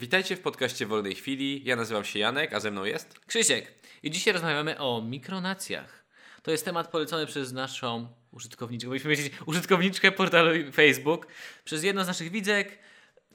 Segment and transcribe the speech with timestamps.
[0.00, 1.62] Witajcie w podcaście Wolnej Chwili.
[1.64, 3.18] Ja nazywam się Janek, a ze mną jest.
[3.26, 3.72] Krzysiek.
[4.02, 6.04] I dzisiaj rozmawiamy o mikronacjach.
[6.42, 11.26] To jest temat polecony przez naszą użytkowniczkę, powinniśmy powiedzieć użytkowniczkę portalu Facebook,
[11.64, 12.78] przez jedną z naszych widzek,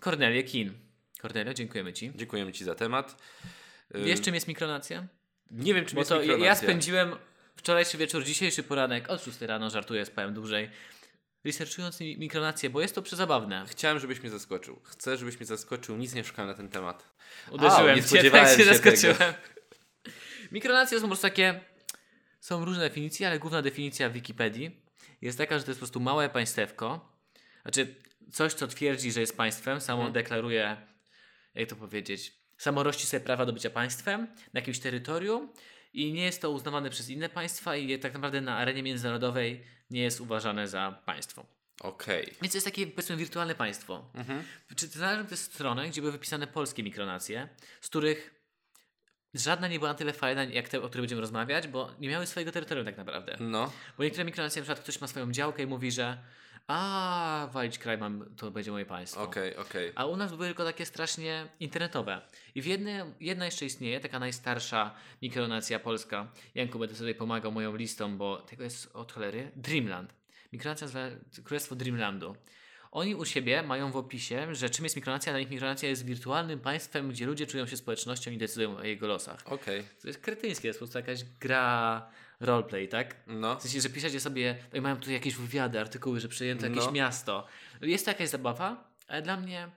[0.04, 0.74] Cornelię Kin.
[1.22, 2.12] Cornelio, dziękujemy Ci.
[2.16, 3.22] Dziękujemy Ci za temat.
[3.96, 5.08] Y, Wiesz, czym jest mikronacja?
[5.52, 6.48] Nie wiem, czym Bo jest to ja- mikronacja.
[6.50, 7.16] ja spędziłem
[7.56, 10.70] wczorajszy wieczór, dzisiejszy poranek, od 6 rano, żartuję, spałem dłużej,
[11.46, 13.66] researchując mi- mikronację, bo jest to przezabawne.
[13.68, 14.80] Chciałem, żebyś mnie zaskoczył.
[14.84, 15.98] Chcę, żebyś mnie zaskoczył.
[15.98, 17.10] Nic nie szukałem na ten temat.
[17.52, 19.34] Uderzyłem nie cię, tak się się zaskoczyłem.
[20.52, 21.60] Mikronacje są po prostu takie.
[22.40, 24.82] Są różne definicje, ale główna definicja w Wikipedii
[25.22, 27.14] jest taka, że to jest po prostu małe państewko.
[27.62, 27.96] Znaczy,
[28.32, 30.14] coś, co twierdzi, że jest państwem, samo Mhm.
[30.14, 30.78] deklaruje,
[31.56, 34.22] jak to powiedzieć, samo rości sobie prawa do bycia państwem
[34.54, 35.54] na jakimś terytorium
[35.94, 40.02] i nie jest to uznawane przez inne państwa i tak naprawdę na arenie międzynarodowej nie
[40.02, 41.46] jest uważane za państwo.
[41.82, 42.26] Okej.
[42.42, 44.06] Więc to jest takie, powiedzmy, wirtualne państwo.
[44.14, 44.44] Mhm.
[44.76, 47.50] Czy znalazłem tę stronę, gdzie były wypisane polskie mikronacje,
[47.82, 48.44] z których
[49.34, 52.28] żadna nie była na tyle fajna, jak te, o których będziemy rozmawiać, bo nie miały
[52.28, 53.38] swojego terytorium tak naprawdę.
[53.40, 53.72] No.
[53.98, 56.18] Bo niektóre mikronacje, na przykład ktoś ma swoją działkę i mówi, że
[56.68, 59.24] a walić kraj mam, to będzie moje państwo.
[59.24, 59.92] Okej, okej.
[59.96, 62.22] A u nas były tylko takie strasznie internetowe.
[62.56, 66.32] I w jedne, jedna jeszcze istnieje, taka najstarsza mikronacja polska.
[66.56, 69.52] Janku, będę sobie pomagał moją listą, bo tego jest od cholery.
[69.56, 70.14] Dreamland.
[70.54, 70.88] Mikronacja
[71.44, 72.36] Królestwo Dreamlandu.
[72.92, 75.32] Oni u siebie mają w opisie, że czym jest mikronacja.
[75.32, 79.08] Dla nich mikronacja jest wirtualnym państwem, gdzie ludzie czują się społecznością i decydują o jego
[79.08, 79.42] losach.
[79.46, 79.84] Okej.
[80.02, 83.16] To jest kretyńskie, to jest po prostu jakaś gra roleplay, tak?
[83.28, 83.60] No.
[83.60, 86.86] W sensie, że piszecie sobie, no i mają tu jakieś wywiady, artykuły, że przejęto jakieś
[86.86, 86.92] No.
[86.92, 87.48] miasto.
[87.82, 89.70] Jest to jakaś zabawa, ale dla mnie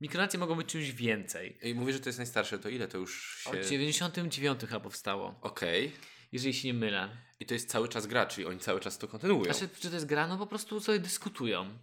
[0.00, 1.58] mikronacje mogą być czymś więcej.
[1.62, 2.58] I mówisz, że to jest najstarsze.
[2.58, 3.50] To ile to już się...
[3.50, 5.92] Od 99 chyba powstało, Okej.
[6.32, 7.08] jeżeli się nie mylę.
[7.40, 9.44] I to jest cały czas gra, czyli oni cały czas to kontynuują.
[9.54, 10.26] Znaczy, czy to jest gra?
[10.28, 11.78] No po prostu sobie dyskutują.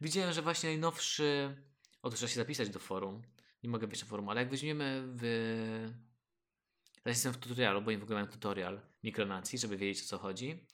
[0.00, 1.54] Widziałem, że właśnie najnowszy...
[2.02, 3.22] Otóż trzeba się zapisać do forum.
[3.62, 5.90] Nie mogę wejść na forum, ale jak weźmiemy w...
[7.02, 10.18] Teraz jestem w tutorialu, bo oni w ogóle mają tutorial mikronacji, żeby wiedzieć o co
[10.18, 10.66] chodzi.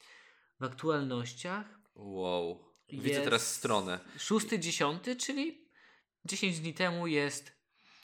[0.61, 2.65] W aktualnościach Wow.
[2.89, 4.01] Widzę teraz stronę.
[4.19, 5.69] 6-10, czyli
[6.25, 7.53] 10 dni temu jest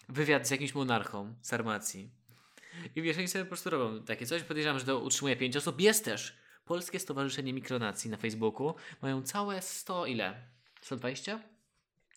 [0.09, 2.10] wywiad z jakimś monarchą z Sarmacji.
[2.97, 4.43] I wiesz, oni sobie po prostu robią takie coś.
[4.43, 5.81] Podejrzewam, że to utrzymuje 5 osób.
[5.81, 8.75] Jest też Polskie Stowarzyszenie Mikronacji na Facebooku.
[9.03, 10.47] Mają całe 100 ile?
[10.81, 11.43] 120?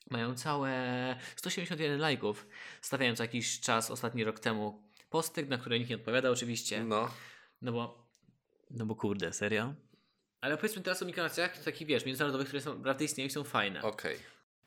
[0.09, 2.47] Mają całe 171 lajków.
[2.81, 6.83] Stawiają co jakiś czas, ostatni rok temu, posty, na które nikt nie odpowiada oczywiście.
[6.83, 7.11] No.
[7.65, 8.07] No bo,
[8.71, 9.73] no bo kurde, serio?
[10.41, 13.81] Ale powiedzmy teraz o mikronacjach takich, wiesz, międzynarodowych, które są, naprawdę istnieją i są fajne.
[13.81, 14.17] Okej.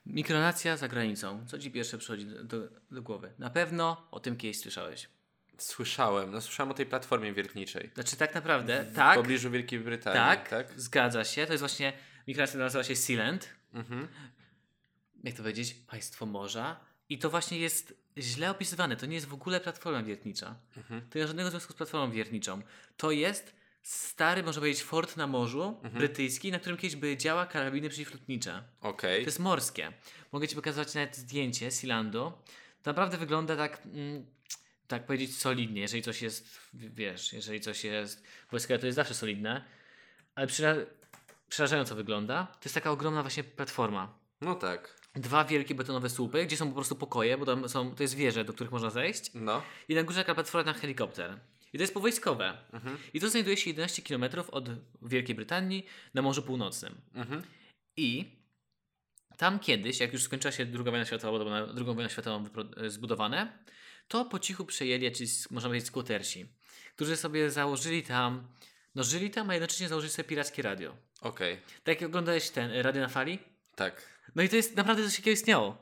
[0.05, 1.45] Mikronacja za granicą.
[1.47, 2.57] Co ci pierwsze przychodzi do, do,
[2.91, 3.33] do głowy?
[3.37, 5.09] Na pewno o tym kiedyś słyszałeś.
[5.57, 6.31] Słyszałem.
[6.31, 7.91] No słyszałem o tej platformie wiertniczej.
[7.93, 10.81] Znaczy tak naprawdę, W tak, pobliżu Wielkiej Brytanii, tak, tak?
[10.81, 11.45] zgadza się.
[11.45, 11.93] To jest właśnie,
[12.27, 13.49] mikronacja nazywa się Sealand.
[13.73, 14.07] Mhm.
[15.23, 15.73] Jak to powiedzieć?
[15.73, 16.79] Państwo morza.
[17.09, 18.95] I to właśnie jest źle opisywane.
[18.97, 20.55] To nie jest w ogóle platforma wiertnicza.
[20.77, 21.09] Mhm.
[21.09, 22.61] To nie ma żadnego związku z platformą wiertniczą.
[22.97, 27.89] To jest stary, można powiedzieć, fort na morzu brytyjski, na którym kiedyś były działa karabiny
[27.89, 28.63] przeciwlotnicze.
[28.81, 29.21] Okej.
[29.23, 29.93] To jest morskie.
[30.31, 32.31] Mogę Ci pokazać nawet zdjęcie Sealandu.
[32.83, 34.25] To naprawdę wygląda tak, mm,
[34.87, 35.81] tak powiedzieć, solidnie.
[35.81, 39.65] Jeżeli coś jest, wiesz, jeżeli coś jest wojskowe, to jest zawsze solidne.
[40.35, 40.85] Ale przera-
[41.49, 42.45] przerażająco wygląda.
[42.45, 44.19] To jest taka ogromna właśnie platforma.
[44.41, 44.98] No tak.
[45.19, 48.45] Dwa wielkie betonowe słupy, gdzie są po prostu pokoje, bo tam są, to jest wieże,
[48.45, 49.31] do których można zejść.
[49.33, 49.61] No.
[49.87, 51.39] I na górze taka platforma na helikopter.
[51.73, 52.57] I to jest powojskowe.
[53.13, 54.69] I to znajduje się 11 km od
[55.01, 56.95] Wielkiej Brytanii na Morzu Północnym.
[57.13, 57.43] Mhm.
[57.97, 58.25] I
[59.37, 62.45] tam kiedyś, jak już skończyła się druga wojna światowa, bo na drugą wojnę światową
[62.77, 63.59] e, zbudowane,
[64.07, 66.45] to po cichu przejęli, jacyś, można powiedzieć, skłotersi,
[66.95, 68.47] którzy sobie założyli tam,
[68.95, 70.95] no żyli tam, a jednocześnie założyli sobie pirackie radio.
[71.21, 71.57] Okej.
[71.83, 73.39] Tak jak oglądałeś ten, e, Radio na Fali?
[73.75, 74.18] Tak.
[74.35, 75.77] No i to jest naprawdę coś takiego istniało.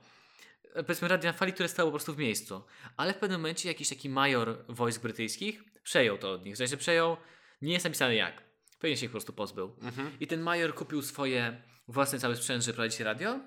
[0.74, 2.63] E, Powiedzmy Radio na Fali, które stało po prostu w miejscu.
[2.97, 6.56] Ale w pewnym momencie jakiś taki major wojsk brytyjskich przejął to od nich.
[6.56, 7.18] W sensie przejął,
[7.62, 8.44] nie jest napisane jak.
[8.80, 9.75] Pewnie się ich po prostu pozbył.
[9.81, 10.12] Mhm.
[10.19, 13.40] I ten major kupił swoje własne cały sprzęt, żeby prowadzić radio.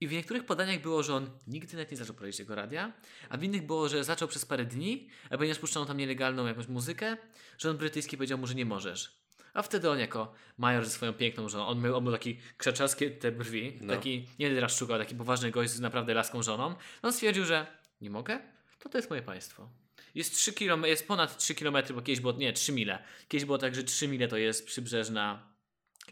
[0.00, 2.92] I w niektórych podaniach było, że on nigdy nawet nie zaczął prowadzić tego radia,
[3.28, 6.68] a w innych było, że zaczął przez parę dni, a ponieważ puszczono tam nielegalną jakąś
[6.68, 7.16] muzykę,
[7.58, 9.18] że on brytyjski powiedział mu, że nie możesz.
[9.58, 13.10] A wtedy on jako major ze swoją piękną żoną, on miał, on miał taki krzaczarskie
[13.10, 13.94] te brwi, No.
[13.94, 16.68] taki, nie teraz szukał, taki poważny gość z naprawdę laską żoną.
[16.68, 17.66] No on stwierdził, że
[18.00, 18.40] nie mogę,
[18.78, 19.68] to to jest moje państwo.
[20.14, 23.04] Jest 3 km, jest ponad 3 km, bo kiedyś było, nie, 3 mile.
[23.28, 25.52] Kiedyś było tak, że 3 mile to jest przybrzeżna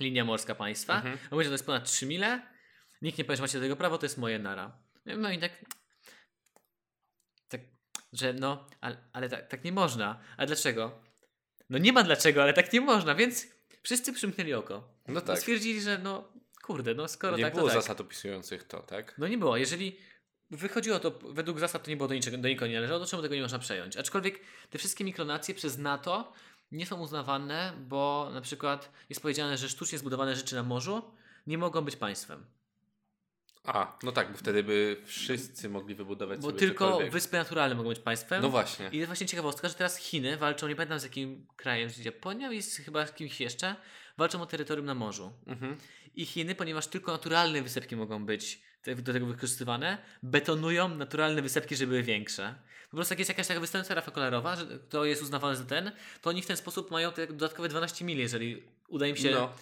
[0.01, 0.97] linia morska państwa.
[0.97, 1.19] Mhm.
[1.31, 2.43] A mówię, że to jest ponad 3 mile.
[3.03, 4.79] Nikt nie powie, że macie do tego prawo, to jest moje nara.
[5.05, 5.53] No i tak,
[7.49, 7.61] tak
[8.13, 10.21] że no, ale, ale tak, tak nie można.
[10.37, 11.06] A dlaczego?
[11.71, 13.47] No nie ma dlaczego, ale tak nie można, więc
[13.83, 14.89] wszyscy przymknęli oko.
[15.09, 15.39] No I tak.
[15.39, 16.29] stwierdzili, że no,
[16.63, 17.83] kurde, no skoro nie tak, było to tak.
[17.83, 19.15] zasad opisujących to, tak?
[19.19, 19.57] No nie było.
[19.57, 19.99] Jeżeli
[20.51, 23.23] wychodziło to, według zasad to nie było do niczego, do nikogo nie należało, to czemu
[23.23, 23.97] tego nie można przejąć?
[23.97, 24.41] Aczkolwiek
[24.71, 26.33] te wszystkie mikronacje przez NATO
[26.73, 31.03] nie są uznawane, bo na przykład jest powiedziane, że sztucznie zbudowane rzeczy na morzu
[31.47, 32.47] nie mogą być państwem.
[33.67, 37.89] A, no tak, bo wtedy by wszyscy mogli wybudować Bo sobie tylko wyspy naturalne mogą
[37.89, 38.43] być państwem.
[38.43, 38.89] No właśnie.
[38.93, 42.51] I jest właśnie ciekawostka, że teraz Chiny walczą, nie pamiętam z jakim krajem, z Japonią
[42.51, 43.77] i z chyba z kimś jeszcze,
[44.19, 45.33] walczą o terytorium na morzu.
[45.47, 45.77] Mhm.
[46.15, 48.63] I Chiny, ponieważ tylko naturalne wysepki mogą być
[48.95, 52.55] do tego wykorzystywane, betonują naturalne wysepki, żeby były większe.
[52.91, 55.93] Po prostu jak jest jakaś taka występna rafa kolorowa, że to jest uznawane za ten,
[56.23, 59.53] to oni w ten sposób mają te dodatkowe 12 mil, jeżeli uda im się, No,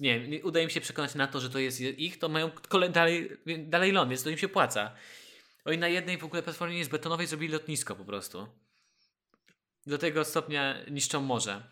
[0.00, 2.88] nie, nie uda im się przekonać na to, że to jest ich, to mają kole,
[2.88, 4.94] dalej, dalej ląd, więc to im się płaca.
[5.64, 8.46] Oni na jednej w ogóle platformie jest betonowej zrobili lotnisko po prostu.
[9.86, 11.62] Do tego stopnia niszczą morze.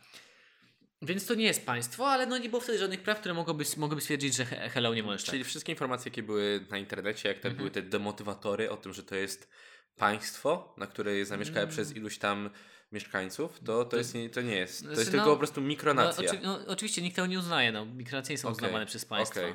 [1.03, 4.03] Więc to nie jest państwo, ale no nie było wtedy żadnych praw, które mogłyby, mogłyby
[4.03, 5.49] stwierdzić, że he- hello nie możesz czyli tak.
[5.49, 7.57] wszystkie informacje, jakie były na internecie, jak te Mhm.
[7.57, 9.49] były te demotywatory o tym, że to jest
[9.97, 11.71] państwo, na które jest zamieszkałe Mm.
[11.73, 12.51] przez iluś tam
[12.93, 14.79] mieszkańców, to, to, jest, nie, to nie jest.
[14.81, 16.31] To Znaczy, jest no, tylko po prostu No, mikronacja.
[16.31, 19.41] oczy, no, oczywiście nikt tego nie uznaje, no, nie są Okej, uznawane przez państwo.
[19.41, 19.55] okej.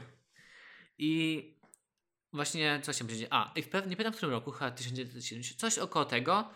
[0.98, 1.54] I
[2.34, 3.28] właśnie, co się będzie?
[3.30, 6.50] A, i w pewnie, nie pamiętam w którym roku, chyba 1970, coś około tego,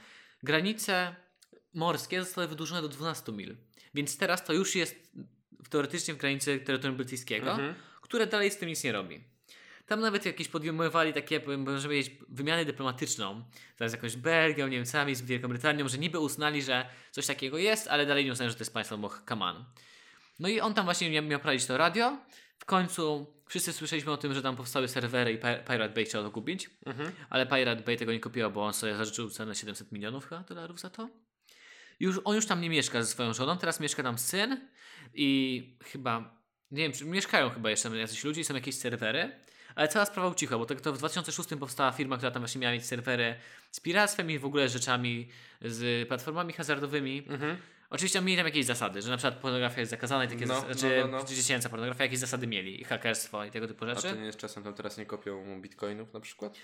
[0.44, 1.16] granice
[1.74, 3.58] morskie zostały wydłużone do 12 mil.
[3.94, 4.96] Więc teraz to już jest
[5.70, 7.76] teoretycznie w granicy terytorium brytyjskiego, Mhm.
[8.02, 9.24] które dalej z tym nic nie robi.
[9.88, 13.44] Tam nawet jakieś podejmowali takie, możemy powiedzieć, wymianę dyplomatyczną,
[13.78, 18.06] teraz jakąś Belgią, Niemcami, z Wielką Brytanią, że niby uznali, że coś takiego jest, ale
[18.06, 19.66] dalej nie uznają, że to jest państwo, bo come on.
[20.39, 22.18] No i on tam właśnie miał, prowadzić to radio.
[22.60, 26.24] W końcu wszyscy słyszeliśmy o tym, że tam powstały serwery i Pi- Pirate Bay chciał
[26.24, 27.12] to kupić, Mhm.
[27.30, 30.80] ale Pirate Bay tego nie kupiło, bo on sobie zażyczył cenę 700 milionów chyba dolarów
[30.80, 31.10] za to.
[32.00, 34.68] Już, on już tam nie mieszka ze swoją żoną, teraz mieszka tam syn
[35.13, 36.38] i chyba,
[36.72, 39.31] nie wiem, czy mieszkają chyba jeszcze tam jacyś ludzie i są jakieś serwery,
[39.78, 42.74] ale cała sprawa ucichła, bo to, to w 2006 powstała firma, która tam właśnie miała
[42.74, 43.36] mieć serwery
[43.72, 45.28] z piractwem i w ogóle rzeczami
[45.62, 47.24] z platformami hazardowymi.
[47.30, 47.58] Mhm.
[47.90, 50.68] Oczywiście mieli tam jakieś zasady, że na przykład pornografia jest zakazana i takie No, zasady,
[50.74, 51.26] no, znaczy no, no.
[51.26, 54.10] dziecięca pornografia, jakieś zasady mieli i hakerstwo i tego typu A rzeczy.
[54.10, 56.58] to nie jest czasem tam teraz nie kopią bitcoinów na przykład?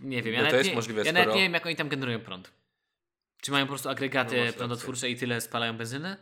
[0.00, 1.66] Nie wiem, Bo ja, to nawet, jest nie, możliwe, ja nawet skoro- nie wiem jak
[1.66, 2.50] oni tam generują prąd.
[3.42, 6.16] Czy mają po prostu agregaty No, prądotwórcze i tyle spalają benzyny?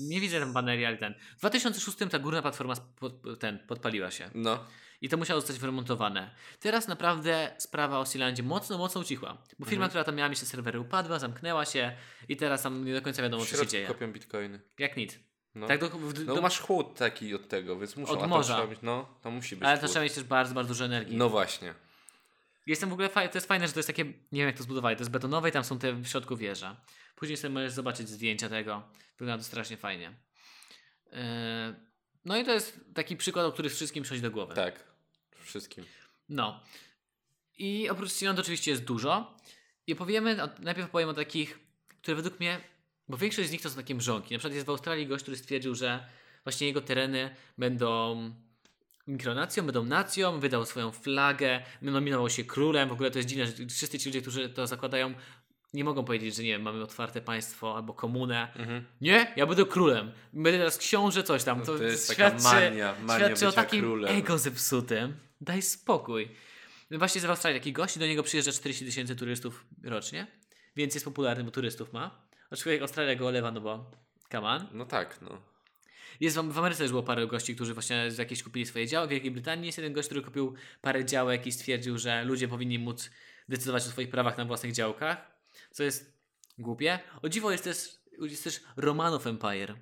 [0.00, 1.14] Nie widzę tam banerii, ale ten.
[1.36, 4.64] W 2006 ta górna platforma pod, ten, podpaliła się No.
[5.00, 6.30] i to musiało zostać wyremontowane.
[6.60, 9.38] Teraz naprawdę sprawa o Sealandzie mocno, mocno ucichła.
[9.58, 9.88] Bo firma, Mhm.
[9.90, 11.92] która tam miała mieć te serwery upadła, zamknęła się
[12.28, 13.86] i teraz tam nie do końca wiadomo co się dzieje.
[13.86, 14.60] kopią bitcoiny.
[14.78, 15.18] Jak nic.
[15.54, 15.66] No.
[15.66, 18.12] Tak do, w, No do, masz chłód taki od tego, więc muszą.
[18.12, 18.66] Od to morza.
[18.66, 19.90] Mieć, no, to musi być ale to chłód.
[19.90, 21.16] trzeba mieć też bardzo, bardzo dużo energii.
[21.16, 21.74] No właśnie.
[22.66, 24.96] Jestem w ogóle to jest fajne, że to jest takie, nie wiem jak to zbudowali,
[24.96, 26.76] to jest betonowe i tam są te w środku wieża.
[27.22, 28.82] Później sobie możesz zobaczyć zdjęcia tego.
[29.18, 30.12] Wygląda to strasznie fajnie.
[31.12, 31.18] Yy,
[32.24, 34.54] no i to jest taki przykład, o który wszystkim przychodzi do głowy.
[34.54, 34.84] Tak.
[35.44, 35.84] Wszystkim.
[36.28, 36.60] No.
[37.58, 39.36] I oprócz Sealand oczywiście jest dużo.
[39.86, 41.58] I powiemy, najpierw powiem o takich,
[41.88, 42.60] które według mnie,
[43.08, 44.34] bo większość z nich to są takie mrzonki.
[44.34, 46.06] Na przykład jest w Australii gość, który stwierdził, że
[46.44, 48.16] właśnie jego tereny będą
[49.06, 52.88] mikronacją, będą nacją, wydał swoją flagę, nominował się królem.
[52.88, 55.14] W ogóle to jest dziwne, że wszyscy ci ludzie, którzy to zakładają,
[55.74, 58.52] nie mogą powiedzieć, że nie wiem, mamy otwarte państwo albo komunę.
[58.56, 58.84] Mhm.
[59.00, 60.12] Nie, ja będę królem.
[60.32, 61.60] Będę teraz książę, coś tam.
[61.60, 64.16] To, To jest taka świadczy, mania, mania świadczy o takim królem.
[64.16, 65.14] ego zepsutym.
[65.40, 66.28] Daj spokój.
[66.90, 70.26] Właśnie z Australii taki gość i do niego przyjeżdża 40 tysięcy turystów rocznie,
[70.76, 72.22] więc jest popularny, bo turystów ma.
[72.50, 73.90] Aczkolwiek Australia go olewa, no bo
[74.32, 74.66] come on.
[74.72, 75.38] No tak, no.
[76.20, 79.06] Jest w, w Ameryce też było parę gości, którzy właśnie z jakieś kupili swoje działy.
[79.06, 82.78] W Wielkiej Brytanii jest jeden gość, który kupił parę działek i stwierdził, że ludzie powinni
[82.78, 83.10] móc
[83.48, 85.31] decydować o swoich prawach na własnych działkach,
[85.70, 86.22] co jest
[86.58, 86.98] głupie.
[87.22, 89.74] O dziwo jest też, jest też Romanov Empire.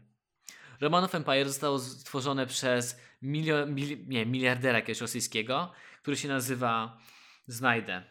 [0.80, 5.72] Romanov Empire zostało stworzone przez milio, mil, nie, miliardera jakiegoś rosyjskiego,
[6.02, 6.98] który się nazywa
[7.46, 8.04] Znajdę.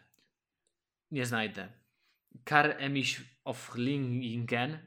[1.10, 1.72] Nie znajdę.
[2.44, 4.78] Kar Emiś of Lingen.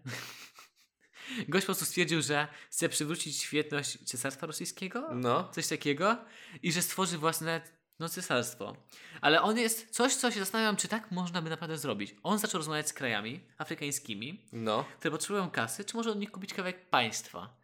[1.49, 5.49] Gość po prostu stwierdził, że chce przywrócić świetność cesarstwa rosyjskiego, No.
[5.49, 6.25] coś takiego,
[6.61, 7.61] i że stworzy własne
[8.03, 8.75] no, cesarstwo.
[9.21, 12.15] Ale on jest coś, co się zastanawiam, czy tak można by naprawdę zrobić.
[12.23, 14.85] On zaczął rozmawiać z krajami afrykańskimi, No.
[14.99, 17.55] które potrzebują kasy, czy może od nich kupić kawałek państwa?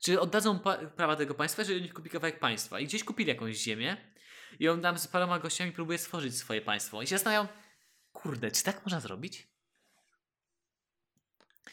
[0.00, 2.80] Czy oddadzą pa- prawa tego państwa, jeżeli od nich kupi kawałek państwa?
[2.80, 3.96] I gdzieś kupili jakąś ziemię
[4.60, 7.02] i on tam z paroma gościami próbuje stworzyć swoje państwo.
[7.02, 7.48] I się zastanawiam,
[8.12, 9.48] kurde, czy tak można zrobić?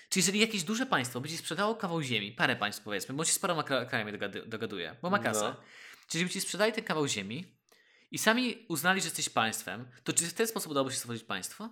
[0.10, 3.40] Czy jeżeli jakieś duże państwo będzie sprzedało kawał ziemi, parę państw powiedzmy, bo się z
[3.40, 4.12] paroma kra- krajami
[4.46, 5.42] dogaduje, bo ma kasę.
[5.42, 5.56] No.
[6.08, 7.57] Czyli żeby ci sprzedali ten kawał ziemi
[8.12, 11.70] i sami uznali, że jesteś państwem, to czy w ten sposób udałoby się stworzyć państwo?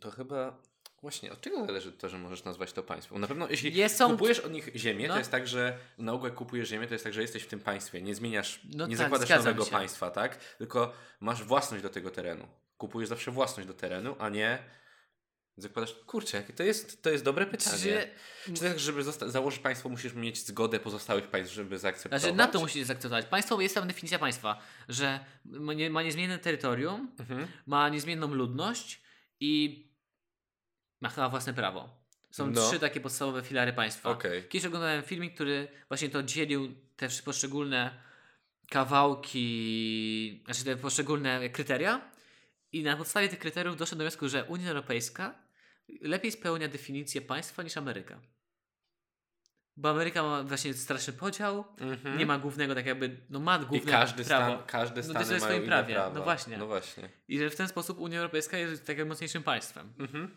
[0.00, 0.62] To chyba
[1.02, 3.20] Właśnie, od czego zależy to, że możesz nazwać to państwem?
[3.20, 5.14] Na pewno jeśli Jest- kupujesz od nich ziemię, No.
[5.14, 7.46] to jest tak, że na ogół jak kupujesz ziemię, to jest tak, że jesteś w
[7.46, 9.70] tym państwie, nie zmieniasz, No nie tak, zakładasz nowego się.
[9.70, 10.36] państwa, tak?
[10.36, 12.48] Tylko masz własność do tego terenu.
[12.78, 14.58] Kupujesz zawsze własność do terenu, a nie
[15.56, 15.94] zakładasz...
[16.06, 18.06] Kurczę, jakie to jest, to jest dobre pytanie.
[18.44, 22.20] Czy, Czy tak, żeby założyć państwo, musisz mieć zgodę pozostałych państw, żeby zaakceptować?
[22.22, 23.26] znaczy na to musicie zaakceptować.
[23.26, 27.46] Państwo jest tam definicja państwa, że ma, nie, ma niezmienne terytorium, Mhm.
[27.66, 29.02] ma niezmienną ludność
[29.40, 29.84] i
[31.00, 32.04] ma chyba własne prawo.
[32.30, 32.68] Są No.
[32.68, 34.10] trzy takie podstawowe filary państwa.
[34.10, 34.48] Okej.
[34.48, 38.00] Kiedyś oglądałem filmik, który właśnie to dzielił te poszczególne
[38.70, 42.10] kawałki, znaczy te poszczególne kryteria
[42.72, 45.43] i na podstawie tych kryteriów doszedł do wniosku, że Unia Europejska
[46.00, 48.20] lepiej spełnia definicję państwa niż Ameryka.
[49.76, 52.18] Bo Ameryka ma właśnie straszny podział, Mhm.
[52.18, 54.54] nie ma głównego, tak jakby, no ma I główne każdy prawo.
[54.54, 55.94] stan, każdy No stan w mają swoim prawie.
[55.94, 56.14] prawa.
[56.14, 56.58] No właśnie.
[56.58, 57.08] No właśnie.
[57.28, 59.92] I że w ten sposób Unia Europejska jest takim mocniejszym państwem.
[59.98, 60.36] Mhm.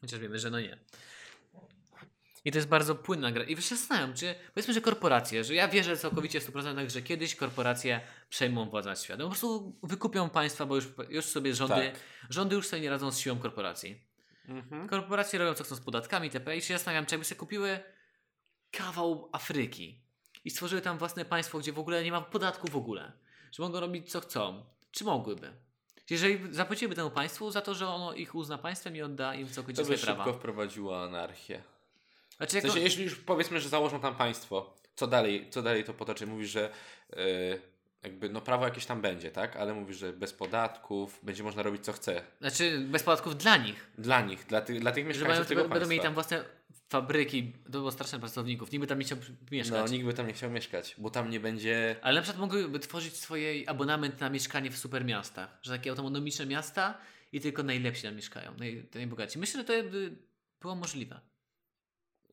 [0.00, 0.78] Chociaż wiemy, że no nie.
[2.44, 3.44] I to jest bardzo płynna gra.
[3.44, 7.34] I się zastanawiam, czy powiedzmy, że korporacje, że ja wierzę całkowicie w 100%, że kiedyś
[7.36, 9.22] korporacje przejmą władzę nad światem.
[9.26, 12.00] Po prostu wykupią państwa, bo już, już sobie rządy, Tak.
[12.30, 14.00] rządy już sobie nie radzą z siłą korporacji.
[14.48, 14.88] Mhm.
[14.88, 16.56] Korporacje robią co chcą z podatkami itp.
[16.56, 17.80] I się zastanawiam, czy jakby sobie kupiły
[18.70, 20.00] kawał Afryki
[20.44, 23.12] i stworzyły tam własne państwo, gdzie w ogóle nie ma podatku w ogóle,
[23.52, 24.64] że mogą robić co chcą.
[24.90, 25.52] Czy mogłyby?
[26.10, 29.82] Jeżeli zapłaciłyby temu państwu za to, że ono ich uzna państwem i odda im całkowicie
[29.82, 30.38] To by swoje szybko prawa.
[30.38, 31.62] wprowadziło anarchię.
[32.36, 35.94] Znaczy, W sensie, jeśli już powiedzmy, że założą tam państwo, co dalej, co dalej to
[35.94, 36.26] potoczy?
[36.26, 36.70] Mówisz, że
[37.16, 37.60] yy,
[38.06, 39.56] jakby no prawo jakieś tam będzie, tak?
[39.56, 42.22] Ale mówisz, że bez podatków będzie można robić co chce.
[42.40, 43.90] znaczy bez podatków dla nich.
[43.98, 45.90] Dla nich, dla, ty, dla tych mieszkańców mają, tego będą państwa.
[45.90, 46.44] mieli tam własne
[46.88, 49.18] fabryki, to było straszne pracowników, niby tam nie chciał
[49.50, 49.90] mieszkać.
[49.90, 51.96] No, nikt by tam nie chciał mieszkać, bo tam nie będzie...
[52.02, 55.58] Ale na przykład mogłyby tworzyć swoje abonament na mieszkanie w super miastach.
[55.62, 56.98] Że takie autonomiczne miasta
[57.32, 59.38] i tylko najlepsi tam mieszkają, naj, najbogaci.
[59.38, 60.16] Myślę, że to by
[60.60, 61.20] było możliwe.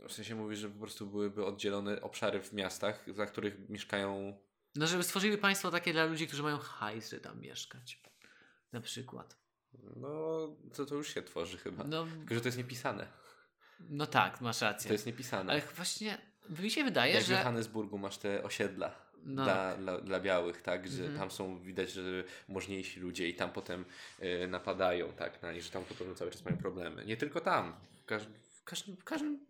[0.07, 4.37] W sensie mówisz, że po prostu byłyby oddzielone obszary w miastach, za których mieszkają...
[4.75, 8.01] No, żeby stworzyli państwo takie dla ludzi, którzy mają hajs, żeby tam mieszkać.
[8.71, 9.37] Na przykład.
[9.95, 11.83] No, to, to już się tworzy chyba.
[11.83, 13.07] No, Tylko, że to jest niepisane.
[13.79, 14.87] no tak, masz rację.
[14.87, 15.51] To jest niepisane.
[15.51, 16.17] Ale właśnie
[16.49, 17.33] mi się wydaje, Jak w że...
[17.33, 19.43] Johannesburgu masz te osiedla No.
[19.43, 21.19] dla, dla, dla białych, tak, że Mhm.
[21.19, 22.01] tam są widać, że
[22.47, 23.85] możniejsi ludzie i tam potem
[24.23, 27.05] y, napadają, tak, na nich, że tam podobno cały czas mają problemy.
[27.05, 28.01] Nie tylko tam, w
[28.59, 29.45] w każdym, w każdym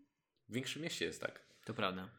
[0.50, 1.42] większym mieście jest tak.
[1.66, 2.10] To prawda.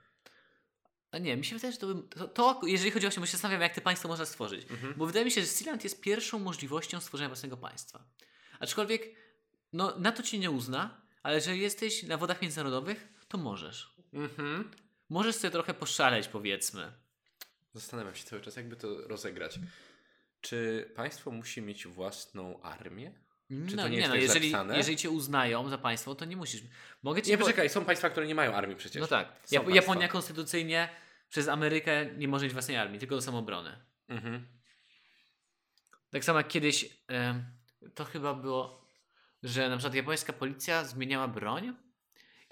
[1.15, 3.27] A nie, mi się wydaje, że to, bym, to, to jeżeli chodzi o się, bo
[3.27, 4.71] się zastanawiam, jak te państwo można stworzyć.
[4.71, 4.95] Mhm.
[4.97, 8.05] Bo wydaje mi się, że Sealand jest pierwszą możliwością stworzenia własnego państwa.
[8.61, 9.03] Aczkolwiek,
[9.73, 13.95] no, na to ci nie uzna, ale jeżeli jesteś na wodach międzynarodowych, to możesz.
[14.13, 14.71] Mhm.
[15.09, 16.93] Możesz sobie trochę poszaleć, powiedzmy.
[17.75, 19.59] Zastanawiam się cały czas, jakby to rozegrać.
[20.41, 23.13] Czy państwo musi mieć własną armię?
[23.49, 24.77] Czy no, to nie jest no, tak jeżeli, zapisane?
[24.77, 26.63] jeżeli cię uznają za państwo, to nie musisz.
[27.03, 29.01] Mogę ci Nie, po- poczekaj, są państwa, które nie mają armii przecież.
[29.01, 29.47] No tak.
[29.51, 29.75] Jap-.
[29.75, 30.89] Japonia konstytucyjnie
[31.29, 33.77] przez Amerykę nie może mieć własnej armii, tylko do samoobrony.
[34.09, 34.47] Mhm.
[36.11, 37.45] Tak samo jak kiedyś em,
[37.95, 38.87] to chyba było,
[39.43, 41.77] że na przykład japońska policja zmieniała broń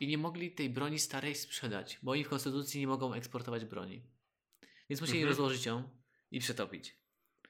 [0.01, 4.03] i nie mogli tej broni starej sprzedać, bo oni w konstytucji nie mogą eksportować broni.
[4.91, 5.29] Więc musieli Mhm.
[5.29, 5.89] rozłożyć ją
[6.31, 7.02] i przetopić.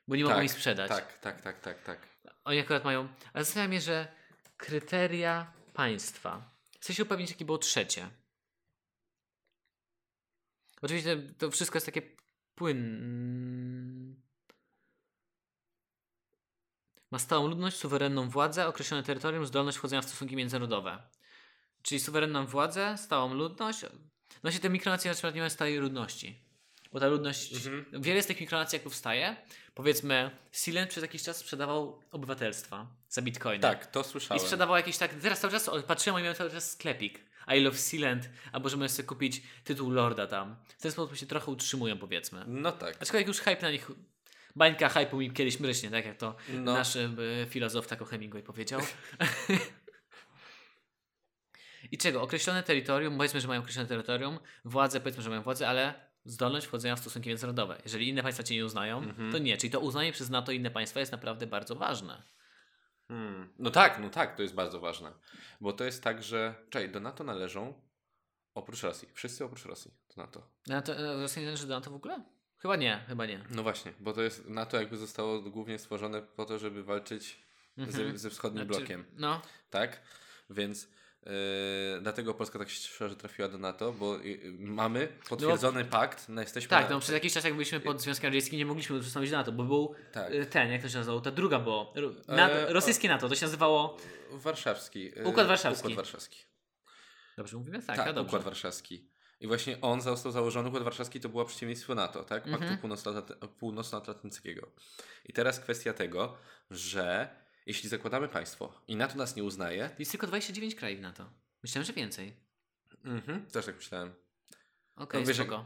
[0.08, 0.88] Bo nie mogą Tak, jej sprzedać.
[0.88, 2.08] Tak, tak, tak, tak, tak.
[2.44, 3.08] Oni akurat mają.
[3.32, 4.08] Ale zastanawiam mnie, że
[4.56, 6.50] kryteria państwa.
[6.80, 8.10] Chcę się upewnić, jakie było trzecie.
[10.82, 12.02] Oczywiście to wszystko jest takie
[12.54, 14.22] płyn.
[17.10, 21.02] Ma stałą ludność, suwerenną władzę, określone terytorium, zdolność wchodzenia w stosunki międzynarodowe.
[21.82, 23.80] Czyli suwerenną władzę, stałą ludność.
[24.42, 26.44] No się te mikronacje na przykład nie mają stałej ludności.
[26.92, 27.54] Bo ta ludność.
[27.66, 28.02] Mhm.
[28.02, 29.36] Wiele z tych mikronacji jak powstaje,
[29.74, 33.62] powiedzmy, Silent przez jakiś czas sprzedawał obywatelstwa za bitcoiny.
[33.62, 34.40] Tak, to I słyszałem.
[34.42, 35.14] sprzedawał jakieś tak.
[35.14, 37.20] Teraz cały czas patrzyłem, oni mają cały czas sklepik.
[37.56, 40.56] I love Silent, albo że możesz sobie kupić tytuł Lorda tam.
[40.78, 42.44] W ten sposób się trochę utrzymują, powiedzmy.
[42.46, 42.96] No tak.
[43.02, 43.90] Aczkolwiek już hype na nich.
[44.56, 46.72] Bańka hype'u mi kiedyś mryśnie, tak jak to No.
[46.74, 47.10] nasz e,
[47.48, 48.80] filozof tako Hemingway powiedział.
[51.92, 52.22] I czego?
[52.22, 56.96] Określone terytorium, powiedzmy, że mają określone terytorium, władze, powiedzmy, że mają władzę, ale zdolność wchodzenia
[56.96, 57.80] w stosunki międzynarodowe.
[57.84, 59.32] Jeżeli inne państwa cię nie uznają, Mhm.
[59.32, 59.56] to nie.
[59.56, 62.22] Czyli to uznanie przez NATO inne państwa jest naprawdę bardzo ważne.
[63.08, 63.52] Hmm.
[63.58, 65.12] No tak, no tak, to jest bardzo ważne.
[65.60, 66.54] Bo to jest tak, że.
[66.70, 67.74] Czekaj, do NATO należą
[68.54, 69.08] oprócz Rosji.
[69.14, 70.42] Wszyscy oprócz Rosji do NATO.
[70.66, 72.22] NATO, e, Rosja nie należy do NATO w ogóle?
[72.58, 73.44] Chyba nie, chyba nie.
[73.50, 77.42] No właśnie, bo to jest NATO jakby zostało głównie stworzone po to, żeby walczyć
[77.78, 78.10] Mhm.
[78.12, 79.04] ze, ze wschodnim Znaczy, blokiem.
[79.16, 80.00] No, Tak?
[80.50, 80.88] Więc
[82.00, 82.68] dlatego Polska tak
[83.08, 87.32] że trafiła do NATO, bo yy, mamy potwierdzony pakt, no jesteśmy Tak, no przez jakiś
[87.32, 90.32] czas jak byliśmy pod Związkiem Radzieckim nie mogliśmy przystąpić do NATO, bo był Tak.
[90.34, 93.34] y, ten, jak to się nazywało, ta druga było, ro- na, E, rosyjskie NATO, to
[93.34, 93.96] się nazywało,
[94.30, 95.04] warszawski.
[95.16, 95.82] yy, Układ Warszawski.
[95.86, 96.38] Układ warszawski.
[97.36, 97.82] dobrze mówimy?
[97.82, 98.16] Tak, Tak.
[98.18, 99.08] Układ Warszawski.
[99.40, 102.42] I właśnie on został założony, Układ Warszawski to było przeciwieństwo NATO, tak?
[102.42, 102.78] Paktu Mhm.
[102.80, 104.66] Północnoatla- Północnoatlantyckiego.
[105.24, 106.36] I teraz kwestia tego,
[106.70, 107.28] że
[107.66, 111.30] jeśli zakładamy państwo i NATO nas nie uznaje, Jest tylko 29 krajów NATO.
[111.62, 112.36] Myślałem, że więcej.
[113.04, 114.14] mhm, też tak myślałem.
[114.96, 115.64] Okej, No wiesz, spoko.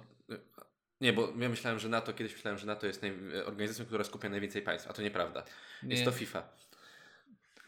[1.01, 3.03] Nie, bo ja myślałem, że NATO, kiedyś myślałem, że NATO jest
[3.47, 5.45] organizacją, która skupia najwięcej państw, a to nieprawda.
[5.83, 6.05] Jest Nie.
[6.05, 6.49] to FIFA.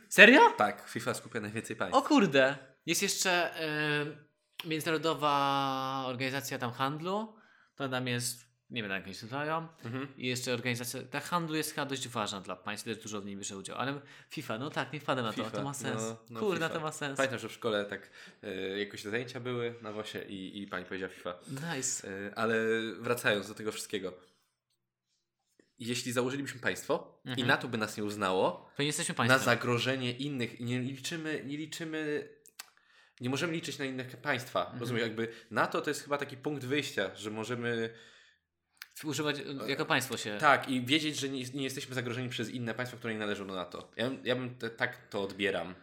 [0.09, 0.51] Serio?
[0.51, 1.97] Tak, FIFA skupia najwięcej państw.
[1.99, 2.57] O kurde!
[2.87, 3.63] Jest jeszcze
[4.05, 4.29] y,
[4.69, 7.37] Międzynarodowa Organizacja tam Handlu.
[7.75, 9.69] To tam jest, nie wiem jak oni się nazywają.
[9.85, 10.09] Mhm.
[10.17, 13.37] I jeszcze organizacja, ta handlu jest chyba dość ważna dla państw, też dużo w niej
[13.37, 13.77] bierze udział.
[13.79, 16.03] Ale FIFA, no tak, nie wpada na to, FIFA, to ma sens.
[16.31, 16.69] no, no, FIFA.
[16.69, 17.17] to ma sens.
[17.17, 18.11] Pamiętam, że w szkole tak
[18.43, 21.35] e, jakoś zajęcia były na WOSie i, i pani powiedziała FIFA.
[21.77, 22.09] Nice.
[22.09, 22.57] E, ale
[23.01, 24.13] wracając do tego wszystkiego.
[25.79, 27.49] Jeśli założylibyśmy państwo i Mhm.
[27.49, 29.41] NATO by nas nie uznało, To nie jesteśmy na państwem.
[29.41, 32.29] zagrożenie innych, nie liczymy, nie liczymy,
[33.21, 34.61] nie możemy liczyć na inne państwa.
[34.61, 34.81] Mhm.
[34.81, 37.91] Rozumiem, jakby NATO to jest chyba taki punkt wyjścia, że możemy
[39.05, 39.37] Używać
[39.67, 40.39] jako państwo się.
[40.41, 43.55] tak i wiedzieć, że nie, nie jesteśmy zagrożeni przez inne państwa, które nie należą do
[43.55, 43.91] NATO.
[43.97, 45.75] Ja, bym- ja bym te, tak to odbieram.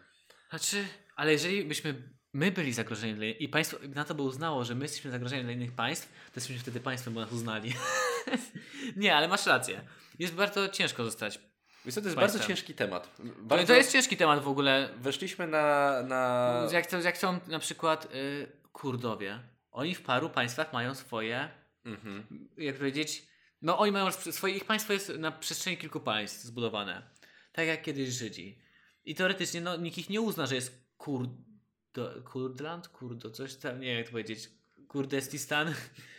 [0.49, 5.11] Znaczy, ale jeżeli byśmy my byli zagrożeni i państwo NATO by uznało, że my jesteśmy
[5.11, 7.73] zagrożeni dla innych państw, to jesteśmy wtedy państwem, bo nas uznali.
[8.95, 9.81] nie, ale masz rację.
[10.19, 11.39] Jest bardzo ciężko zostać.
[11.85, 12.17] Więc to jest Państwem.
[12.17, 13.09] bardzo ciężki temat.
[13.19, 13.67] Bardzo...
[13.67, 14.89] to jest ciężki temat w ogóle.
[14.97, 16.01] Weszliśmy na...
[16.03, 16.67] na...
[16.71, 19.39] Jak, to, jak są na przykład y, Kurdowie.
[19.71, 21.49] Oni w paru państwach mają swoje,
[21.85, 22.47] Mhm.
[22.57, 23.27] jak powiedzieć,
[23.61, 27.09] no oni mają swoje, ich państwo jest na przestrzeni kilku państw zbudowane.
[27.51, 28.59] Tak jak kiedyś Żydzi.
[29.05, 33.87] I teoretycznie no, nikt ich nie uzna, że jest Kurdo, Kurdland, Kurdo, coś tam, nie
[33.87, 34.49] wiem jak to powiedzieć,
[34.87, 35.73] Kurdestistan.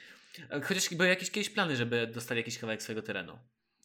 [0.68, 3.38] Chociaż były jakieś kiedyś plany, żeby dostali jakiś kawałek swojego terenu.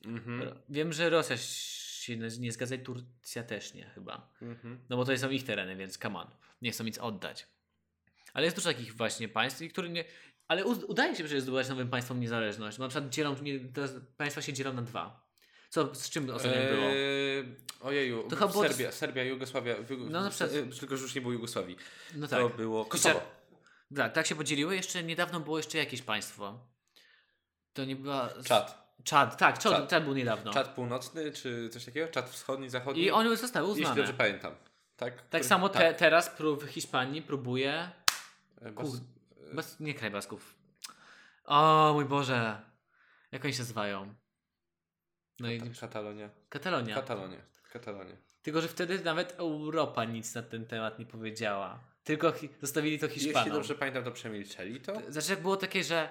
[0.05, 0.59] Mhm.
[0.69, 4.33] Wiem, że Rosja się nie- zgadza i Turcja też nie chyba.
[4.41, 4.79] Mhm.
[4.89, 6.27] No bo to są ich tereny, więc come on.
[6.61, 7.47] Nie chcą nic oddać.
[8.33, 10.05] Ale jest dużo takich właśnie państw, i które nie...
[10.51, 12.77] Ale udaje się przecież zdobywać nowym państwom niezależność.
[12.77, 13.60] Bo na przykład dzielą, nie,
[14.17, 15.27] państwa się dzielą na dwa.
[15.70, 16.86] Co, z czym ostatnio było?
[16.88, 19.75] Eee, ojeju, To chyba było- Serbia, Serbia, Jugosławia,
[20.10, 21.77] No, na przykład- tylko że już nie było Jugosławii.
[22.15, 22.39] No tak.
[22.39, 23.21] To było Kosowo.
[23.95, 24.75] Tak, tak się podzieliły.
[24.75, 26.67] Jeszcze niedawno było jeszcze jakieś państwo.
[27.73, 28.30] To nie była...
[28.45, 28.95] Czad.
[29.04, 29.89] Czad, tak, Czad, Czad.
[29.89, 30.54] Czad był niedawno.
[30.54, 32.08] Czad północny, czy coś takiego?
[32.08, 33.04] Czad wschodni, zachodni?
[33.04, 33.97] I one zostały Jeśli uznane.
[34.02, 34.56] dobrze pamiętam.
[34.95, 35.97] Tak, Tak Który- samo te, tak.
[35.97, 37.89] teraz w Hiszpanii próbuje...
[38.62, 39.02] E, Bas...
[39.53, 40.55] Bas, nie kraj Basków.
[41.45, 42.61] O mój Boże.
[43.31, 44.15] Jak oni się nazywają?
[45.39, 46.29] No i Kata- Katalonia.
[46.49, 46.95] Katalonia.
[46.95, 47.37] Katalonia.
[47.73, 48.15] Katalonia.
[48.41, 51.79] Tylko, że wtedy nawet Europa nic na ten temat nie powiedziała.
[52.03, 53.53] Tylko hi- zostawili to Jeśli Hiszpanom.
[53.53, 55.01] dobrze pamiętam, to przemilczeli to.
[55.09, 56.09] Znaczy, jak było takie, że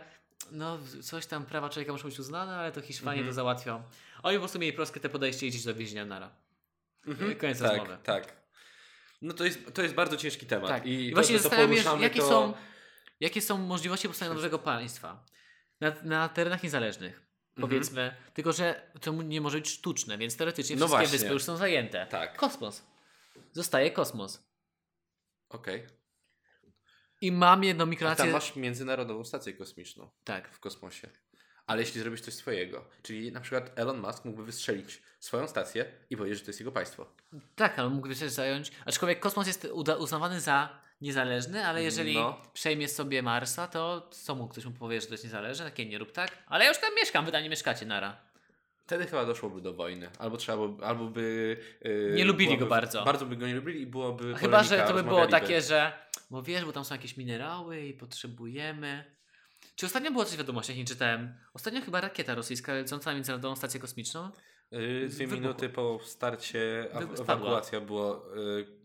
[0.50, 3.28] no, coś tam prawa człowieka muszą być uznane, ale to Hiszpanie Mhm.
[3.28, 3.82] to załatwią.
[4.22, 6.30] Oni po prostu mieli proskie te podejście i iść do więzienia nara.
[7.06, 7.36] Mhm.
[7.36, 7.98] Koniec tak, rozmowy.
[8.02, 8.32] tak.
[9.22, 10.68] No to jest, to jest bardzo ciężki temat.
[10.68, 10.86] Tak.
[10.86, 12.28] I, I to, właśnie to zastanawiam się, jakie, to...
[12.28, 12.54] są,
[13.20, 15.24] jakie są możliwości powstania nowego państwa
[15.80, 17.12] na, na terenach niezależnych.
[17.16, 17.68] Mhm.
[17.68, 21.18] Powiedzmy, tylko że to nie może być sztuczne, więc teoretycznie No wszystkie właśnie.
[21.18, 22.06] wyspy już są zajęte.
[22.06, 22.36] Tak.
[22.36, 22.82] Kosmos.
[23.52, 24.50] Zostaje kosmos.
[25.48, 25.86] Okej.
[27.20, 28.24] I mam jedną A mikrolację.
[28.24, 30.48] tam masz międzynarodową stację kosmiczną Tak.
[30.48, 31.08] w kosmosie.
[31.66, 36.16] Ale jeśli zrobisz coś swojego, czyli na przykład Elon Musk mógłby wystrzelić swoją stację i
[36.16, 37.12] powiedzieć, że to jest jego państwo.
[37.56, 38.72] Tak, ale mógłby też zająć.
[38.86, 39.64] Aczkolwiek kosmos jest
[39.98, 42.40] uznawany za niezależny, ale jeżeli No.
[42.52, 45.64] przejmie sobie Marsa, to co mu ktoś mu powie, że to jest niezależne?
[45.64, 46.30] Takie nie rób tak.
[46.46, 48.16] Ale ja już tam mieszkam, wy tam nie mieszkacie, nara.
[48.86, 50.10] Wtedy chyba doszłoby do wojny.
[50.18, 51.56] Albo trzeba by, albo by...
[51.84, 53.04] yy, Nie lubili go bardzo.
[53.04, 55.92] Bardzo by go nie lubili i byłoby Chyba, że to by było takie, że
[56.30, 59.04] bo wiesz, bo tam są jakieś minerały i potrzebujemy.
[59.76, 61.34] Czy ostatnio było coś w wiadomościach, nie czytałem?
[61.54, 64.30] Ostatnio chyba rakieta rosyjska lecąca na Międzynarodową Stację Kosmiczną.
[64.70, 65.40] Yy, dwie Wybuchło.
[65.40, 66.88] minuty po starcie
[67.20, 68.24] ewakuacja było.
[68.36, 68.79] Yy,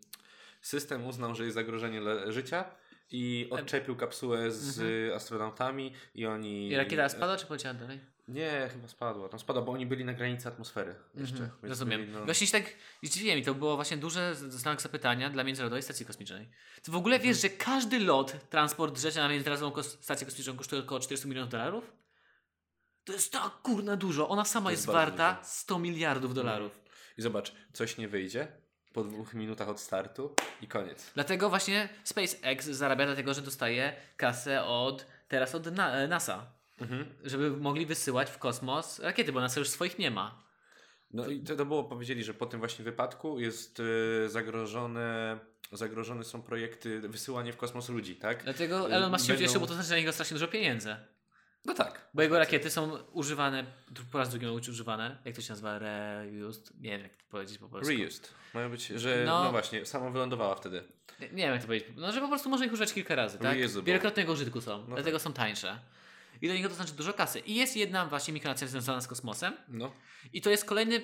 [0.65, 2.65] system uznał, że jest zagrożenie życia
[3.11, 6.63] i odczepił kapsułę z astronautami i oni...
[6.63, 6.71] Mhm.
[6.71, 7.99] I rakieta spadła, czy poleciała dalej?
[8.27, 9.29] Nie, chyba spadła.
[9.29, 11.43] Tam spadła, bo oni byli na granicy atmosfery jeszcze.
[11.43, 12.01] Mhm, rozumiem.
[12.01, 12.73] byli, no- Właśnie się tak
[13.03, 16.49] zdziwiłem i to było właśnie duże znak zapytania dla Międzynarodowej Stacji Kosmicznej.
[16.83, 17.33] Ty w ogóle Mhm.
[17.33, 21.93] wiesz, że każdy lot, transport rzeczy na Międzynarodową Stację Kosmiczną kosztuje około 400 milionów dolarów?
[23.03, 24.29] To jest tak kurna dużo.
[24.29, 25.49] Ona sama jest, jest warta dużo.
[25.49, 26.79] 100 miliardów dolarów.
[27.17, 28.47] I zobacz, coś nie wyjdzie
[28.95, 31.11] po dwóch minutach od startu i koniec.
[31.13, 36.45] Dlatego właśnie SpaceX zarabia dlatego, że dostaje kasę od teraz od e, NASA.
[36.81, 37.05] Mhm.
[37.23, 40.43] Żeby mogli wysyłać w kosmos rakiety, bo NASA już swoich nie ma.
[41.11, 45.39] No i to, to było, powiedzieli, że po tym właśnie wypadku jest y, zagrożone
[45.71, 48.43] zagrożone są projekty wysyłania w kosmos ludzi, tak?
[48.43, 50.95] Dlatego Y, Elon Musk się będą- ucieszył, bo to znaczy na niego strasznie dużo pieniędzy.
[51.65, 52.07] No tak.
[52.13, 53.65] Bo jego rakiety są używane,
[54.11, 55.17] po raz drugi mają być używane.
[55.25, 55.79] Jak to się nazywa?
[55.79, 56.81] Reused?
[56.81, 57.89] Nie wiem, jak to powiedzieć po polsku.
[57.93, 58.33] Reused.
[58.53, 59.43] Mają być, że No.
[59.43, 60.83] no, właśnie, sama wylądowała wtedy.
[61.19, 61.89] Nie, wiem, jak to powiedzieć.
[61.95, 63.57] No, że po prostu można ich używać kilka razy, tak?
[63.57, 63.83] Reusable.
[63.83, 65.79] Wielokrotnego użytku są, No dlatego są tańsze.
[66.41, 67.39] I do niego to znaczy dużo kasy.
[67.39, 69.53] I jest jedna właśnie mikronacja związana z kosmosem.
[69.67, 69.91] No.
[70.33, 71.01] I to jest kolejny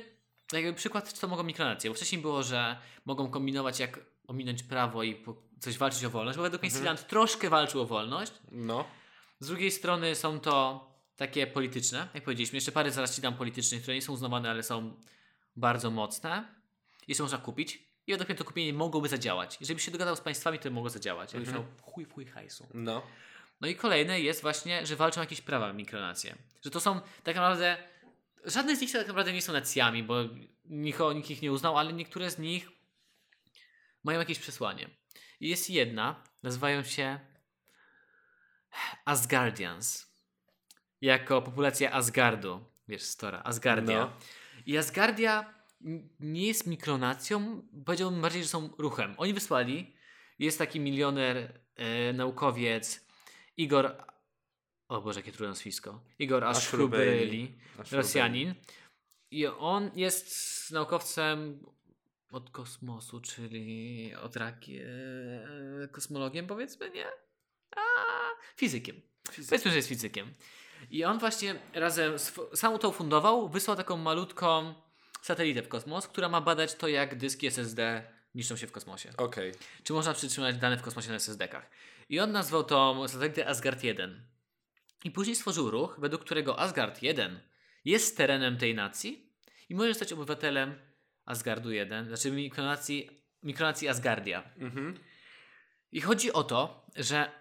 [0.54, 1.90] jakby przykład, co mogą mikronacje.
[1.90, 5.26] Bo wcześniej było, że mogą kombinować, jak ominąć prawo i
[5.60, 6.98] coś walczyć o wolność, bo według mnie Mhm.
[6.98, 8.32] Troszkę walczył o wolność.
[8.52, 8.86] No.
[9.42, 12.58] Z drugiej strony są to takie polityczne, jak powiedzieliśmy.
[12.58, 14.96] Jeszcze parę zaraz ci dam politycznych, które nie są uznawane, ale są
[15.56, 16.56] bardzo mocne.
[17.08, 17.84] Jeszcze można kupić.
[18.08, 19.58] I według mnie to kupienie mogłoby zadziałać.
[19.60, 21.34] Jeżeli się dogadał z państwami, to mogło zadziałać.
[21.34, 21.66] Jakbyś Mhm.
[21.66, 22.68] miał chuj, chuj hajsu.
[22.74, 23.02] No.
[23.62, 26.36] No i kolejne jest właśnie, że walczą o jakieś prawa mikronacje.
[26.66, 27.78] Że to są tak naprawdę.
[28.46, 30.16] Żadne z nich tak naprawdę nie są nacjami, bo
[30.66, 32.70] nikt, nikt ich nie uznał, ale niektóre z nich
[34.04, 34.90] mają jakieś przesłanie.
[35.40, 37.20] I jest jedna, nazywają się
[39.06, 40.16] Asgardians.
[41.02, 42.66] Jako populacja Asgardu.
[42.88, 44.00] Wiesz, Stora, Asgardia.
[44.00, 44.14] No.
[44.66, 45.54] I Asgardia
[46.20, 49.16] nie jest mikronacją, powiedziałbym bardziej, że są ruchem.
[49.18, 49.96] Oni wysłali,
[50.40, 53.08] jest taki milioner, e, naukowiec
[53.58, 53.96] Igor,
[54.88, 56.44] o Boże, jakie trudne nazwisko, Igor.
[56.44, 57.58] Ashruberli,
[57.92, 58.56] Rosjanin.
[59.32, 61.66] I on jest naukowcem
[62.32, 64.90] od kosmosu, czyli od rakie...
[65.92, 67.06] kosmologiem powiedzmy, nie?
[67.76, 67.82] A,
[68.56, 69.02] fizykiem.
[69.26, 70.34] Powiedzmy, że jest fizykiem.
[70.92, 74.74] I on właśnie razem, z, sam to ufundował, wysłał taką malutką
[75.22, 78.04] satelitę w kosmos, która ma badać to, jak dyski SSD
[78.36, 79.10] niszczą się w kosmosie.
[79.18, 79.52] Okej.
[79.84, 81.70] Czy można przytrzymać dane w kosmosie na SSD-kach.
[82.10, 84.22] I on nazwał tą satelitę Asgard 1.
[85.04, 87.40] I później stworzył ruch, według którego Asgard 1
[87.86, 89.32] jest terenem tej nacji
[89.70, 90.76] i może zostać obywatelem
[91.26, 93.10] Asgardu 1, znaczy mikronacji,
[93.44, 94.44] mikronacji Asgardia.
[94.58, 95.00] Mhm.
[95.92, 97.32] I chodzi o to, że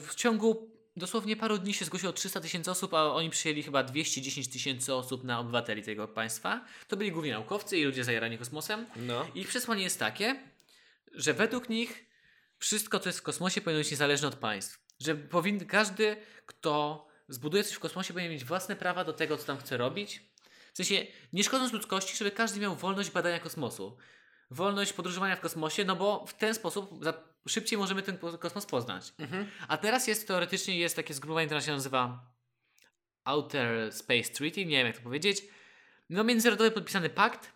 [0.00, 4.48] w ciągu dosłownie paru dni się zgłosiło 300 tysięcy osób, a oni przyjęli chyba 210
[4.48, 6.64] tysięcy osób na obywateli tego państwa.
[6.88, 8.86] To byli głównie naukowcy i ludzie zajarani kosmosem.
[8.96, 9.26] No.
[9.34, 10.40] I ich przesłanie jest takie,
[11.12, 12.06] że według nich
[12.58, 14.80] wszystko, co jest w kosmosie, powinno być niezależne od państw.
[15.00, 19.44] Że powinien, każdy, kto zbuduje coś w kosmosie, powinien mieć własne prawa do tego, co
[19.44, 20.20] tam chce robić.
[20.72, 23.96] W sensie, nie szkodząc ludzkości, żeby każdy miał wolność badania kosmosu.
[24.50, 27.04] Wolność podróżowania w kosmosie, no bo w ten sposób
[27.48, 29.12] szybciej możemy ten kosmos poznać.
[29.18, 29.46] Mhm.
[29.68, 32.30] A teraz jest teoretycznie jest takie zgrupowanie, które się nazywa
[33.24, 35.42] Outer Space Treaty, nie wiem jak to powiedzieć.
[36.10, 37.52] No międzynarodowy podpisany pakt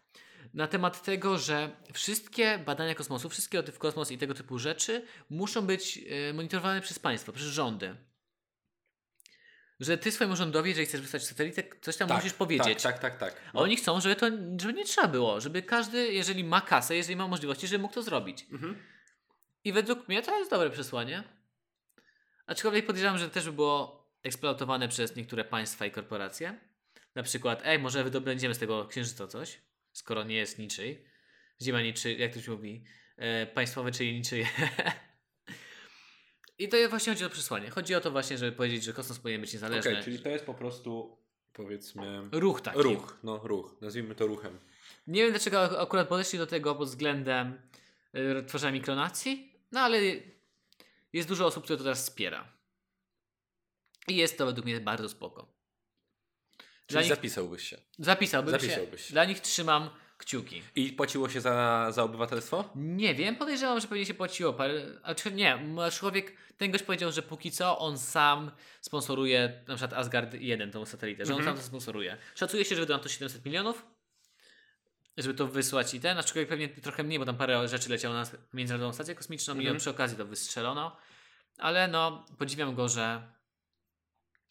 [0.55, 5.07] na temat tego, że wszystkie badania kosmosu, wszystkie loty w kosmos i tego typu rzeczy
[5.31, 7.97] muszą być e, monitorowane przez państwo, przez rządy.
[9.81, 12.83] Że ty swojemu rządowi, jeżeli chcesz wysłać satelitę, coś tam musisz powiedzieć.
[12.83, 13.33] Tak, tak, tak.
[13.35, 13.43] tak.
[13.53, 14.27] A oni chcą, żeby to
[14.61, 18.03] żeby nie trzeba było, żeby każdy, jeżeli ma kasę, jeżeli ma możliwości, żeby mógł to
[18.03, 18.47] zrobić.
[18.53, 18.77] Mhm.
[19.65, 21.23] I według mnie to jest dobre przesłanie.
[22.47, 26.59] Aczkolwiek podejrzewam, że też by było eksploatowane przez niektóre państwa i korporacje.
[27.15, 29.61] Na przykład, ej, może wydobędziemy z tego księżyca coś,
[29.93, 31.05] skoro nie jest niczyj.
[31.63, 32.85] Ziemia niczyj, jak to się mówi,
[33.17, 34.47] e, państwowe, czyli niczyje.
[36.59, 37.71] I to właśnie chodzi o przesłanie.
[37.71, 40.03] Chodzi o to właśnie, żeby powiedzieć, że kosmos powinien być Okej, niezależny.
[40.05, 41.19] czyli to jest po prostu,
[41.53, 42.83] powiedzmy, Ruch taki.
[42.83, 43.19] ruch.
[43.23, 43.77] No, ruch.
[43.81, 44.59] Nazwijmy to ruchem.
[45.07, 47.61] Nie wiem dlaczego ak- akurat podeszli do tego pod względem
[48.15, 50.01] y, tworzenia mikronacji, no ale
[51.13, 52.53] jest dużo osób, które to teraz wspiera.
[54.09, 55.55] I jest to według mnie bardzo spoko.
[56.87, 57.79] Czyli nich- zapisałbyś się.
[57.99, 59.07] Zapisałbym Zapisałbyś się.
[59.09, 59.13] się.
[59.13, 60.63] Dla nich trzymam kciuki.
[60.77, 62.71] I płaciło się za, za obywatelstwo?
[62.75, 64.83] Nie wiem, podejrzewam, że pewnie się płaciło parę.
[65.03, 65.59] A czy nie,
[65.93, 70.87] człowiek, ten gość powiedział, że póki co on sam sponsoruje na przykład Asgard 1, tą
[70.87, 71.57] satelitę, że on Mhm.
[71.57, 72.17] sam to sponsoruje.
[72.35, 73.87] Szacuje się, że wydał na to 700 milionów,
[75.17, 78.25] żeby to wysłać i ten, aczkolwiek pewnie trochę mniej, bo tam parę rzeczy leciało na
[78.53, 79.77] Międzynarodową Stację Kosmiczną i Mhm.
[79.77, 80.97] on przy okazji to wystrzelono.
[81.59, 83.33] Ale no, podziwiam go, że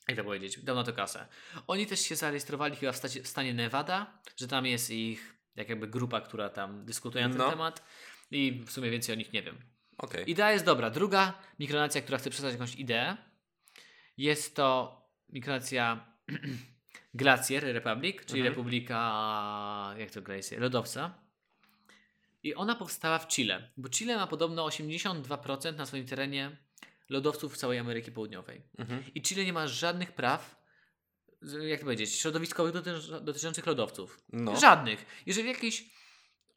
[0.07, 1.27] jak to powiedzieć, dał na to kasę.
[1.67, 5.69] Oni też się zarejestrowali chyba w, stacie, w stanie Nevada, że tam jest ich jak
[5.69, 7.49] jakby grupa, która tam dyskutuje na ten No.
[7.49, 7.83] temat
[8.31, 9.61] i w sumie więcej o nich nie wiem.
[9.97, 10.31] Okej.
[10.31, 10.89] Idea jest dobra.
[10.89, 13.17] Druga mikronacja, która chce przesłać jakąś ideę,
[14.17, 16.05] jest to mikronacja
[17.13, 18.53] Glacier Republic, czyli Mhm.
[18.55, 21.13] Republika, jak to Glacier, lodowca.
[22.43, 26.57] I ona powstała w Chile, bo Chile ma podobno 82% na swoim terenie
[27.09, 28.61] lodowców całej Ameryki Południowej.
[28.77, 29.03] Mhm.
[29.15, 30.63] I Chile nie ma żadnych praw,
[31.67, 34.19] jak to powiedzieć, środowiskowych doty- dotyczących lodowców.
[34.29, 34.55] No.
[34.59, 35.05] Żadnych.
[35.25, 35.89] Jeżeli jakiś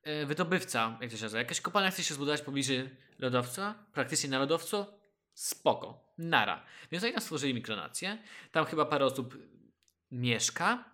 [0.02, 2.72] e, wydobywca, jak to się nazywa, jakaś kopalnia chce się zbudować pobliżu
[3.18, 4.86] lodowca, praktycznie na lodowcu,
[5.34, 6.64] spoko, nara.
[6.92, 8.18] Więc oni tam stworzyli mikronację,
[8.52, 9.38] tam chyba parę osób
[10.16, 10.84] mieszka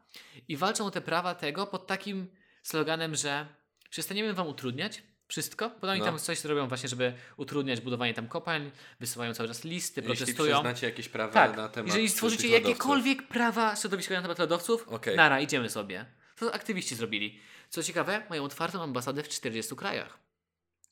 [0.48, 2.26] i walczą o te prawa tego pod takim
[2.62, 3.46] sloganem, że
[3.90, 5.70] przestaniemy wam utrudniać, Wszystko?
[5.70, 6.04] Potem oni No.
[6.06, 10.54] tam coś robią właśnie, żeby utrudniać budowanie tam kopalń, wysyłają cały czas listy, Jeśli protestują.
[10.56, 15.16] przyznacie jakieś prawa Tak, na temat jeżeli stworzycie jakiekolwiek prawa środowiskowe na temat lodowców, Okej.
[15.16, 16.06] nara, idziemy sobie.
[16.36, 17.40] To aktywiści zrobili.
[17.68, 20.18] Co ciekawe, mają otwartą ambasadę w 40 krajach.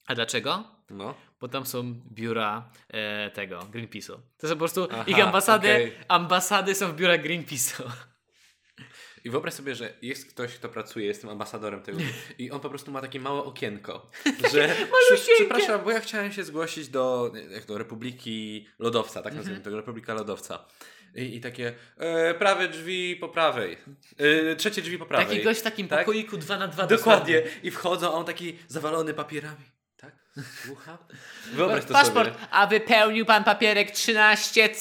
[0.06, 0.64] A dlaczego?
[0.90, 1.14] No.
[1.40, 4.18] Bo tam są biura e, tego, Greenpeace'u.
[4.38, 5.92] To są po prostu Aha, ich ambasady, okej.
[6.08, 7.90] ambasady są w biurach Greenpeace'u.
[9.24, 11.98] I wyobraź sobie, że jest ktoś, kto pracuje, jest tym ambasadorem tego
[12.38, 14.10] i on po prostu ma takie małe okienko,
[14.52, 14.68] że
[15.14, 19.36] Prze- przepraszam, bo ja chciałem się zgłosić do, jak to, Republiki Lodowca, tak Mhm.
[19.36, 20.64] nazwijmy tego, Republika Lodowca.
[21.14, 23.76] I, i takie e, prawe drzwi po prawej,
[24.50, 25.26] e, trzecie drzwi po prawej.
[25.28, 25.98] Taki gość w takim Tak?
[26.06, 27.42] pokoiku 2 na 2 Dokładnie.
[27.62, 29.64] I wchodzą, a on taki zawalony papierami.
[30.66, 30.96] Słucham?
[31.52, 32.46] Wyobraź to Paszport, sobie.
[32.50, 34.78] a wypełnił pan papierek 13C.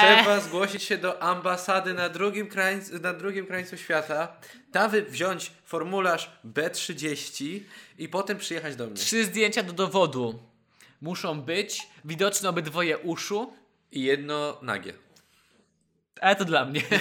[0.00, 4.36] Trzeba zgłosić się do ambasady na drugim, krańcu, na drugim krańcu świata,
[4.72, 7.60] tam wziąć formularz B30
[7.98, 8.96] i potem przyjechać do mnie.
[8.96, 10.42] Trzy zdjęcia do dowodu.
[11.00, 13.52] Muszą być widoczne obydwoje uszu,
[13.92, 14.92] I jedno nagie.
[16.20, 16.82] ale to dla mnie.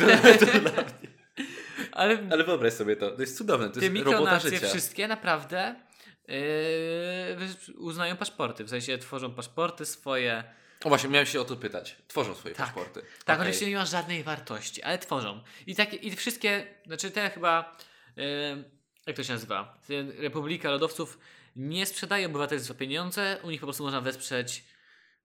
[1.92, 4.68] Ale Ale wyobraź sobie to, to jest cudowne, to te jest robota życia.
[4.68, 5.76] wszystkie naprawdę
[6.30, 8.64] yy, uznają paszporty.
[8.64, 10.44] W sensie tworzą paszporty swoje.
[10.84, 11.96] O właśnie, miałem się o to pytać.
[12.08, 12.66] Tworzą swoje Tak.
[12.66, 13.02] paszporty.
[13.02, 13.48] Tak, Okej.
[13.48, 15.44] oczywiście nie ma żadnej wartości, ale tworzą.
[15.68, 17.78] I takie, i wszystkie, znaczy te chyba,
[18.16, 18.24] yy,
[19.08, 19.78] jak to się nazywa?
[20.18, 21.20] Republika Lodowców
[21.56, 24.64] nie sprzedaje obywatelstwa pieniądze, u nich po prostu można wesprzeć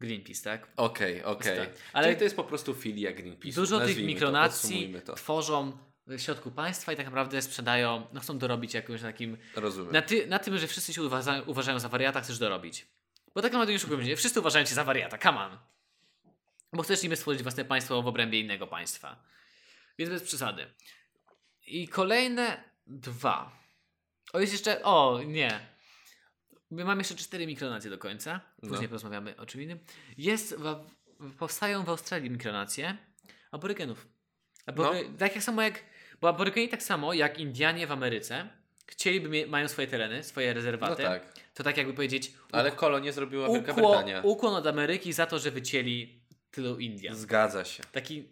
[0.01, 0.69] Greenpeace, tak?
[0.77, 1.59] Okej, okej.
[1.59, 1.69] Tak.
[1.93, 3.55] Ale Ale- to jest po prostu filia Greenpeace.
[3.55, 9.01] Dużo tych mikronacji tworzą w środku państwa i tak naprawdę sprzedają, no chcą dorobić jakimś
[9.03, 9.93] takim, Rozumiem.
[9.93, 12.87] na, ty, na tym, że wszyscy się uważają, uważają za wariata, chcesz dorobić.
[13.35, 15.59] Bo tak naprawdę oszukujmy się, wszyscy uważają cię za wariata, come on.
[16.73, 19.25] Bo chcesz niby stworzyć własne państwo w obrębie innego państwa.
[19.99, 20.67] Więc bez przesady.
[21.67, 23.53] I kolejne dwa.
[24.33, 25.61] O, jest jeszcze, o nie.
[26.71, 28.41] My mamy jeszcze cztery mikronacje do końca.
[28.61, 28.89] Później No.
[28.89, 29.79] porozmawiamy o czym innym.
[30.19, 30.87] Jest, w,
[31.39, 32.97] powstają w Australii mikronacje
[33.51, 34.09] aborygenów.
[34.67, 35.83] Abory, Tak jak samo jak,
[36.25, 38.49] bo aborygeni tak samo jak Indianie w Ameryce
[38.87, 41.03] chcieliby, mają swoje tereny, swoje No rezerwaty.
[41.03, 41.33] tak.
[41.55, 44.21] To tak jakby powiedzieć Ale kolonie zrobiła Wielka ukło, Brytania.
[44.23, 47.17] ukłon od Ameryki za to, że wycięli tylu Indian.
[47.17, 47.83] Zgadza się.
[47.93, 48.29] Taki...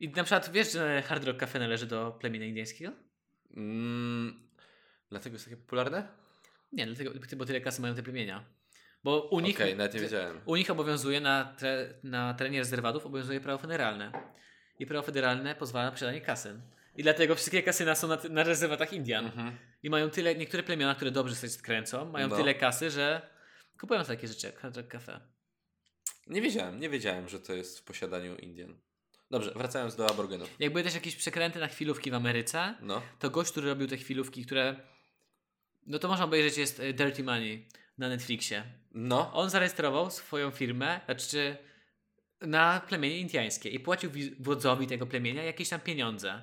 [0.00, 2.92] I na przykład wiesz, że Hard Rock Cafe należy do plemienia indyjskiego?
[3.56, 4.48] Mm,
[5.10, 6.08] dlatego jest takie popularne?
[6.72, 8.44] Nie, dlatego, bo tyle kasy mają te plemienia.
[9.04, 10.40] Bo u nich, Okej, nawet nie wiedziałem.
[10.44, 14.12] u nich obowiązuje na, tre, na terenie rezerwatów obowiązuje prawo federalne.
[14.78, 16.60] I prawo federalne pozwala na posiadanie kasyn.
[16.96, 19.24] I dlatego wszystkie kasyna są na, na rezerwatach Indian.
[19.26, 19.56] Mhm.
[19.82, 22.36] I mają tyle, niektóre plemiona, które dobrze sobie kręcą, mają No.
[22.36, 23.28] tyle kasy, że
[23.80, 25.20] kupują takie rzeczy jak Rock Cafe.
[26.26, 28.78] Nie wiedziałem, nie wiedziałem, że to jest w posiadaniu Indian.
[29.30, 30.50] Dobrze, wracając do aborgenów.
[30.58, 33.96] Jak były też jakieś przekręty na chwilówki w Ameryce, No, to gość, który robił te
[33.96, 34.76] chwilówki, które.
[35.86, 38.64] No to można obejrzeć, jest e, Dirty Money na Netflixie.
[38.94, 41.56] no, On zarejestrował swoją firmę, znaczy
[42.40, 46.42] na plemienie indiańskie i płacił wi- wodzowi tego plemienia jakieś tam pieniądze.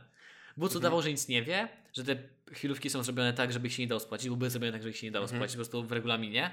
[0.58, 0.78] Wódz Mhm.
[0.82, 2.16] udawał, że nic nie wie, że te
[2.52, 4.90] chwilówki są zrobione tak, żeby ich się nie dało spłacić, bo były zrobione tak, żeby
[4.92, 5.40] ich się nie dało Mhm.
[5.40, 6.52] spłacić po prostu w regulaminie.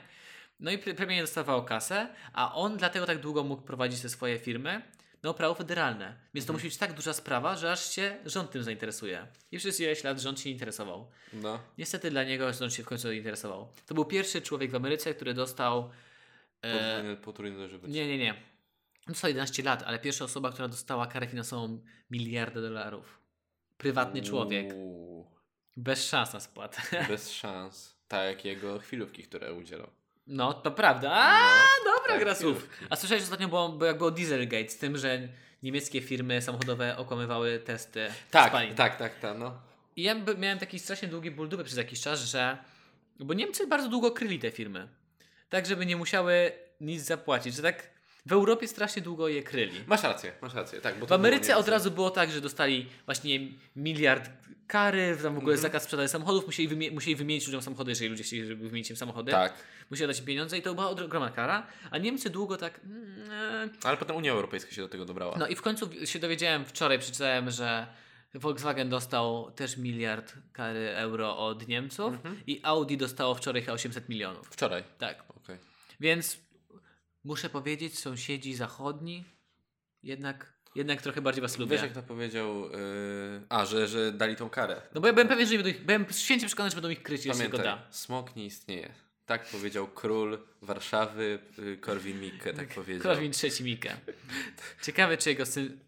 [0.60, 4.38] No i ple- plemienie dostawało kasę, a on dlatego tak długo mógł prowadzić te swoje
[4.38, 4.82] firmy,
[5.22, 6.16] no prawo federalne.
[6.34, 6.54] Więc to Mhm.
[6.56, 9.26] musi być tak duża sprawa, że aż się rząd tym zainteresuje.
[9.52, 11.10] I przez ileś lat rząd się nie interesował.
[11.32, 11.60] no.
[11.78, 13.68] Niestety dla niego rząd się w końcu interesował.
[13.86, 15.90] To był pierwszy człowiek w Ameryce, który dostał...
[16.64, 18.34] E, potrójne nie, nie, nie.
[19.06, 23.19] Dostał 11 lat, ale pierwsza osoba, która dostała karę finansową miliarda dolarów.
[23.80, 24.72] Prywatny człowiek.
[24.74, 25.26] Uuu,
[25.76, 26.82] Bez szans na spłatę.
[27.08, 27.96] bez szans.
[28.08, 29.90] Tak jak jego chwilówki, które udzielał.
[30.26, 31.10] No, to prawda.
[31.12, 31.40] A,
[31.84, 32.68] No, dobra tak, gra słów.
[32.90, 35.28] A słyszałeś ostatnio, było, było jak było Dieselgate z tym, że
[35.62, 38.74] niemieckie firmy samochodowe okłamywały testy Tak, spalin.
[38.74, 39.60] tak, tak, tak, no.
[39.96, 42.58] I ja miałem taki strasznie długi ból dupy przez jakiś czas, że...
[43.18, 44.88] Bo Niemcy bardzo długo kryli te firmy.
[45.48, 47.54] Tak, żeby nie musiały nic zapłacić.
[47.54, 47.90] Że tak
[48.26, 49.80] w Europie strasznie długo je kryli.
[49.86, 50.80] Masz rację, masz rację.
[50.80, 53.40] Tak, bo W Ameryce od razu było tak, że dostali właśnie
[53.76, 54.30] miliard
[54.66, 55.58] kary, tam w ogóle Mhm.
[55.62, 58.96] zakaz sprzedaży samochodów, musieli, wymie- musieli wymienić ludziom samochody, jeżeli ludzie chcieli, żeby wymienić im
[58.96, 59.30] samochody.
[59.32, 59.52] Tak,
[59.90, 62.80] Musieli dać im pieniądze i to była ogromna kara, a Niemcy długo tak...
[62.84, 65.36] mm, ale potem Unia Europejska się do tego dobrała.
[65.38, 67.86] No i w końcu się dowiedziałem, wczoraj przeczytałem, że
[68.34, 72.40] Volkswagen dostał też miliard kary euro od Niemców Mhm.
[72.46, 74.46] i Audi dostało wczoraj chyba 800 milionów.
[74.50, 74.84] Wczoraj.
[74.98, 75.24] Tak.
[75.36, 75.56] Okej.
[76.00, 76.38] Więc
[77.24, 79.24] muszę powiedzieć, sąsiedzi zachodni
[80.02, 81.72] jednak, jednak trochę bardziej was lubię.
[81.72, 83.42] Wiesz jak to powiedział, yy...
[83.48, 84.82] a, że, że dali tą karę.
[84.94, 87.02] No bo ja byłem pewien, że nie będą ich, byłem święcie przekonany, że będą ich
[87.02, 87.92] kryć, jeśli tylko Pamiętaj, da.
[87.92, 88.94] smok nie istnieje.
[89.26, 93.02] Tak powiedział król Warszawy, yy, Korwin Mikke, tak powiedział.
[93.02, 93.96] Korwin trzeci Mikę.
[94.82, 95.78] Ciekawe, czy jego syn...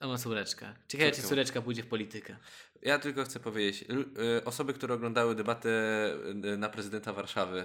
[0.00, 0.74] O, ma córeczka.
[0.88, 2.36] Ciekawe, czy córeczka pójdzie w politykę.
[2.82, 3.84] Ja tylko chcę powiedzieć,
[4.38, 5.70] y, osoby, które oglądały debatę
[6.54, 7.64] y, na prezydenta Warszawy,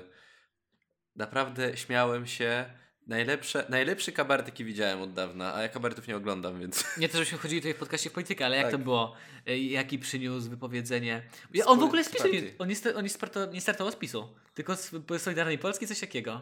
[1.15, 2.65] naprawdę śmiałem się.
[3.07, 6.83] Najlepsze, najlepszy kabaret, jaki widziałem od dawna, a ja kabaretów nie oglądam, więc...
[6.97, 8.71] Nie to, żebyśmy chodzili tutaj w podcaście w politykę, ale jak Tak.
[8.71, 9.15] to było?
[9.47, 11.21] E, Jaki przyniósł wypowiedzenie?
[11.53, 13.95] Ja, on w ogóle z PiSu, nie, on nie, on nie, startował, nie startował z
[13.95, 16.41] PiSu, tylko z Solidarnej Polski, coś takiego.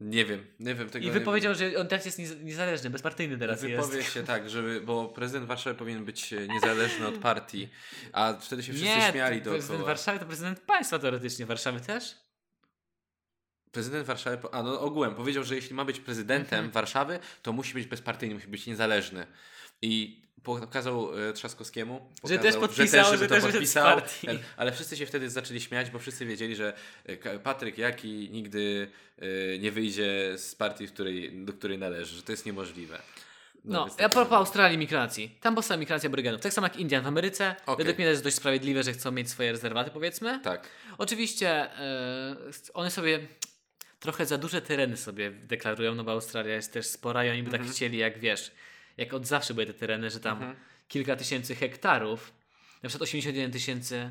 [0.00, 1.06] Nie wiem, nie wiem tego.
[1.06, 4.12] I wypowiedział, że on teraz jest niez- niezależny, bezpartyjny teraz Wypowie jest.
[4.12, 7.68] się tak, żeby, bo prezydent Warszawy powinien być niezależny od partii,
[8.12, 9.84] a wtedy się wszyscy Nie, śmiali to prezydent.
[9.84, 11.46] Warszawy to prezydent państwa teoretycznie.
[11.46, 12.27] Warszawy też?
[13.72, 16.70] Prezydent Warszawy, a no ogółem powiedział, że jeśli ma być prezydentem Mhm.
[16.72, 19.26] Warszawy, to musi być bezpartyjny, musi być niezależny.
[19.82, 24.72] I pokazał e, Trzaskowskiemu, Że pokazał, też podpisał, żeby że to też podpisał, ten, ale
[24.72, 26.72] wszyscy się wtedy zaczęli śmiać, bo wszyscy wiedzieli, że
[27.04, 32.22] e, Patryk Jaki nigdy e, nie wyjdzie z partii, w której, do której należy, że
[32.22, 32.98] to jest niemożliwe.
[33.64, 35.38] No, więc ja tak- propos Australii migracji.
[35.40, 36.40] Tam powstała migracja aborygenów.
[36.40, 37.54] Tak samo jak Indian w Ameryce.
[37.66, 37.76] Okej.
[37.76, 40.40] Według mnie to jest dość sprawiedliwe, że chcą mieć swoje rezerwaty, powiedzmy.
[40.40, 40.68] Tak.
[40.98, 42.36] Oczywiście e,
[42.74, 43.20] one sobie
[44.00, 47.50] trochę za duże tereny sobie deklarują, no bo Australia jest też spora i oni by
[47.50, 48.52] tak chcieli, jak wiesz,
[48.96, 50.56] jak od zawsze były te tereny, że tam
[50.88, 52.32] kilka tysięcy hektarów,
[52.82, 54.10] na przykład 81 tysięcy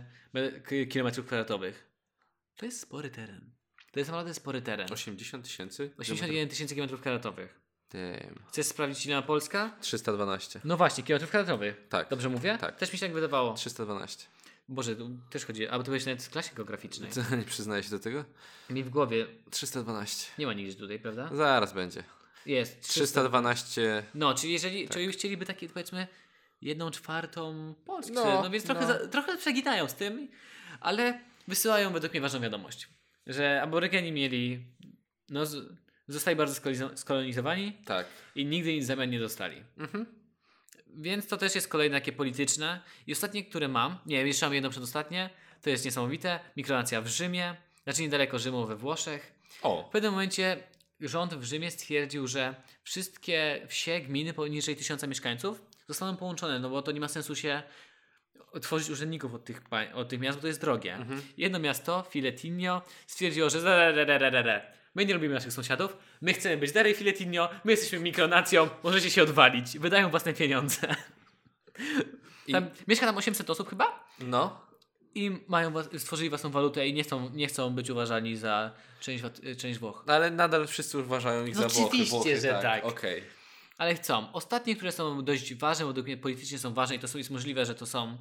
[0.89, 1.88] kilometrów kwadratowych.
[2.56, 3.52] To jest spory teren.
[3.91, 4.93] To jest naprawdę spory teren.
[4.93, 5.91] 80 tysięcy?
[5.97, 7.60] 81 tysięcy kilometrów kwadratowych.
[7.89, 8.36] Damn.
[8.47, 9.78] Chcesz sprawdzić ile ma Polska?
[9.82, 10.62] 312.
[10.63, 11.88] No właśnie, kilometrów kwadratowych.
[11.89, 12.10] Tak.
[12.10, 12.58] Dobrze mówię?
[12.62, 12.76] Tak.
[12.76, 13.54] Też mi się tak wydawało.
[13.54, 14.28] 312.
[14.70, 17.12] Boże, tu też chodzi, albo to byłeś nawet w klasie geograficznej.
[17.12, 18.26] Co, nie przyznaję się do tego?
[18.70, 20.32] Mi w głowie 312.
[20.40, 21.30] nie ma nigdzie tutaj, prawda?
[21.34, 22.04] Zaraz będzie.
[22.46, 22.82] Jest.
[22.82, 22.94] 300.
[23.06, 24.04] 312.
[24.14, 26.08] No, czyli jeżeli, czyli chcieliby takie powiedzmy
[26.62, 28.14] jedną czwartą Polski.
[28.14, 28.88] No, No, więc trochę, no.
[28.88, 30.28] Za, trochę przeginają z tym,
[30.80, 32.90] ale wysyłają według mnie ważną wiadomość,
[33.28, 34.66] że aborygeni mieli,
[35.30, 35.74] no z,
[36.08, 36.62] zostali bardzo
[36.96, 38.08] skolonizowani Tak.
[38.36, 39.64] i nigdy nic w zamian nie dostali.
[39.78, 40.06] Mhm.
[40.98, 42.82] Więc to też jest kolejne takie polityczne.
[43.08, 45.30] I ostatnie, które mam, nie, jeszcze mam jedno przedostatnie,
[45.62, 49.34] to jest niesamowite, mikronacja w Rzymie, znaczy niedaleko Rzymu we Włoszech.
[49.50, 49.90] W O.
[49.92, 50.64] pewnym momencie
[51.00, 56.82] rząd w Rzymie stwierdził, że wszystkie wsie, gminy poniżej tysiąca mieszkańców zostaną połączone, no bo
[56.82, 57.64] to nie ma sensu się
[58.62, 59.62] tworzyć urzędników od tych,
[59.94, 60.96] od tych miast, bo to jest drogie.
[60.96, 61.22] Mhm.
[61.38, 63.62] Jedno miasto, Filetinio, stwierdziło, że
[64.98, 69.24] my nie lubimy naszych sąsiadów, my chcemy być dalej Filetinio, my jesteśmy mikronacją, możecie się
[69.24, 69.80] odwalić.
[69.80, 70.96] Wydają własne pieniądze.
[72.48, 74.06] I- Tam, mieszka tam 800 osób chyba?
[74.20, 74.62] No.
[75.16, 79.24] I mają, stworzyli własną walutę i nie chcą, nie chcą być uważani za część,
[79.58, 80.04] część Włoch.
[80.08, 81.88] No, Ale nadal wszyscy uważają ich No za Włochy.
[81.88, 82.86] oczywiście, że tak.
[82.86, 83.24] Okej.
[83.78, 84.32] Ale chcą.
[84.34, 87.66] Ostatnie, które są dość ważne, według mnie politycznie są ważne i to są, jest możliwe,
[87.66, 88.18] że to są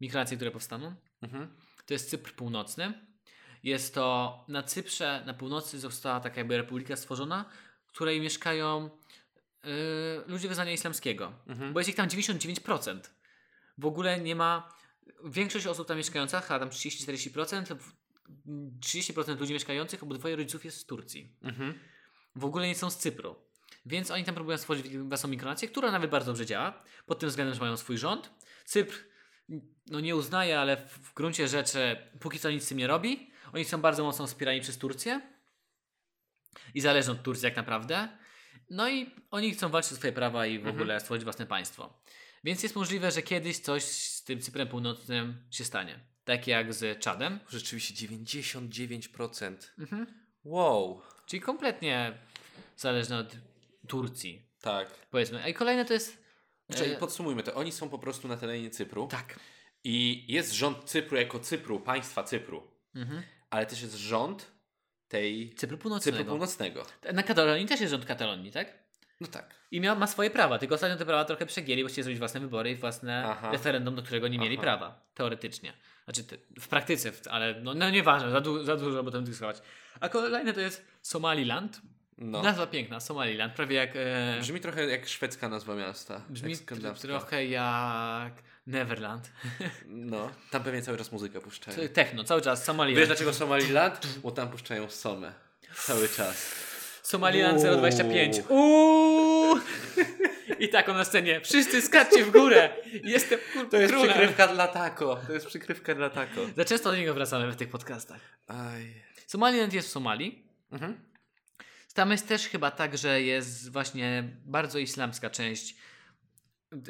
[0.00, 0.94] migracje, które powstaną.
[1.22, 1.48] Mhm.
[1.86, 3.09] To jest Cypr Północny.
[3.62, 7.44] Jest to na Cyprze, na północy została taka jakby republika stworzona,
[7.86, 8.90] w której mieszkają
[9.64, 9.70] yy,
[10.26, 11.32] ludzie wyznania islamskiego.
[11.46, 11.72] Mhm.
[11.72, 13.00] Bo jest ich tam 99%.
[13.78, 14.72] W ogóle nie ma.
[15.24, 17.92] Większość osób tam mieszkających, a tam 30-40%, w-
[18.80, 21.36] 30% ludzi mieszkających, obydwoje rodziców jest z Turcji.
[21.42, 21.74] Mhm.
[22.36, 23.36] W ogóle nie są z Cypru.
[23.86, 27.54] Więc oni tam próbują stworzyć własną mikronację, która nawet bardzo dobrze działa, pod tym względem,
[27.54, 28.30] że mają swój rząd.
[28.64, 29.04] Cypr
[29.86, 33.29] no nie uznaje, ale w, w gruncie rzeczy póki co nic z tym nie robi.
[33.54, 35.20] Oni są bardzo mocno wspierani przez Turcję
[36.74, 38.08] i zależą od Turcji jak naprawdę.
[38.70, 40.76] No i oni chcą walczyć o swoje prawa i w Mhm.
[40.76, 42.02] ogóle stworzyć własne państwo.
[42.44, 46.00] Więc jest możliwe, że kiedyś coś z tym Cyprem Północnym się stanie.
[46.24, 47.40] Tak jak z Czadem.
[47.48, 49.70] Rzeczywiście 99%.
[49.78, 50.06] Mhm.
[50.44, 51.02] Wow.
[51.26, 52.18] Czyli kompletnie
[52.76, 53.36] zależne od
[53.88, 54.50] Turcji.
[54.60, 55.06] Tak.
[55.10, 55.42] Powiedzmy.
[55.42, 56.22] A i kolejne to jest.
[56.76, 57.54] Czyli e, podsumujmy to.
[57.54, 59.06] Oni są po prostu na terenie Cypru.
[59.06, 59.38] tak.
[59.84, 62.70] I jest rząd Cypru jako Cypru, państwa Cypru.
[62.94, 63.22] Mhm.
[63.50, 64.52] Ale też jest rząd
[65.08, 66.18] tej Cypru Północnego.
[66.18, 66.86] Cypru Północnego.
[67.12, 68.80] Na Katalonii też jest rząd Katalonii, tak?
[69.20, 69.54] No tak.
[69.70, 72.40] I miał, ma swoje prawa, tylko ostatnio te prawa trochę przegięli, bo chcieli zrobić własne
[72.40, 73.52] wybory i własne Aha.
[73.52, 74.62] referendum, do którego nie mieli Aha.
[74.62, 75.06] prawa.
[75.14, 75.72] Teoretycznie.
[76.04, 79.62] Znaczy te, w praktyce, ale no, no nieważne, za, du, za dużo, bo tam dyskutować.
[80.00, 81.80] A kolejne to jest Somaliland.
[82.18, 82.42] No.
[82.42, 83.90] Nazwa piękna, Somaliland, prawie jak...
[83.94, 86.22] E, Brzmi trochę jak szwedzka nazwa miasta.
[86.28, 89.30] brzmi jak trochę jak Neverland.
[89.86, 90.30] No.
[90.50, 91.88] Tam pewnie cały czas muzykę puszczają.
[91.88, 92.98] Techno, cały czas Somaliland.
[92.98, 94.06] Wiesz dlaczego Somaliland?
[94.22, 95.32] Bo tam puszczają Somę.
[95.84, 96.54] Cały czas.
[97.02, 97.76] Somaliland Uuu.
[97.76, 98.36] 025.
[98.48, 99.58] Uuu!
[100.58, 101.40] I taką na scenie.
[101.40, 102.70] Wszyscy skaczcie w górę.
[103.04, 104.10] Jestem kur- To jest królem.
[104.10, 105.16] przykrywka dla taco.
[105.26, 106.40] To jest przykrywka dla taco.
[106.56, 108.20] Za często do niego wracamy w tych podcastach.
[108.46, 108.94] Aj.
[109.26, 110.46] Somaliland jest w Somalii.
[110.72, 111.00] Mhm.
[111.94, 115.76] Tam jest też chyba tak, że jest właśnie bardzo islamska część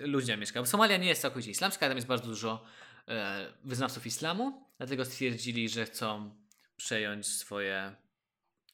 [0.02, 0.60] ludzi tam mieszka.
[0.60, 2.64] Bo Somalia nie jest całkowicie islamska, tam jest bardzo dużo
[3.08, 6.36] e, wyznawców islamu, dlatego stwierdzili, że chcą
[6.76, 7.96] przejąć swoje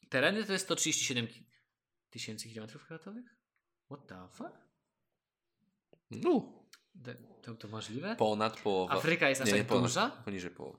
[0.08, 0.44] tereny.
[0.44, 1.46] To jest 137 ki-
[2.10, 3.36] tysięcy kilometrów kwadratowych?
[3.86, 4.50] What the fuck?
[6.10, 6.52] No.
[7.42, 8.16] To, to, możliwe?
[8.16, 8.94] Ponad połowa.
[8.94, 10.10] Afryka jest aż tak duża?
[10.10, 10.78] Poniżej połowy.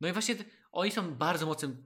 [0.00, 0.36] No i właśnie
[0.72, 1.84] oni są bardzo mocnym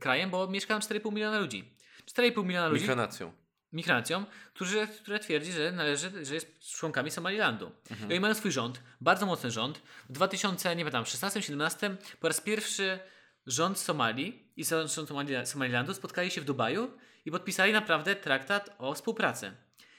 [0.00, 1.76] krajem, bo mieszkają 4,5 miliona ludzi.
[2.06, 3.32] 4,5 miliona ludzi Mikronacją.
[3.72, 7.72] Mikronacją, którzy, które twierdzi, że należy, że jest członkami Somalilandu.
[7.90, 8.10] Mhm.
[8.10, 9.82] I oni mają swój rząd, bardzo mocny rząd.
[10.08, 12.98] W 2000, nie pamiętam, 16-17 po raz pierwszy
[13.46, 16.90] rząd Somalii i rząd Somali- Somalilandu spotkali się w Dubaju
[17.24, 19.52] i podpisali naprawdę traktat o współpracy.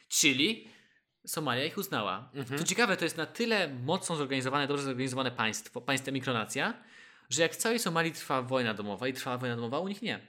[0.08, 0.68] Czyli
[1.26, 2.30] Somalia ich uznała.
[2.34, 2.60] Mhm.
[2.60, 6.74] Co ciekawe, to jest na tyle mocno zorganizowane, dobrze zorganizowane państwo, państwo mikronacja,
[7.30, 10.20] że jak w całej Somalii trwa wojna domowa i trwała wojna domowa, u nich nie.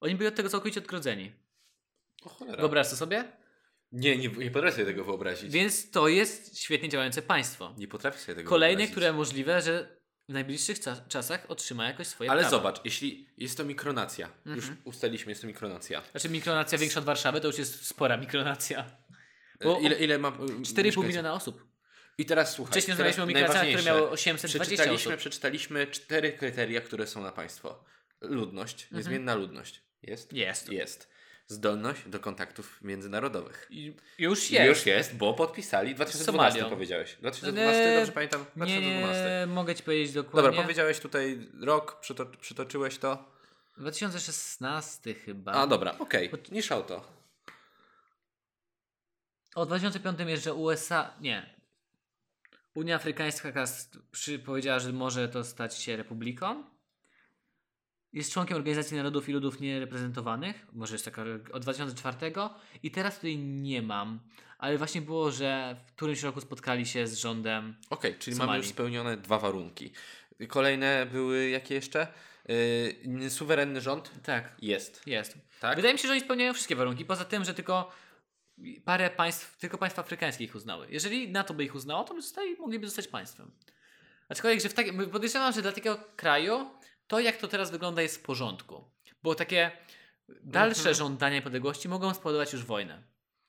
[0.00, 1.32] Oni byli od tego całkowicie odgrodzeni.
[2.24, 2.58] O cholera.
[2.60, 3.24] Wyobraź to sobie?
[3.92, 5.52] Nie, nie, nie potrafię sobie tego wyobrazić.
[5.52, 7.74] Więc to jest świetnie działające państwo.
[7.78, 8.92] Nie potrafię sobie tego Kolejne, wyobrazić.
[8.92, 9.96] które możliwe, że
[10.28, 12.56] w najbliższych cza- czasach otrzyma jakoś swoje Ale prawa.
[12.56, 14.76] zobacz, jeśli jest to mikronacja, już Mhm.
[14.84, 16.02] ustaliliśmy, jest to mikronacja.
[16.10, 18.84] Znaczy mikronacja większa od Warszawy to już jest spora mikronacja.
[19.64, 20.30] Bo Bo ile, ile ma...
[20.30, 21.66] 4,5 miliona osób.
[22.18, 22.72] I teraz słuchaj.
[22.72, 25.20] Wcześniej rozmawialiśmy o mikracjach, które miały 820 Przeczytaliśmy, osób.
[25.20, 27.84] przeczytaliśmy cztery kryteria, które są na państwo.
[28.20, 28.98] Ludność, Mhm.
[28.98, 29.82] niezmienna ludność.
[30.02, 30.32] Jest?
[30.32, 30.68] Jest.
[30.72, 31.08] Jest.
[31.52, 33.66] Zdolność do kontaktów międzynarodowych.
[33.70, 34.66] I Już jest.
[34.66, 35.94] Już jest, bo podpisali.
[35.94, 36.74] 2012 Somalią.
[36.76, 37.16] powiedziałeś.
[37.18, 38.40] 2012, Eee, dobrze pamiętam?
[38.40, 39.24] Nie, 2012.
[39.24, 40.50] nie, mogę Ci powiedzieć dokładnie.
[40.50, 43.24] Dobra, powiedziałeś tutaj rok, przyto przytoczyłeś to.
[43.78, 45.52] 2016 chyba.
[45.52, 47.04] A dobra, okej, niż auto.
[49.54, 51.14] O 2005 jest, że USA.
[51.20, 51.54] Nie.
[52.74, 53.52] Unia Afrykańska
[54.44, 56.64] powiedziała, że może to stać się republiką.
[58.12, 60.66] Jest członkiem Organizacji Narodów i Ludów Niereprezentowanych.
[60.72, 62.16] Może jest taka od 2004.
[62.82, 64.20] I teraz tutaj nie mam.
[64.58, 67.74] Ale właśnie było, że w którymś roku spotkali się z rządem.
[67.90, 68.48] Okej, czyli Somalii.
[68.50, 69.92] mamy już spełnione dwa warunki.
[70.48, 72.06] Kolejne były jakie jeszcze?
[73.18, 74.10] Yy, suwerenny rząd?
[74.22, 75.06] Tak, Jest.
[75.06, 75.38] jest.
[75.60, 75.76] Tak?
[75.76, 77.04] Wydaje mi się, że oni spełniają wszystkie warunki.
[77.04, 77.92] Poza tym, że tylko
[78.84, 80.86] parę państw, tylko państwa afrykańskie ich uznały.
[80.90, 83.50] Jeżeli NATO by ich uznało, to by zostali, mogliby zostać państwem.
[84.28, 86.70] Aczkolwiek, że w takim, podejrzewam, że dla takiego kraju
[87.06, 88.84] to, jak to teraz wygląda, jest w porządku.
[89.22, 89.70] Bo takie
[90.42, 90.94] dalsze Mhm.
[90.96, 93.02] żądania niepodległości mogą spowodować już wojnę.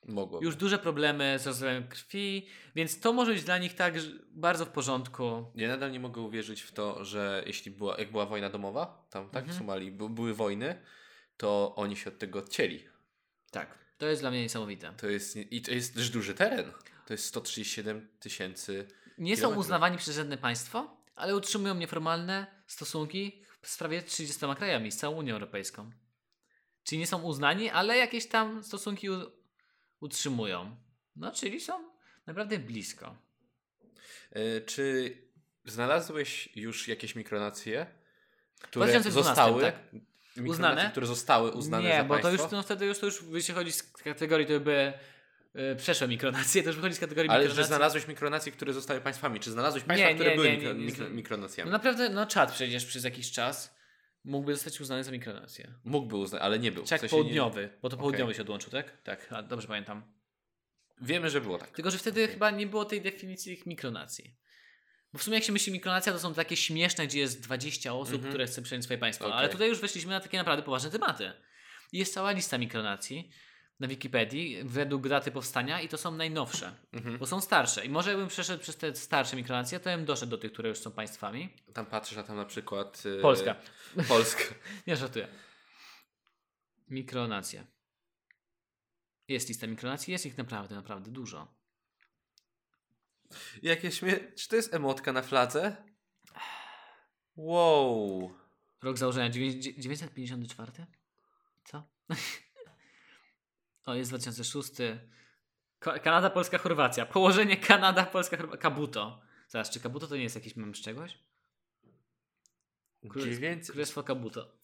[0.08, 0.40] Mogło.
[0.42, 3.94] Już duże problemy z rozwojem krwi, więc to może być dla nich tak
[4.30, 5.44] bardzo w porządku.
[5.54, 9.30] Ja nadal nie mogę uwierzyć w to, że jeśli była, jak była wojna domowa, tam
[9.30, 9.58] tak w Mhm.
[9.58, 10.82] Somalii bu- były wojny,
[11.36, 12.84] to oni się od tego odcięli.
[13.50, 13.78] Tak.
[13.98, 14.92] To jest dla mnie niesamowite.
[14.96, 16.72] To jest, I to jest też duży teren.
[17.06, 18.86] To jest 137 tysięcy.
[19.18, 24.96] Nie są uznawani przez żadne państwo, ale utrzymują nieformalne stosunki z prawie 30 krajami, z
[24.96, 25.90] całą Unią Europejską.
[26.84, 29.08] Czyli nie są uznani, ale jakieś tam stosunki
[30.00, 30.76] utrzymują.
[31.16, 31.72] No, czyli są
[32.26, 33.16] naprawdę blisko.
[34.30, 35.16] E, czy
[35.64, 37.86] znalazłeś już jakieś mikronacje,
[38.60, 39.76] które 2012, zostały tak.
[40.46, 40.90] Uznane?
[40.90, 44.46] które zostały uznane nie, bo to już, no, wtedy już, to już wychodzi z kategorii,
[44.46, 44.92] to by
[45.72, 47.68] y, przeszłe mikronacje, to już wychodzi z kategorii Ale że mikronacji.
[47.68, 49.40] znalazłeś mikronacje, które zostały państwami.
[49.40, 51.70] Czy znalazłeś państwa, Nie, które nie, były nie, mikro, mikro, mikronacjami?
[51.70, 53.74] No naprawdę, no czad przecież przez jakiś czas
[54.24, 55.74] mógłby zostać uznany za mikronację.
[55.84, 56.84] Mógłby uznać, ale nie był.
[56.84, 59.02] W Czech sensie południowy, bo to południowy się odłączył, tak?
[59.02, 60.02] Tak, a, dobrze pamiętam.
[61.00, 61.70] Wiemy, że było tak.
[61.70, 64.36] Tylko, że wtedy chyba nie było tej definicji tych mikronacji.
[65.12, 68.14] Bo w sumie jak się myśli mikronacja, to są takie śmieszne, gdzie jest 20 osób,
[68.14, 68.30] Mhm.
[68.32, 69.24] które chce przejąć swoje państwo.
[69.26, 69.38] Okej.
[69.38, 71.32] Ale tutaj już weszliśmy na takie naprawdę poważne tematy.
[71.92, 73.30] I Jest cała lista mikronacji
[73.80, 77.18] na Wikipedii według daty powstania i to są najnowsze, Mhm.
[77.18, 77.84] bo są starsze.
[77.84, 80.78] I może jakbym przeszedł przez te starsze mikronacje, to bym doszedł do tych, które już
[80.78, 81.54] są państwami.
[81.74, 83.02] Tam patrzysz, a tam na przykład...
[83.18, 83.56] e, Polska.
[84.08, 84.42] Polska.
[84.86, 85.28] Nie żartuję.
[86.88, 87.66] Mikronacje.
[89.28, 91.54] Jest lista mikronacji, jest ich naprawdę, naprawdę dużo.
[93.62, 94.32] Jakieś śmie...
[94.36, 95.76] Czy to jest emotka na fladze?
[97.36, 98.34] Wow.
[98.82, 100.72] Rok założenia dziewię- dzie- 954?
[101.64, 101.82] Co?
[103.86, 104.70] o, jest 2006.
[105.80, 107.06] Ko- Kanada, Polska, Chorwacja.
[107.06, 108.62] Położenie Kanada, Polska, Chorwacja.
[108.62, 109.20] Kabuto.
[109.48, 111.18] Zaraz, czy Kabuto to nie jest jakiś mem z czegoś?
[113.08, 113.72] Królestwo, 900...
[113.72, 114.54] Królestwo Kabuto.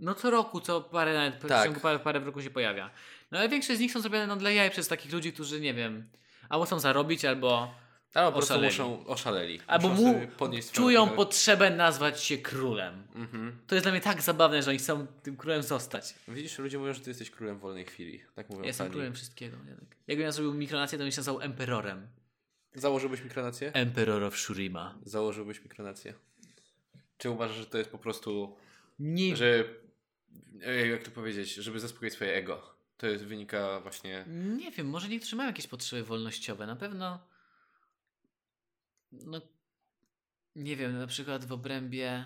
[0.00, 1.64] No co roku, co parę, nawet w Tak.
[1.64, 2.90] ciągu parę, parę w roku się pojawia.
[3.30, 5.74] No ale większość z nich są zrobione no, dla jaj przez takich ludzi, którzy nie
[5.74, 6.10] wiem,
[6.48, 7.74] albo chcą zarobić, albo
[8.14, 9.60] Albo po prostu muszą oszaleli.
[9.66, 13.06] Albo muszą mu czują potrzebę nazwać się królem.
[13.14, 13.58] Mhm.
[13.66, 16.14] To jest dla mnie tak zabawne, że oni chcą tym królem zostać.
[16.28, 18.20] Widzisz, ludzie mówią, że ty jesteś królem wolnej chwili.
[18.34, 18.62] Tak mówią.
[18.62, 19.56] Ja jestem królem wszystkiego.
[19.56, 19.96] Tak.
[20.06, 22.06] Jakbym ja zrobił mikronację, to bym się nazywał emperorem.
[22.74, 23.72] Założyłbyś mikronację?
[23.72, 24.98] Emperor of Shurima.
[25.04, 26.14] Założyłbyś mikronację?
[27.18, 28.56] Czy uważasz, że to jest po prostu...
[28.98, 29.36] Nie...
[29.36, 29.64] Że...
[30.62, 31.54] E, jak to powiedzieć?
[31.54, 32.74] Żeby zaspokoić swoje ego.
[32.96, 34.24] To jest, wynika właśnie...
[34.56, 36.66] Nie wiem, może niektórzy mają jakieś potrzeby wolnościowe.
[36.66, 37.18] Na pewno
[39.24, 39.40] no
[40.56, 42.24] nie wiem, na przykład w obrębie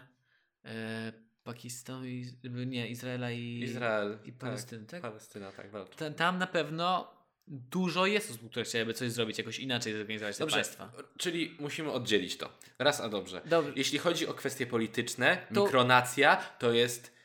[0.64, 1.12] e,
[1.45, 2.26] Pakistanu i
[2.66, 4.18] nie, Izraela i, Izrael.
[4.24, 4.39] i tak.
[4.41, 5.03] Palestyny, tak?
[5.03, 5.97] Palestyna, tak, walczy.
[5.99, 7.14] Ta- Tam na pewno
[7.47, 10.93] dużo jest osób, które chciałyby coś zrobić jakoś inaczej, zorganizować te Dobrze, państwa.
[11.18, 12.51] czyli musimy oddzielić to.
[12.78, 13.43] Raz a dobrze.
[13.45, 13.72] Dobrze.
[13.76, 17.18] Jeśli chodzi o kwestie polityczne, To- mikronacja to jest.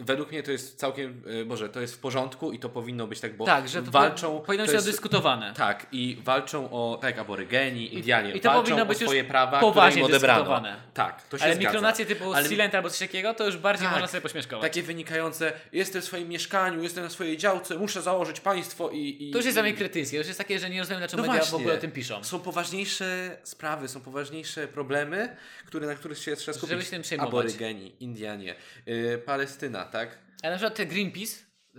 [0.00, 3.20] Według mnie to jest całkiem, y, Boże, to jest w porządku i to powinno być
[3.20, 4.38] tak, bo tak, że to walczą.
[4.38, 5.54] po, powinno być jest- dyskutowane.
[5.56, 9.24] Tak, i walczą o, tak aborygeni, Indianie, i to walczą powinno o być już swoje
[9.24, 10.62] prawa, które im odebrano.
[10.94, 11.68] Tak, to się Ale zgadza.
[11.70, 13.92] mikronacje typu Ale- Silent albo coś takiego, to już bardziej Tak.
[13.92, 14.62] można sobie pośmieszkować.
[14.62, 19.28] Takie wynikające, jestem w swoim mieszkaniu, jestem na swojej działce, muszę założyć państwo i...
[19.28, 21.00] i To już jest i- dla mnie kretyńskie, to już jest takie, że nie rozumiem,
[21.00, 21.58] dlaczego No media w właśnie.
[21.64, 22.24] ogóle o tym piszą.
[22.24, 26.70] Są poważniejsze sprawy, są poważniejsze problemy, które, na których się trzeba skupić.
[26.70, 27.32] Żeby się tym przejmować.
[27.46, 28.54] Aborygeni, Indianie,
[28.86, 29.18] yy,
[29.60, 30.18] Palestyna, tak?
[30.42, 31.36] Ale na przykład te Greenpeace,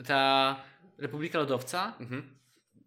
[0.08, 0.56] ta
[0.98, 2.38] Republika Lodowca, Mhm.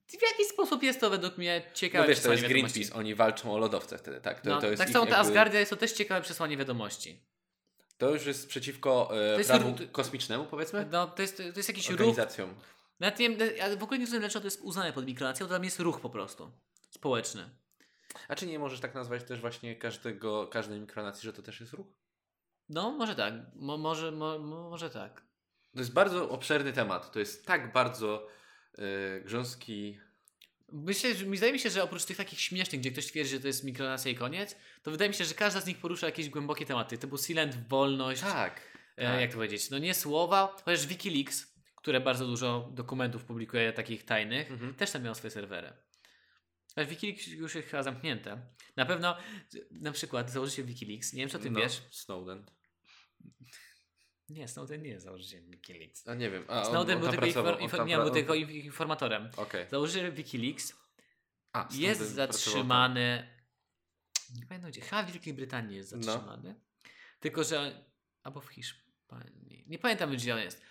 [0.09, 2.73] w jakiś sposób jest to według mnie ciekawe No wiesz, to jest wiadomości.
[2.75, 4.41] Greenpeace, oni walczą o lodowce wtedy, tak?
[4.41, 7.23] To, No, to jest tak samo ta jakby- Asgardia jest to też ciekawe przesłanie wiadomości.
[7.99, 10.87] To już jest przeciwko e, jest prawu ruch- kosmicznemu, powiedzmy?
[10.91, 12.01] No, to jest, to jest jakiś ruch.
[12.01, 12.55] Organizacjom.
[13.01, 15.53] Nawet nie wiem, ale w ogóle nie rozumiem, dlaczego to jest uznane pod mikronacją, to
[15.55, 16.53] tam jest ruch po prostu.
[16.91, 17.51] Społeczny.
[18.29, 21.73] A czy nie możesz tak nazwać też właśnie każdego, każdej mikronacji, że to też jest
[21.73, 21.87] ruch?
[22.69, 23.35] No, może tak.
[23.55, 25.23] Mo, może, mo, mo, może tak.
[25.73, 27.13] To jest bardzo obszerny temat.
[27.13, 28.27] To jest tak bardzo
[28.79, 29.99] e, grząski.
[30.73, 33.41] Myślę, że, mi zdaje mi się, że oprócz tych takich śmiesznych, gdzie ktoś twierdzi, że
[33.41, 36.29] to jest mikronacja i koniec, to wydaje mi się, że każda z nich porusza jakieś
[36.29, 38.61] głębokie tematy, typu silent, wolność, Tak.
[38.97, 39.21] e, tak.
[39.21, 44.51] jak to powiedzieć, no nie słowa, chociaż Wikileaks, które bardzo dużo dokumentów publikuje takich tajnych,
[44.51, 44.75] Mhm.
[44.75, 45.73] też tam miał swoje serwery.
[46.77, 48.41] Ale Wikileaks już jest chyba zamknięte.
[48.77, 49.17] Na pewno,
[49.71, 51.83] na przykład założyciel Wikileaks, nie wiem czy o tym no, wiesz.
[51.91, 52.47] Snowden.
[54.29, 56.09] Nie, Snowden nie jest założycielem Wikileaks.
[56.09, 56.45] A nie wiem.
[56.49, 59.29] A, Snowden on był tylko, pracował, infor, infor, nie, był tylko in- informatorem.
[59.37, 59.67] Okej.
[59.71, 60.73] Założyciel Wikileaks
[61.53, 63.29] A, jest pracował zatrzymany.
[64.35, 64.81] Nie pamiętam gdzie.
[64.81, 66.03] Chyba w Wielkiej Brytanii jest No.
[66.03, 66.55] zatrzymany.
[67.21, 67.85] Tylko, że.
[68.23, 69.65] Albo w Hiszpanii.
[69.67, 70.63] Nie pamiętam gdzie on jest.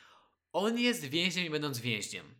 [0.53, 2.35] On jest więźniem i będąc więźniem.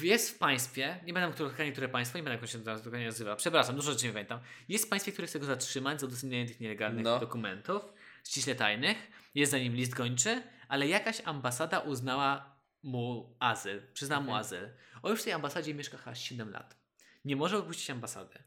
[0.00, 3.76] Jest w państwie, nie pamiętam które, które państwo, nie pamiętam jak się dokładnie nazywa, przepraszam,
[3.76, 4.40] dużo rzeczy nie pamiętam.
[4.68, 7.18] Jest w państwie, które chce go zatrzymać za udostępnianie tych nielegalnych No.
[7.20, 7.82] dokumentów,
[8.24, 8.96] ściśle tajnych.
[9.36, 14.68] Jest za nim list gończy, ale jakaś ambasada uznała mu azyl, przyznała mu azyl.
[15.02, 16.76] On już w tej ambasadzie mieszka chyba 7 lat.
[17.24, 18.38] Nie może opuścić ambasady.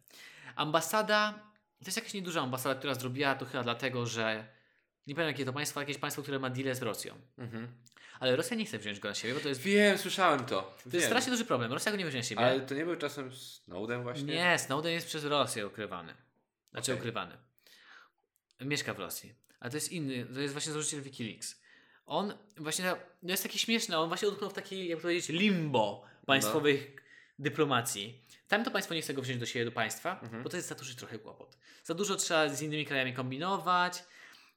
[0.56, 1.34] Ambasada,
[1.80, 4.48] to jest jakaś nieduża ambasada, która zrobiła to chyba dlatego, że
[5.08, 7.16] nie pamiętam jakie to państwo, jakieś państwo, które ma deal z Rosją.
[7.38, 7.68] Mhm.
[8.20, 10.62] Ale Rosja nie chce wziąć go na siebie, bo to jest, Wiem, słyszałem to.
[10.62, 11.02] to jest Wiem.
[11.02, 11.74] strasznie duży problem.
[11.74, 12.42] Rosja go nie weźmie na siebie.
[12.42, 14.24] Ale to nie był czasem Snowden właśnie?
[14.36, 16.14] Nie, Snowden jest przez Rosję ukrywany.
[16.72, 17.00] Znaczy Okej.
[17.02, 17.38] ukrywany.
[18.62, 19.49] Mieszka w Rosji.
[19.60, 21.62] Ale to jest inny, to jest właśnie założyciel Wikileaks.
[22.06, 22.86] On właśnie,
[23.24, 26.92] no jest taki śmieszny, on właśnie utknął w takiej, jak powiedzieć, limbo państwowych
[27.40, 28.22] dyplomacji.
[28.48, 30.44] Tam to państwo nie chce go wziąć do siebie, do państwa, Mhm.
[30.44, 31.58] bo to jest za duży trochę kłopot.
[31.84, 34.04] Za dużo trzeba z innymi krajami kombinować,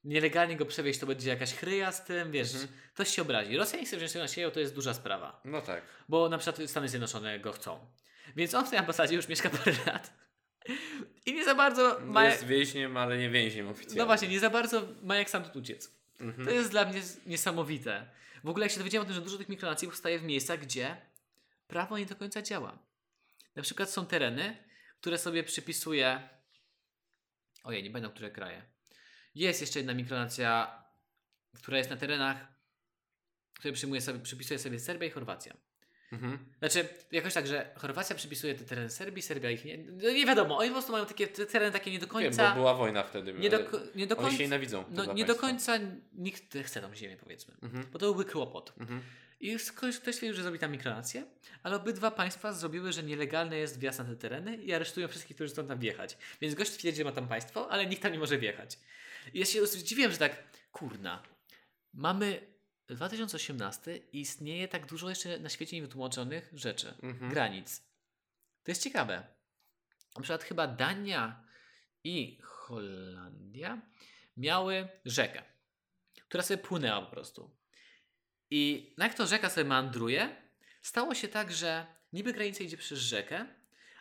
[0.04, 2.72] nielegalnie go przewieźć, to będzie jakaś chryja z tym, wiesz, Mhm.
[2.94, 3.56] ktoś się obrazi.
[3.56, 5.82] Rosja nie chce wziąć tego na siebie, to jest duża sprawa No tak.
[6.08, 7.86] bo na przykład Stany Zjednoczone go chcą.
[8.36, 10.12] Więc on w tej ambasadzie już mieszka parę lat.
[11.26, 12.24] I nie za bardzo ma.
[12.24, 13.98] Jest więźniem, ale nie więźniem oficjalnie.
[13.98, 15.90] No właśnie, nie za bardzo ma jak sam uciec.
[16.20, 16.48] Mhm.
[16.48, 18.10] To jest dla mnie niesamowite.
[18.44, 20.96] W ogóle jak się dowiedziałem o tym, że dużo tych mikronacji powstaje w miejscach, gdzie
[21.68, 22.78] prawo nie do końca działa.
[23.56, 24.56] Na przykład są tereny,
[25.00, 26.28] które sobie przypisuje.
[27.64, 28.62] Ojej, nie pamiętam, które kraje.
[29.34, 30.82] Jest jeszcze jedna mikronacja,
[31.56, 32.36] która jest na terenach,
[33.54, 35.56] które przyjmuje sobie, przypisuje sobie Serbia i Chorwacja.
[36.12, 36.38] Mhm.
[36.58, 39.78] Znaczy, jakoś tak, że Chorwacja przypisuje te tereny Serbii, Serbia ich nie.
[39.78, 42.48] No nie wiadomo, oni po prostu mają takie te tereny takie nie do Wiem, końca.
[42.50, 43.32] bo była wojna wtedy.
[43.32, 43.58] nie, do,
[43.94, 44.42] nie do Oni się końca.
[44.42, 44.84] nienawidzą.
[44.90, 45.78] No, nie do końca
[46.12, 47.54] nikt chce tą ziemię, powiedzmy.
[47.62, 47.86] Mhm.
[47.92, 48.72] Bo to byłby kłopot.
[48.80, 49.02] Mhm.
[49.40, 51.24] I ktoś, ktoś stwierdził, że zrobi tam mikronację,
[51.62, 55.52] ale obydwa państwa zrobiły, że nielegalny jest wjazd na te tereny i aresztują wszystkich, którzy
[55.52, 56.16] chcą tam wjechać.
[56.40, 58.78] Więc gość twierdzi, że ma tam państwo, ale nikt tam nie może wjechać.
[59.34, 60.36] I ja się zdziwiłem, że tak,
[60.72, 61.22] kurna,
[61.94, 62.40] mamy
[62.94, 67.30] 2018 i istnieje tak dużo jeszcze na świecie niewytłumaczonych rzeczy, Mhm.
[67.30, 67.82] granic.
[68.64, 69.26] To jest ciekawe.
[70.16, 71.44] Na przykład chyba Dania
[72.04, 73.80] i Holandia
[74.36, 75.42] miały rzekę,
[76.28, 77.50] która sobie płynęła po prostu.
[78.50, 80.36] I jak to rzeka sobie meandruje,
[80.82, 83.46] stało się tak, że niby granica idzie przez rzekę,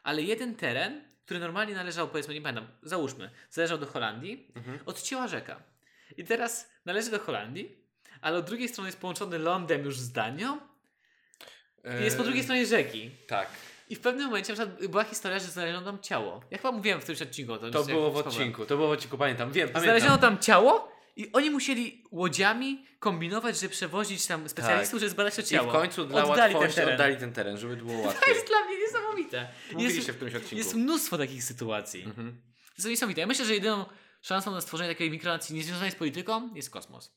[0.04, 4.80] ale jeden teren, który normalnie należał, powiedzmy, nie pamiętam, załóżmy, należał do Holandii, Mhm.
[4.86, 5.64] odcięła rzeka.
[6.18, 7.81] I teraz należy do Holandii,
[8.22, 10.58] ale od drugiej strony jest połączony lądem już z Danią
[12.02, 13.12] i jest po Eee, drugiej stronie rzeki.
[13.28, 13.50] Tak.
[13.90, 16.42] I w pewnym momencie na przykład była historia, że znaleziono tam ciało.
[16.52, 17.58] Ja chyba mówiłem w którymś odcinku.
[17.58, 19.52] To, To było w odcinku, to było w odcinku, pamiętam.
[19.52, 19.84] Wiem, pamiętam.
[19.84, 25.42] Znaleziono tam ciało i oni musieli łodziami kombinować, żeby przewozić tam specjalistów, żeby zbadać to
[25.42, 25.70] I ciało.
[25.70, 26.94] w końcu dla Oddali ten łatwości teren.
[26.94, 28.34] oddali ten teren, żeby było To łatwiej.
[28.36, 29.48] jest dla mnie niesamowite.
[29.74, 30.56] Mówiliście w Jest, którymś odcinku.
[30.58, 32.04] jest mnóstwo takich sytuacji.
[32.04, 32.42] Mhm.
[32.68, 33.22] To jest niesamowite.
[33.22, 33.86] Ja myślę, że jedyną
[34.22, 37.12] szansą na stworzenie takiej mikronacji niezwiązanej z polityką jest kosmos.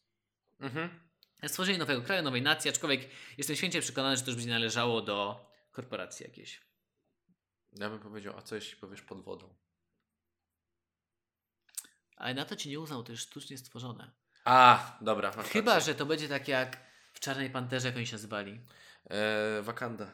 [0.61, 1.01] Mhm.
[1.47, 5.51] Stworzenie nowego kraju, nowej nacji, aczkolwiek jestem święcie przekonany, że to już będzie należało do
[5.73, 6.61] korporacje jakieś.
[7.73, 9.55] Ja bym powiedział, a co jeśli powiesz pod wodą?
[12.17, 14.11] Ale na to ci nie uznał, to jest sztucznie stworzone.
[14.45, 15.33] A, dobra.
[15.43, 15.93] Chyba, rację.
[15.93, 16.81] że to będzie tak jak
[17.13, 18.61] w Czarnej Panterze, jak oni się nazywali.
[19.11, 20.13] E, Wakanda.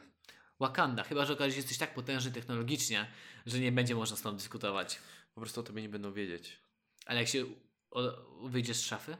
[0.61, 1.05] Wakanda.
[1.05, 3.11] Chyba, że okaże się jesteś tak potężny technologicznie,
[3.47, 4.99] że nie będzie można z tobą dyskutować.
[5.35, 6.61] Po prostu o tobie nie będą wiedzieć.
[7.07, 7.47] Ale jak się
[7.91, 8.03] o,
[8.49, 9.17] wyjdziesz z szafy?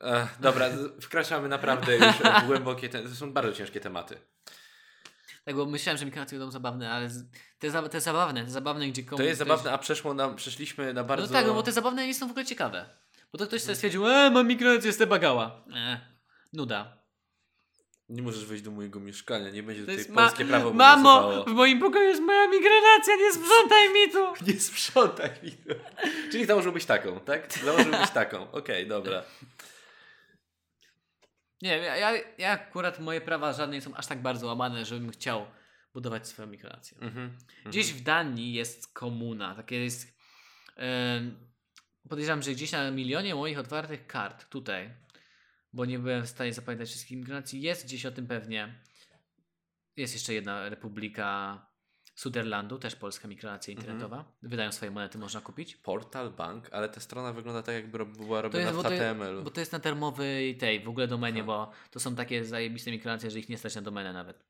[0.00, 2.88] E, dobra, z- wkraczamy naprawdę już w głębokie...
[2.88, 4.16] Te, to są bardzo ciężkie tematy.
[5.44, 7.24] Tak, bo myślałem, że mikronacje będą zabawne, ale z-
[7.58, 9.16] te, za- te zabawne, te zabawne, gdzie komuś...
[9.18, 11.26] To jest ktoś- zabawne, a przeszło nam, przeszliśmy na bardzo...
[11.26, 12.88] No tak, no bo te zabawne nie są w ogóle ciekawe.
[13.32, 15.64] Bo to ktoś sobie stwierdził, e, mam mikronację, jestem bagała.
[15.74, 16.00] E,
[16.52, 17.00] nuda.
[18.08, 21.50] Nie możesz wejść do mojego mieszkania, nie będzie To tutaj ma- polskie prawo Mamo, w
[21.52, 24.32] moim pokoju jest moja mikronacja, nie sprzątaj mi tu!
[24.52, 25.74] Nie sprzątaj mi to.
[26.32, 27.52] Czyli założyłbyś taką, tak?
[27.64, 28.50] Założyłbyś taką.
[28.52, 29.22] Okej, dobra.
[31.62, 35.10] Nie, ja, ja, ja akurat moje prawa żadne nie są aż tak bardzo łamane, żebym
[35.10, 35.46] chciał
[35.94, 36.98] budować swoją mikronację.
[37.00, 37.38] Mhm.
[37.66, 40.18] Gdzieś w Danii jest komuna, takie jest...
[40.76, 41.50] em,
[42.08, 44.94] podejrzewam, że gdzieś na milionie moich otwartych kart tutaj,
[45.72, 48.74] bo nie byłem w stanie zapamiętać wszystkich migracji, jest gdzieś o tym pewnie.
[49.96, 51.69] Jest jeszcze jedna republika
[52.20, 53.86] Suderlandu, też polska mikronacja Mhm.
[53.86, 54.24] internetowa.
[54.42, 55.76] Wydają swoje monety, można kupić.
[55.76, 59.50] Portal Bank, ale ta strona wygląda tak, jakby była robiona jest, w bo, to, bo
[59.50, 61.46] to jest na termowej tej w ogóle domenie, Aha.
[61.46, 64.44] bo to są takie zajebiste mikronacje, że ich nie stać na domenę nawet.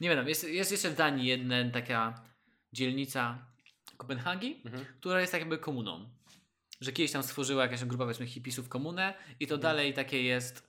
[0.00, 2.22] Nie wiem, jest, jest jeszcze w Danii jedna taka
[2.72, 3.38] dzielnica
[3.96, 4.84] Kopenhagi, Mhm.
[5.00, 6.10] która jest tak jakby komuną.
[6.80, 9.60] Że kiedyś tam stworzyła jakaś grupa powiedzmy hipisów komunę i to Mhm.
[9.62, 10.68] dalej takie jest,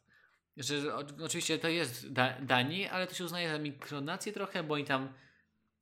[0.57, 4.85] że oczywiście to jest da, Danii, ale to się uznaje za mikronację trochę, bo oni
[4.85, 5.13] tam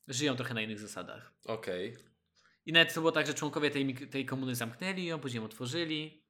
[0.07, 1.33] żyją trochę na innych zasadach.
[1.45, 1.97] Okej.
[2.65, 6.23] I nawet to było tak, że członkowie tej, tej komuny zamknęli ją, później ją otworzyli.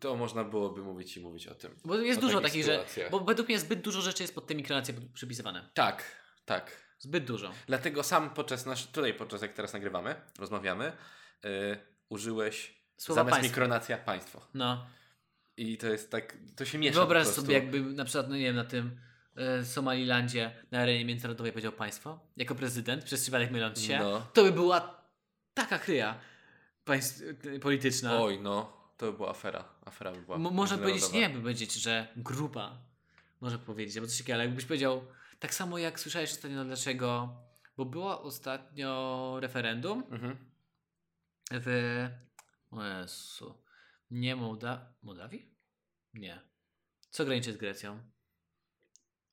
[0.00, 1.76] To można byłoby mówić i mówić o tym.
[1.84, 2.84] Bo jest O dużo takich że.
[3.10, 5.70] Bo według mnie zbyt dużo rzeczy jest pod te mikronacje przypisywane.
[5.74, 6.04] Tak,
[6.44, 6.86] tak.
[6.98, 7.52] Zbyt dużo.
[7.66, 10.92] Dlatego sam podczas nasz, tutaj podczas jak teraz nagrywamy, rozmawiamy,
[11.44, 11.50] yy,
[12.08, 13.52] użyłeś Słowa zamiast państwo.
[13.52, 14.48] mikronacja państwo.
[14.54, 14.86] No.
[15.56, 18.56] I to jest tak, to się miesza Wyobraź sobie, jakby na przykład, no nie wiem,
[18.56, 19.00] na tym
[19.64, 24.26] Somalilandzie na arenie międzynarodowej powiedział państwo, jako prezydent, przez przypadek myląc się, No.
[24.32, 25.00] to by była
[25.54, 26.18] taka kryja
[26.84, 27.22] państw,
[27.54, 28.22] e, polityczna.
[28.22, 29.64] Oj, no, to by była afera.
[29.84, 32.78] Afera by była Mo- można powiedzieć, nie by powiedzieć, że grupa.
[33.40, 35.04] Może powiedzieć, albo coś takiego, ale jakbyś powiedział,
[35.38, 37.36] tak samo jak słyszałeś ostatnio, dlaczego,
[37.76, 40.36] bo było ostatnio referendum Mhm.
[41.50, 42.08] w,
[42.70, 43.54] o Jezu,
[44.10, 44.92] nie Mołda...
[45.02, 45.50] Mołdawii?
[46.14, 46.40] Nie.
[47.10, 47.98] Co graniczy z Grecją?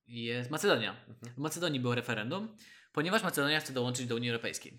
[0.08, 0.96] Jest Macedonia.
[1.10, 1.34] Mhm.
[1.34, 2.56] W Macedonii było referendum,
[2.94, 4.78] ponieważ Macedonia chce dołączyć do Unii Europejskiej.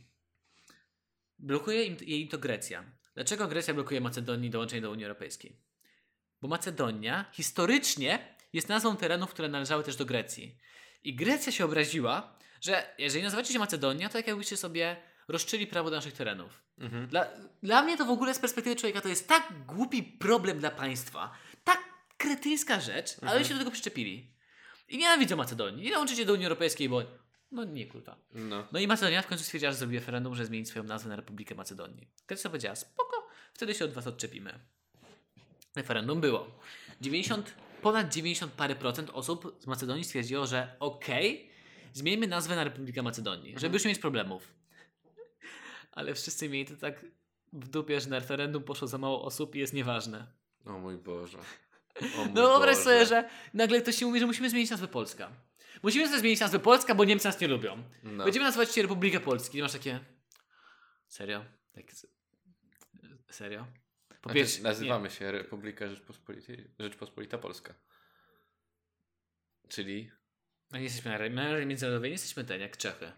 [1.38, 2.84] Blokuje im, jej to Grecja.
[3.14, 5.56] Dlaczego Grecja blokuje Macedonii dołączenie do Unii Europejskiej?
[6.40, 10.58] Bo Macedonia historycznie jest nazwą terenów, które należały też do Grecji.
[11.04, 14.96] I Grecja się obraziła, że jeżeli nazywacie się Macedonia, to tak jakbyście sobie
[15.28, 16.62] rozczyli prawo do naszych terenów.
[16.78, 17.06] Mhm.
[17.08, 17.26] Dla,
[17.62, 21.32] dla mnie to w ogóle z perspektywy człowieka to jest tak głupi problem dla państwa.
[21.64, 21.78] Tak
[22.16, 23.44] kretyńska rzecz, ale Mhm.
[23.44, 24.33] się do tego przyczepili.
[24.88, 25.86] I nienawidzą Macedonii.
[25.86, 27.02] I dołączycie do Unii Europejskiej, bo
[27.52, 28.16] no nie kurwa.
[28.34, 28.66] No.
[28.72, 31.54] No i Macedonia w końcu stwierdziła, że zrobi referendum, że zmieni swoją nazwę na Republikę
[31.54, 32.08] Macedonii.
[32.28, 34.58] Grecja powiedziała, spoko, wtedy się od was odczepimy.
[35.76, 36.46] Referendum było.
[37.00, 41.50] 90, ponad 90 parę procent osób z Macedonii stwierdziło, że okej,
[41.92, 43.60] zmieńmy nazwę na Republikę Macedonii, Mhm.
[43.60, 44.48] żeby już nie mieć problemów.
[45.92, 47.04] Ale wszyscy mieli to tak
[47.52, 50.26] w dupie, że na referendum poszło za mało osób i jest nieważne.
[50.66, 51.38] O mój Boże.
[52.00, 52.84] No wyobraź Boże.
[52.84, 55.30] sobie, że nagle ktoś się mówi, że musimy zmienić nazwę Polska.
[55.82, 57.82] Musimy sobie zmienić nazwę Polska, bo Niemcy nas nie lubią.
[58.02, 58.24] No.
[58.24, 59.58] Będziemy nazywać się Republikę Polski.
[59.58, 60.00] I masz takie.
[61.08, 61.44] Serio?
[61.72, 61.84] Tak.
[63.30, 63.66] Serio?
[64.08, 64.62] Po Znaczy, pierwsze.
[64.62, 67.74] nazywamy się Republika Rzeczpospolitej, Rzeczpospolita Polska.
[69.68, 70.02] Czyli...
[70.04, 70.10] Nie,
[70.72, 73.12] no nie jesteśmy na międzynarodowej, nie jesteśmy ten jak Czechy.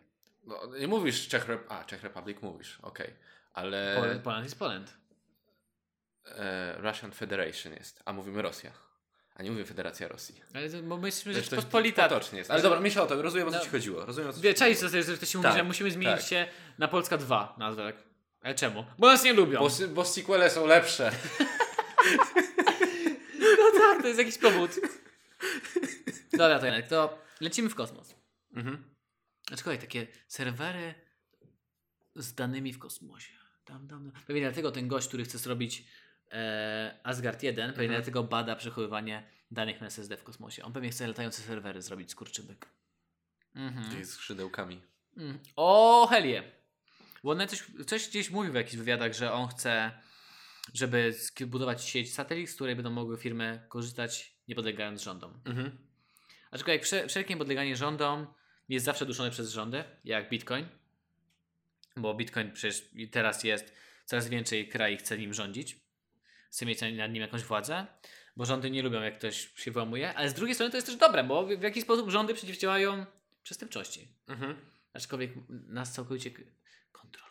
[0.44, 1.48] No, nie mówisz Czech...
[1.48, 3.14] Rep- A, Czech Republic mówisz, okej.
[3.52, 3.96] Ale...
[4.00, 4.96] Poland, Poland jest Poland.
[6.28, 8.70] E, Russian Federation jest, a mówimy Rosja.
[9.34, 10.40] A nie mówimy Federacja Rosji.
[10.54, 11.68] Ale to, bo my jesteśmy To jest.
[11.96, 12.50] Potocznie jest.
[12.50, 13.64] Ale dobra, myślę o to, rozumiem o co No.
[13.64, 14.06] ci chodziło.
[14.06, 16.28] Rozumiem o co Wie, to jest, że ktoś się mówi, Tak, że musimy zmienić tak.
[16.28, 16.46] się
[16.78, 17.92] na Polska 2 nazwę.
[17.92, 18.02] tak.
[18.42, 18.84] Ale czemu?
[18.98, 19.58] Bo nas nie lubią.
[19.58, 21.12] Bo, bo sequele są lepsze.
[23.58, 24.70] No tak, to jest jakiś powód.
[26.32, 28.14] Dobra, to jednak, to lecimy w kosmos.
[28.54, 28.84] Mhm.
[29.52, 30.94] Aczkolwiek takie serwery
[32.14, 33.32] z danymi w kosmosie.
[33.64, 34.22] Tam, tam, tam.
[34.26, 35.84] Pewnie dlatego ten gość, który chce zrobić
[37.02, 38.02] Asgard 1, pewnie Mhm.
[38.02, 40.62] dlatego bada przechowywanie danych na SSD w kosmosie.
[40.64, 42.66] On pewnie chce latające serwery zrobić, skurczybyk.
[43.54, 44.04] Mhm.
[44.04, 44.82] Z skrzydełkami.
[45.16, 45.38] Mm.
[45.56, 46.42] O, Helie.
[47.24, 49.90] Bo on coś, coś gdzieś mówił w jakichś wywiadach, że on chce,
[50.74, 51.14] żeby
[51.46, 55.40] budować sieć satelit, z której będą mogły firmy korzystać, nie podlegając rządom.
[55.44, 55.78] Mhm.
[56.50, 58.26] Aczkolwiek wsze- wszelkie podleganie rządom
[58.68, 60.66] jest zawsze duszone przez rządy, jak Bitcoin.
[61.96, 63.72] Bo Bitcoin przecież teraz jest,
[64.04, 65.85] coraz więcej krajów chce nim rządzić.
[66.56, 67.86] Chce mieć nad nim jakąś władzę.
[68.36, 70.14] Bo rządy nie lubią, jak ktoś się włamuje.
[70.14, 73.06] Ale z drugiej strony to jest też dobre, bo w jakiś sposób rządy przeciwdziałają
[73.42, 74.08] przestępczości.
[74.28, 74.56] Mhm.
[74.92, 76.30] Aczkolwiek nas całkowicie
[76.92, 77.25] kontrolują.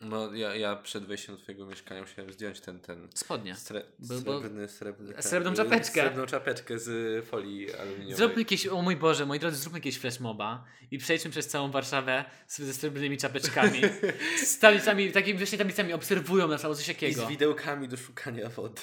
[0.00, 3.56] No ja, ja przed wejściem do twojego mieszkania musiałem zdjąć ten, ten Spodnie.
[3.98, 6.00] Bo- bo- srebrny, srebrny, ten, Srebrną y, czapeczkę.
[6.00, 8.16] Srebrną czapeczkę z folii aluminiowej.
[8.16, 12.24] Zróbmy jakieś, o mój Boże, moi drodzy, zróbmy jakieś flashmoba i przejdźmy przez całą Warszawę
[12.48, 13.80] ze srebrnymi czapeczkami.
[14.46, 17.26] z tablicami, takimi właśnie tablicami obserwują nas albo coś I z takiego.
[17.26, 18.82] widełkami do szukania wody.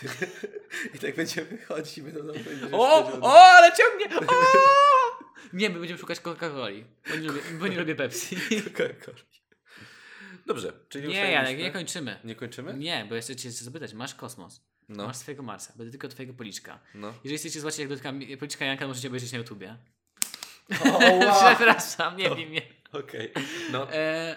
[0.96, 2.36] I tak będziemy wychodzić i będą nam
[2.72, 4.20] O, o, ale ciągnie!
[4.28, 4.34] O!
[5.54, 8.36] Nie, my będziemy szukać Coca-Coli, bo nie lubię, bo nie lubię Pepsi.
[8.78, 9.31] Coca-Coli.
[10.54, 12.20] Dobrze, czyli Nie, ustaliliśmy- Janek, nie kończymy.
[12.24, 12.74] Nie kończymy?
[12.74, 16.80] Nie, bo jeszcze cię zapytać, masz kosmos, No, masz swojego Marsa, będę tylko twojego policzka.
[16.96, 17.14] no.
[17.24, 19.78] Jeżeli chcecie zobaczyć jak dotyka policzka Janka, możecie obejrzeć na YouTubie.
[20.86, 21.20] O, wow.
[21.56, 22.62] Przepraszam, nie wiem, nie.
[22.92, 23.34] Okej,
[23.72, 23.94] no.
[23.94, 24.36] E,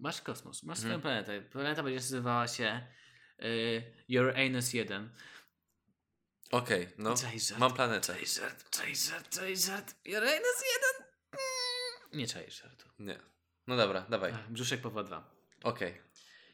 [0.00, 1.02] masz kosmos, masz swoją Mhm.
[1.24, 1.48] planetę.
[1.50, 2.86] Planeta będzie nazywała się
[4.08, 5.10] e, Uranus 1.
[6.50, 7.16] Okej, no.
[7.16, 7.60] Czaisz żart.
[7.60, 8.06] Mam planetę.
[8.14, 9.94] Czaisz żart, czaisz żart, czaisz żart.
[10.08, 11.06] Uranus 1.
[11.32, 12.18] Mm.
[12.20, 12.88] Nie czaisz żartu.
[12.98, 13.18] Nie.
[13.66, 14.32] No dobra, dawaj.
[14.48, 15.30] Brzuszek Pawła 2.
[15.62, 16.00] Okej.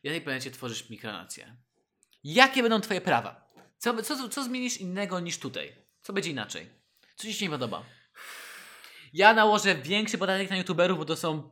[0.02, 1.56] Ja na tej planecie tworzysz mikronację.
[2.24, 3.50] Jakie będą twoje prawa?
[3.78, 5.76] Co, co, co zmienisz innego niż tutaj?
[6.02, 6.70] Co będzie inaczej?
[7.16, 7.84] Co ci się nie podoba?
[9.12, 11.50] Ja nałożę większy podatek na youtuberów, bo to są...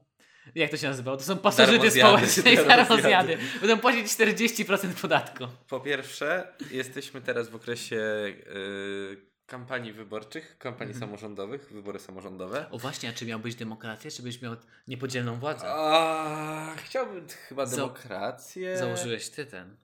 [0.54, 1.16] Jak to się nazywa?
[1.16, 3.38] To są pasożyty społeczne i Darmozjady.
[3.60, 5.44] Będą płacić 40% podatku.
[5.68, 11.10] Po pierwsze, jesteśmy teraz w okresie y, kampanii wyborczych, kampanii Mhm.
[11.10, 12.70] samorządowych, wybory samorządowe.
[12.70, 14.56] O właśnie, a czy miał być demokrację, czy byś miał
[14.88, 15.62] niepodzielną władzę?
[15.66, 18.78] A, chciałbym chyba Za- demokrację.
[18.78, 19.76] Założyłeś ty ten.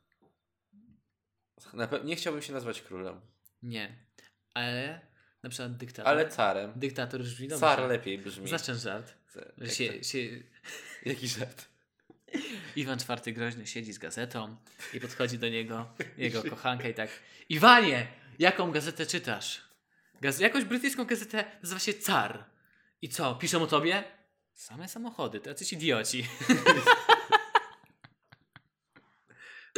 [2.05, 3.21] Nie chciałbym się nazwać królem,
[3.63, 3.97] Nie.
[4.55, 5.01] Ale
[5.43, 6.09] na przykład dyktator.
[6.09, 6.73] ale carem.
[6.77, 7.61] Dyktator brzmi dobrze.
[7.61, 8.49] Car lepiej brzmi.
[8.49, 9.15] Znasz ten żart?
[9.59, 10.19] Że się, to- się,
[11.07, 11.65] Jaki żart?
[12.77, 14.57] Iwan IV Groźny siedzi z gazetą
[14.93, 15.89] i podchodzi do niego
[16.19, 17.11] jego kochanka i tak
[17.49, 18.07] Iwanie,
[18.39, 19.61] jaką gazetę czytasz?
[20.21, 22.45] Gaz jakąś brytyjską gazetę nazywa się Car.
[23.03, 24.05] I co, piszą o tobie?
[24.53, 26.27] Same samochody, to jacyś idioci.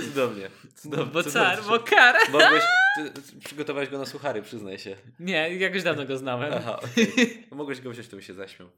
[0.01, 0.51] Cudownie.
[0.75, 1.13] Cudownie.
[1.13, 2.17] Bo car, bo kar.
[2.33, 2.63] Mogłeś,
[2.97, 4.97] ty, ty przygotowałeś go na suchary, przyznaj się.
[5.21, 6.53] Nie, jakoś dawno go znałem.
[6.55, 7.47] Aha, okej.
[7.51, 8.71] Mogłeś go wziąć, to by się zaśmiał.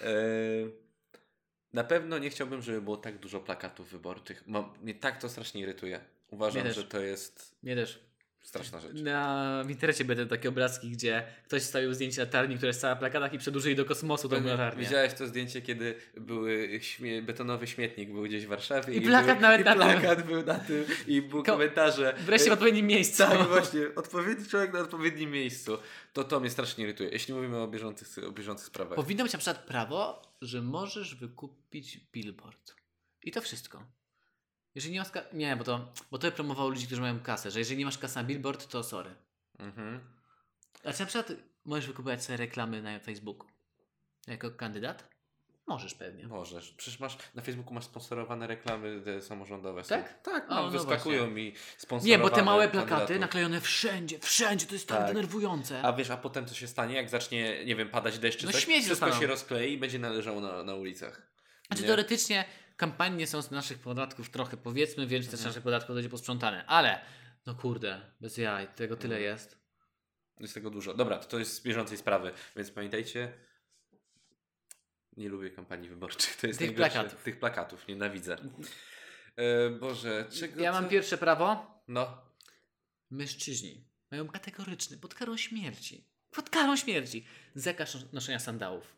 [0.00, 0.12] E,
[1.72, 4.42] na pewno nie chciałbym, żeby było tak dużo plakatów wyborczych.
[4.46, 6.00] Mam, mnie tak to strasznie irytuje.
[6.30, 8.07] Uważam, że to jest Nie też.
[8.42, 8.92] Straszna rzecz.
[9.02, 13.32] Na, w internecie będą takie obrazki, gdzie ktoś wstawił zdjęcie latarni, które jest cała plakatach
[13.32, 14.84] i przedłużyli do kosmosu tą latarnię.
[14.84, 18.94] Widziałeś to zdjęcie, kiedy były śmie- betonowy śmietnik był gdzieś w Warszawie.
[18.94, 19.80] I plakat był, nawet i na tym.
[20.00, 22.14] plakat był na tym i były Ko- komentarze.
[22.18, 23.22] Wreszcie w odpowiednim miejscu.
[23.22, 23.80] Tak, właśnie.
[23.96, 25.78] Odpowiedni człowiek na odpowiednim miejscu.
[26.12, 27.08] To to mnie strasznie irytuje.
[27.10, 28.96] Jeśli mówimy o bieżących, o bieżących sprawach.
[28.96, 32.74] Powinno być na przykład prawo, że możesz wykupić billboard.
[33.22, 33.97] I to wszystko.
[34.78, 37.58] Jeżeli nie masz ka- Nie, bo to, bo to promowało ludzi, którzy mają kasę, że
[37.58, 39.14] jeżeli nie masz kasy na billboard, to sorry.
[39.58, 40.00] Mhm.
[40.82, 41.32] Znaczy na przykład
[41.64, 43.46] możesz wykupować sobie reklamy na Facebooku.
[44.26, 45.08] Jako kandydat?
[45.66, 46.26] Możesz pewnie.
[46.26, 46.70] Możesz.
[46.70, 49.84] Przecież masz na Facebooku masz sponsorowane reklamy te samorządowe.
[49.84, 49.88] są.
[49.88, 50.22] Tak?
[50.22, 53.20] Tak, O, mam, no wyskakują mi sponsorowane Nie, bo te małe plakaty kandydatów.
[53.20, 55.06] naklejone wszędzie, wszędzie, to jest tak, Tak.
[55.08, 55.82] denerwujące.
[55.82, 58.52] A wiesz, a potem co się stanie, jak zacznie, nie wiem, padać deszcz czy No
[58.52, 59.20] coś, śmieci wszystko zostaną.
[59.20, 61.22] się rozklei i będzie należało na, na ulicach.
[61.66, 61.86] Znaczy Nie?
[61.88, 62.44] teoretycznie
[62.78, 65.48] kampanie są z naszych podatków trochę powiedzmy, więc też Mhm.
[65.50, 66.66] naszych podatków będzie posprzątane.
[66.66, 67.00] Ale,
[67.46, 69.32] no kurde, bez jaj, tego tyle Mhm.
[69.32, 69.58] jest.
[70.40, 70.94] Jest tego dużo.
[70.94, 73.32] Dobra, to, to jest z bieżącej sprawy, więc pamiętajcie,
[75.16, 76.36] nie lubię kampanii wyborczych.
[76.40, 77.22] To jest Tych plakatów.
[77.22, 78.36] Tych plakatów, nienawidzę.
[79.36, 80.60] E, Boże, czego...
[80.62, 81.78] Ja mam pierwsze prawo.
[81.88, 82.22] No,
[83.10, 86.04] Mężczyźni mają kategoryczny, pod karą śmierci.
[86.30, 87.26] Pod karą śmierci.
[87.54, 88.96] Zakaz nos- noszenia sandałów.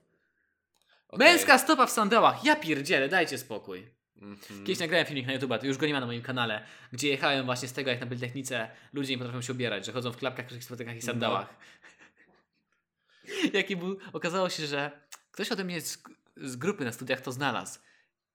[1.11, 1.27] Okej.
[1.27, 2.45] Męska stopa w sandałach.
[2.45, 3.87] Ja pierdzielę, dajcie spokój.
[4.23, 4.61] Mhm.
[4.65, 7.69] Kiedyś nagrałem filmik na YouTube, już go nie ma na moim kanale, gdzie jechałem właśnie
[7.69, 10.65] z tego, jak na Politechnice ludzie nie potrafią się ubierać, że chodzą w klapkach, krótkich
[10.65, 11.55] spotykach i sandałach.
[13.53, 14.91] Jaki był, okazało się, że
[15.31, 16.03] ktoś ode mnie z,
[16.37, 17.79] z grupy na studiach to znalazł.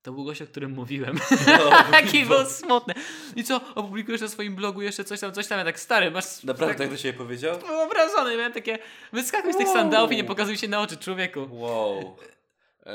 [0.01, 1.19] To był gość, o którym mówiłem.
[1.47, 2.93] No, Jaki był smutny.
[3.35, 6.43] I co, opublikujesz na swoim blogu jeszcze coś tam, coś tam, ja tak stary, masz...
[6.43, 7.59] Naprawdę tak, tak do ciebie powiedział?
[7.59, 8.79] Byłem obrażony, miałem takie,
[9.13, 11.47] wyskakuj z tych sandałów i nie pokazuj się na oczy człowieku.
[11.51, 12.17] Wow.
[12.85, 12.91] E,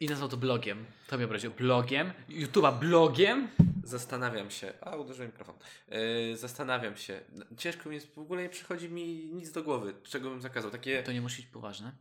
[0.00, 0.86] I nazwał to blogiem.
[1.08, 1.50] To mnie obraził.
[1.50, 2.12] Blogiem?
[2.28, 3.48] YouTube'a blogiem?
[3.84, 4.72] Zastanawiam się.
[4.80, 5.54] A, uderzyłem mikrofon.
[5.88, 7.20] E, zastanawiam się.
[7.56, 10.70] Ciężko mi jest, w ogóle nie przychodzi mi nic do głowy, czego bym zakazał.
[10.70, 11.02] Takie.
[11.02, 11.92] To nie musi być poważne.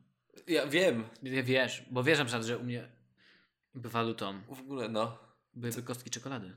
[0.47, 1.03] Ja wiem.
[1.23, 2.87] Nie wiesz, bo wiesz na przykład, że u mnie
[3.75, 5.17] walutą W ogóle, no.
[5.53, 6.55] byłyby kostki czekolady.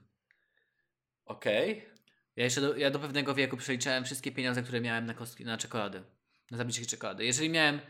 [1.24, 1.88] Okej.
[2.36, 5.58] Ja jeszcze do, ja do pewnego wieku przeliczałem wszystkie pieniądze, które miałem na, kostki, na
[5.58, 6.02] czekolady.
[6.50, 7.24] Na zabicie czekolady.
[7.24, 7.80] Jeżeli miałem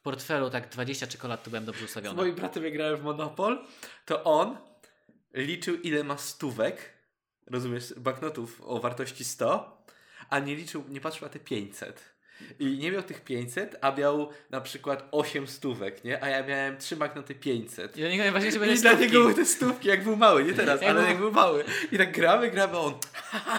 [0.00, 2.16] w portfelu tak 20 czekolad, to byłem dobrze Z ustawiony.
[2.16, 3.64] moim bratem jak grałem w Monopol,
[4.06, 4.56] to on
[5.34, 6.92] liczył ile ma stówek,
[7.46, 9.82] rozumiesz, banknotów o wartości 100,
[10.30, 12.02] a nie liczył, nie patrzył na te 500.
[12.58, 16.24] I nie miał tych 500, a miał na przykład 8 stówek, nie?
[16.24, 17.96] A ja miałem 3 banknoty 500.
[17.96, 20.52] I dla niego najważniejsze były I dla niego były te stówki, jak był mały, nie
[20.52, 21.64] teraz, ale jak był mały.
[21.92, 22.94] I tak gramy, gramy, on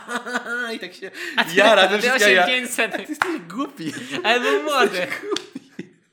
[0.76, 2.46] i tak się A ty- jara, a ty wszystko ja.
[2.46, 2.92] 800.
[2.96, 3.94] Ty jesteś głupi.
[4.24, 5.08] Ale był młody.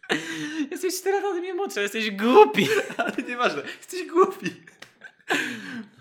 [0.71, 2.69] Jesteś 4 lata mnie młodszy, jesteś głupi.
[2.97, 4.51] Ale nieważne, jesteś głupi.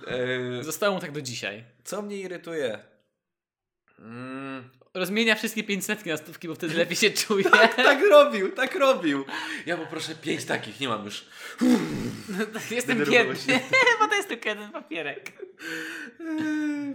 [0.08, 1.64] Eee, Zostało mu tak do dzisiaj.
[1.84, 2.80] co mnie irytuje?
[3.99, 7.43] Mm, Rozmienia wszystkie 500 na stówki, bo wtedy lepiej się czuje.
[7.76, 9.26] tak robił, tak robił.
[9.66, 11.26] Ja poproszę pięć takich, nie mam już.
[12.72, 13.60] Jestem Denerwował biedny, się.
[13.99, 15.32] bo to jest tylko jeden papierek.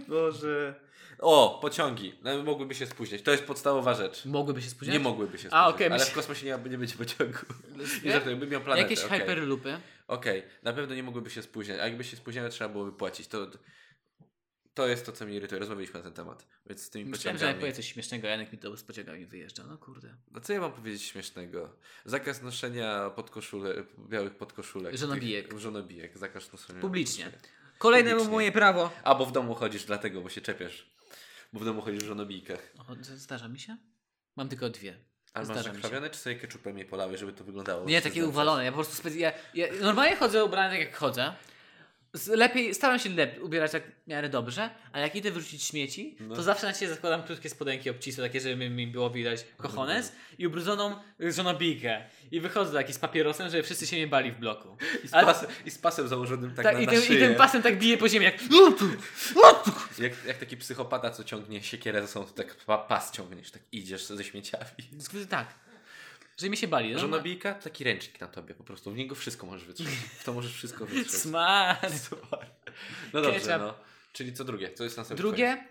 [0.07, 0.75] Boże.
[1.23, 2.15] O, pociągi.
[2.21, 3.21] No, mogłyby się spóźniać.
[3.21, 4.25] To jest podstawowa rzecz.
[4.25, 4.93] Mogłyby się spóźniać?
[4.93, 5.53] Nie mogłyby się spóźniać.
[5.53, 7.37] A, okej, ale myśl- w kosmosie nie, nie będzie pociągu.
[8.03, 8.11] Nie?
[8.11, 8.83] Żartuję, bym miał planetę.
[8.89, 9.19] Jakieś okej.
[9.19, 9.77] hyperloopy.
[10.07, 11.79] Okej, na pewno nie mogłyby się spóźniać.
[11.79, 13.27] A jakby się spóźniały, trzeba byłoby płacić.
[13.27, 13.47] To,
[14.73, 15.59] to jest to, co mnie irytuje.
[15.59, 16.47] Rozmawialiśmy na ten temat.
[16.65, 17.51] Więc z tymi Myślałem, że pociągami.
[17.53, 19.63] jak powie coś śmiesznego, Janek mi to z pociągami wyjeżdża.
[19.67, 20.15] No kurde.
[20.31, 21.69] No co ja mam powiedzieć śmiesznego?
[22.05, 24.97] Zakaz noszenia podkoszule, białych podkoszulek.
[24.97, 25.47] Żonobijek.
[25.47, 26.17] Tych- Żonobijek.
[26.17, 26.81] Zakaz noszenia.
[26.81, 27.31] Publicznie.
[27.77, 28.31] Kolejne Publicznie.
[28.33, 28.91] moje prawo.
[29.03, 30.92] A, bo w domu chodzisz dlatego, bo się czepiasz.
[31.53, 32.03] Bo w domu chodzisz.
[32.77, 33.77] O, zdarza mi się?
[34.35, 34.97] Mam tylko dwie.
[35.33, 37.85] Ale masz zakrawione, czy sobie keczupem je polałeś, żeby to wyglądało?
[37.85, 38.65] Nie, takie uwalone.
[38.65, 39.19] Ja po prostu specy...
[39.19, 41.33] ja, ja normalnie chodzę ubrany tak jak chodzę.
[42.27, 46.35] Lepiej, staram się lep, ubierać w miarę dobrze, a jak idę wyrzucić śmieci, No.
[46.35, 50.47] to zawsze na ciebie zakładam krótkie spodenki obcisłe, takie, żeby mi było widać kochones i
[50.47, 52.03] ubrudzoną żonobijkę.
[52.31, 54.77] I wychodzę taki z papierosem, żeby wszyscy się nie bali w bloku.
[55.03, 57.19] I z, Ale- pasem, I z pasem założonym tak, Tak, na, i, na ten, szyję.
[57.19, 58.35] I ten pasem tak bije po ziemi jak...
[59.99, 63.61] Jak, jak taki psychopata, co ciągnie siekierę za sobą, to tak pa, pas ciągniesz, tak
[63.71, 64.65] idziesz ze śmieciami.
[65.29, 65.62] Tak.
[66.43, 66.93] Żeby mi się bali.
[66.93, 68.91] No, Żonobijka to taki ręcznik na tobie po prostu.
[68.91, 69.87] W niego wszystko możesz wytrzeć.
[69.87, 71.13] W to możesz wszystko wytrzeć.
[71.13, 72.09] Smart.
[73.13, 73.59] No dobrze, Ketchup.
[73.59, 73.75] no.
[74.13, 74.73] Czyli co drugie?
[74.73, 75.21] Co jest następne?
[75.21, 75.67] Drugie.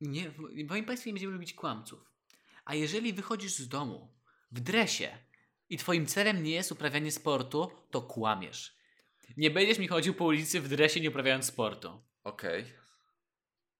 [0.00, 2.12] Nie, w moim państwie nie będziemy lubić kłamców.
[2.64, 4.14] A jeżeli wychodzisz z domu
[4.52, 5.18] w dresie
[5.68, 8.76] i twoim celem nie jest uprawianie sportu, to kłamiesz.
[9.36, 12.02] Nie będziesz mi chodził po ulicy w dresie nie uprawiając sportu.
[12.24, 12.64] Okej.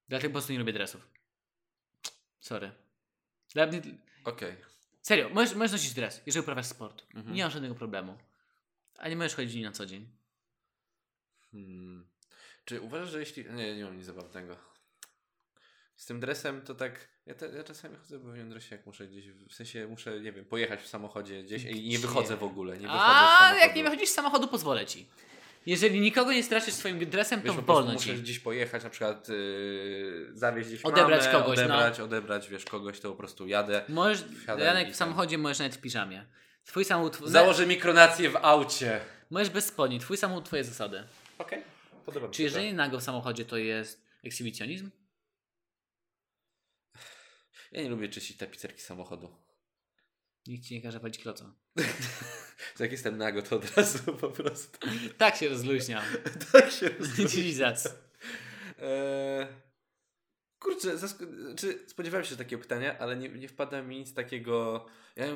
[0.08, 1.08] Dlatego po prostu nie lubię dresów.
[2.40, 2.72] Sorry.
[3.54, 3.80] Dla mnie...
[4.26, 4.56] Okej.
[5.02, 7.02] Serio, możesz, możesz nosić dres, jeżeli uprawiasz sport.
[7.14, 7.34] Mhm.
[7.34, 8.18] Nie mam żadnego problemu.
[8.98, 10.08] A nie możesz chodzić w nim na co dzień.
[11.52, 12.06] Hmm.
[12.64, 13.44] Czy uważasz, że jeśli...
[13.50, 14.56] Nie, nie mam nic zabawnego.
[15.96, 17.08] Z tym dresem to tak...
[17.26, 19.30] Ja, te, ja czasami chodzę w moim dresie, jak muszę gdzieś...
[19.30, 22.72] W sensie muszę, nie wiem, pojechać w samochodzie gdzieś i nie wychodzę w ogóle.
[22.72, 23.60] Nie wychodzę z A samochodu.
[23.60, 25.08] jak nie wychodzisz z samochodu, pozwolę ci.
[25.66, 28.14] Jeżeli nikogo nie straszysz swoim dresem, Wiesz, to wolno muszę ci.
[28.14, 31.64] gdzieś pojechać, na przykład yy, zawieźć gdzieś Odebrać mamę, kogoś, no.
[31.64, 33.84] odebrać, odebrać, wiesz, kogoś, to po prostu jadę.
[33.88, 34.24] Możesz,
[34.58, 36.26] Janek, w samochodzie możesz nawet w piżamie.
[36.64, 37.28] Twój samochód...
[37.28, 39.00] Założę mikronację w aucie.
[39.30, 40.00] Możesz bez spodni.
[40.00, 41.04] Twój samochód, twoje zasady.
[41.38, 41.62] Okej,
[42.06, 44.90] podoba mi Czy się jeżeli nago w samochodzie to jest ekshibicjonizm?
[47.72, 49.36] Ja nie lubię czyścić tapicerki samochodu.
[50.46, 51.54] Nikt ci nie każe walić kloca.
[52.80, 54.78] Jak jestem nago, to od razu po prostu.
[55.18, 56.04] Tak się rozluźniam.
[56.52, 56.90] tak się
[57.26, 57.90] Cywilizacja.
[58.78, 59.46] Eee,
[60.58, 64.86] kurczę, zask- czy spodziewałem się takiego pytania, ale nie, nie wpada mi nic takiego.
[65.16, 65.26] Ja,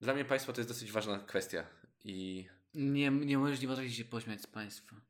[0.00, 1.66] dla mnie państwo to jest dosyć ważna kwestia.
[2.04, 4.96] I Nie, nie możesz nie potrafić się pośmiać z państwa.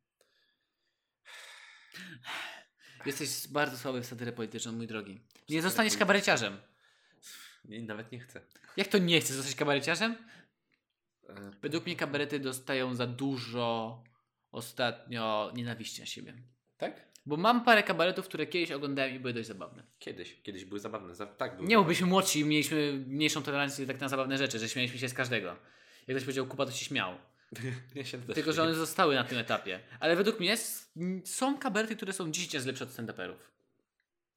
[3.07, 5.21] Jesteś bardzo słaby w satyrę polityczną, mój drogi.
[5.49, 6.61] Nie zostaniesz kabareciarzem.
[7.65, 8.41] Nie, nawet nie chcę.
[8.77, 10.17] Jak to nie chcesz zostać kabareciarzem?
[11.29, 14.03] Eee, Według mnie kabarety dostają za dużo
[14.53, 16.35] ostatnio nienawiści na siebie.
[16.79, 17.11] tak?
[17.27, 19.83] Bo mam parę kabaretów, które kiedyś oglądałem i były dość zabawne.
[19.99, 20.43] Kiedyś.
[20.43, 21.15] Kiedyś były zabawne.
[21.15, 24.59] Za, tak, były Nie, bo byliśmy młodsi i mieliśmy mniejszą tolerancję tak na zabawne rzeczy,
[24.59, 25.49] że śmialiśmy się z każdego.
[26.07, 27.15] Jak ktoś powiedział kupa, to się śmiał.
[27.95, 29.81] Ja się Tylko, że one zostały na tym etapie.
[30.01, 30.57] Ale według mnie
[31.25, 33.37] są kabarety, które są 10 razy lepsze od stand-uperów.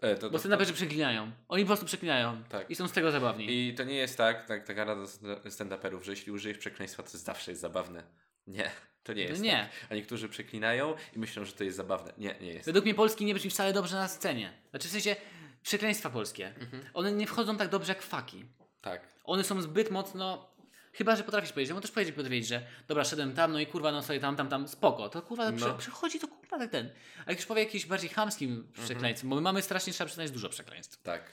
[0.02, 1.32] E, to, Bo to, stand-uperzy przeklinają.
[1.48, 2.44] Oni po prostu przeklinają.
[2.50, 2.70] Tak.
[2.70, 3.70] I są z tego zabawni.
[3.70, 5.04] I to nie jest tak, tak taka rada
[5.50, 8.04] stand-uperów, że jeśli użyjesz przekleństwa, to zawsze jest zabawne.
[8.48, 8.72] Nie,
[9.04, 9.42] to nie No jest.
[9.42, 9.52] nie.
[9.82, 9.92] Tak.
[9.92, 12.14] A niektórzy przeklinają i myślą, że to jest zabawne.
[12.18, 12.66] Nie, nie jest.
[12.66, 14.54] Według mnie Polski nie brzmi wcale dobrze na scenie.
[14.70, 15.16] Znaczy w sensie
[15.64, 16.48] przekleństwa polskie.
[16.48, 16.84] Mhm.
[16.94, 18.46] One nie wchodzą tak dobrze jak faki.
[18.82, 19.02] Tak.
[19.24, 20.53] One są zbyt mocno.
[20.94, 24.04] Chyba, że potrafisz powiedzieć, możesz powiedzieć, powiedzieć, że dobra, szedłem tam, no i kurwa, no
[24.04, 25.10] sobie tam, tam, tam, spoko.
[25.10, 25.58] To kurwa, No.
[25.58, 26.90] prze, przechodzi to kurwa tak ten.
[27.26, 28.86] A jak już powie jakimś bardziej chamskim Mhm.
[28.86, 31.02] przekleństwem, bo my mamy strasznie, trzeba przyznać, dużo przekleństw.
[31.02, 31.24] Tak.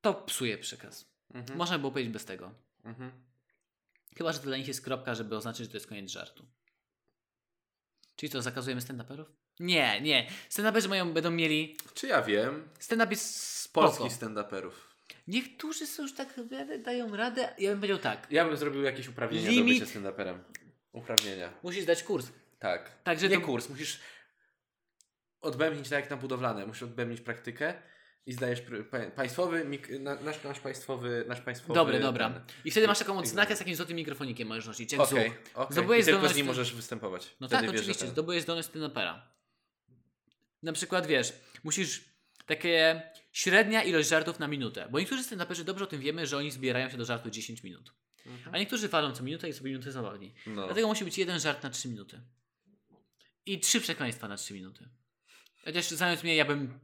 [0.00, 1.06] To psuje przekaz.
[1.34, 1.58] Mhm.
[1.58, 2.54] Można by było powiedzieć bez tego.
[2.84, 3.12] Mhm.
[4.18, 6.46] Chyba, że to dla nich jest kropka, żeby oznaczyć, że to jest koniec żartu.
[8.16, 9.24] Czyli to zakazujemy stand-uperów?
[9.60, 10.28] Nie, nie.
[10.50, 11.76] Stand-uperzy mają, będą mieli...
[11.94, 12.68] Czy ja wiem?
[12.78, 13.86] Stand-up jest spoko.
[13.88, 14.72] polskich stand-uperów.
[15.26, 16.34] Niektórzy są już tak,
[16.84, 17.54] dają radę.
[17.58, 18.26] Ja bym powiedział tak.
[18.30, 20.38] Ja bym zrobił jakieś uprawnienia Limit- do bycia stand-uperem.
[20.92, 21.52] Uprawnienia.
[21.62, 22.26] Musisz zdać kurs.
[22.58, 23.02] Tak.
[23.02, 24.00] Także nie to- kurs, musisz
[25.40, 26.66] odbębnić tak jak na budowlane.
[26.66, 27.74] Musisz odbębnić praktykę
[28.26, 28.62] i zdajesz
[29.16, 31.74] państwowy, mik- na, nasz, nasz państwowy, nasz państwowy...
[31.74, 32.30] Dobra, dobra.
[32.30, 34.94] ten- I wtedy masz taką odznakę z takim złotym mikrofonikiem możesz nosić.
[34.94, 35.32] Okej, okay.
[35.54, 35.72] okej.
[35.72, 37.36] Zdobyłeś I tylko z zdolność nim do- możesz występować.
[37.40, 38.04] No Wtedy tak, wiesz, oczywiście.
[38.04, 39.20] ten- Zdobyłeś zdolność stand-upera.
[40.62, 41.32] Na przykład, wiesz,
[41.64, 42.04] musisz
[42.46, 43.02] takie
[43.36, 44.88] średnia ilość żartów na minutę.
[44.90, 47.92] Bo niektórzy stand-uperzy dobrze o tym wiemy, że oni zbierają się do żartu 10 minut.
[48.52, 50.34] A niektórzy walą co minutę i sobie minuty zabawni.
[50.46, 50.64] No.
[50.66, 52.20] Dlatego musi być jeden żart na 3 minuty.
[53.46, 54.88] I trzy przekleństwa na 3 minuty.
[55.64, 56.78] Chociaż zamiast mnie, ja bym.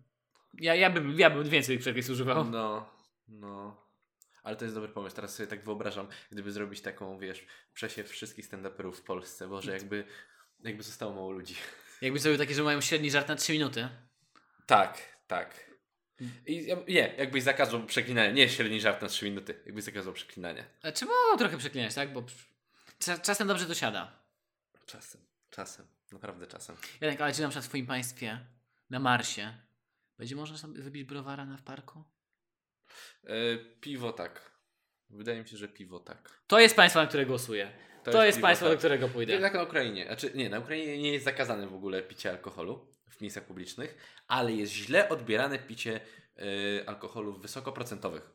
[0.55, 2.45] Ja, ja, bym, ja bym więcej przekleństw używał.
[2.45, 2.91] No,
[3.29, 3.83] no.
[4.43, 5.17] Ale to jest dobry pomysł.
[5.17, 9.49] Teraz sobie tak wyobrażam, gdyby zrobić taką, wiesz, przesiew wszystkich stand-uperów w Polsce.
[9.49, 10.05] Boże, jakby,
[10.61, 11.55] jakby zostało mało ludzi.
[12.01, 13.89] Jakby zrobił takie, że mają średni żart na 3 minuty.
[14.67, 15.72] Tak, tak.
[16.47, 18.31] I, ja- nie, jakbyś zakazał przeklinania.
[18.31, 19.55] Nie średni żart na 3 minuty.
[19.67, 20.65] Jakbyś zakazał przeklinania.
[20.83, 22.13] A czy mogą trochę przeklinać, tak?
[22.13, 22.23] Bo
[23.01, 24.13] cza- czasem dobrze to siada.
[24.87, 25.21] Czasem,
[25.51, 25.87] czasem.
[26.13, 26.77] Naprawdę czasem.
[27.01, 28.39] Janek, ale czy na przykład w twoim państwie,
[28.91, 29.55] na Marsie,
[30.19, 32.05] będzie można sobie wybić browara na w parku?
[33.25, 33.35] E,
[33.81, 34.53] piwo tak.
[35.11, 36.31] Wydaje mi się, że piwo tak.
[36.47, 37.73] To jest państwo, na które głosuję.
[38.05, 38.79] To, jest, piwo, państwo, do tak.
[38.79, 39.41] którego pójdę.
[39.41, 40.07] Tak na Ukrainie.
[40.07, 43.97] Znaczy, nie, na Ukrainie nie jest zakazane w ogóle picie alkoholu w miejscach publicznych,
[44.29, 46.01] ale jest źle odbierane picie
[46.39, 48.31] y, alkoholów wysokoprocentowych.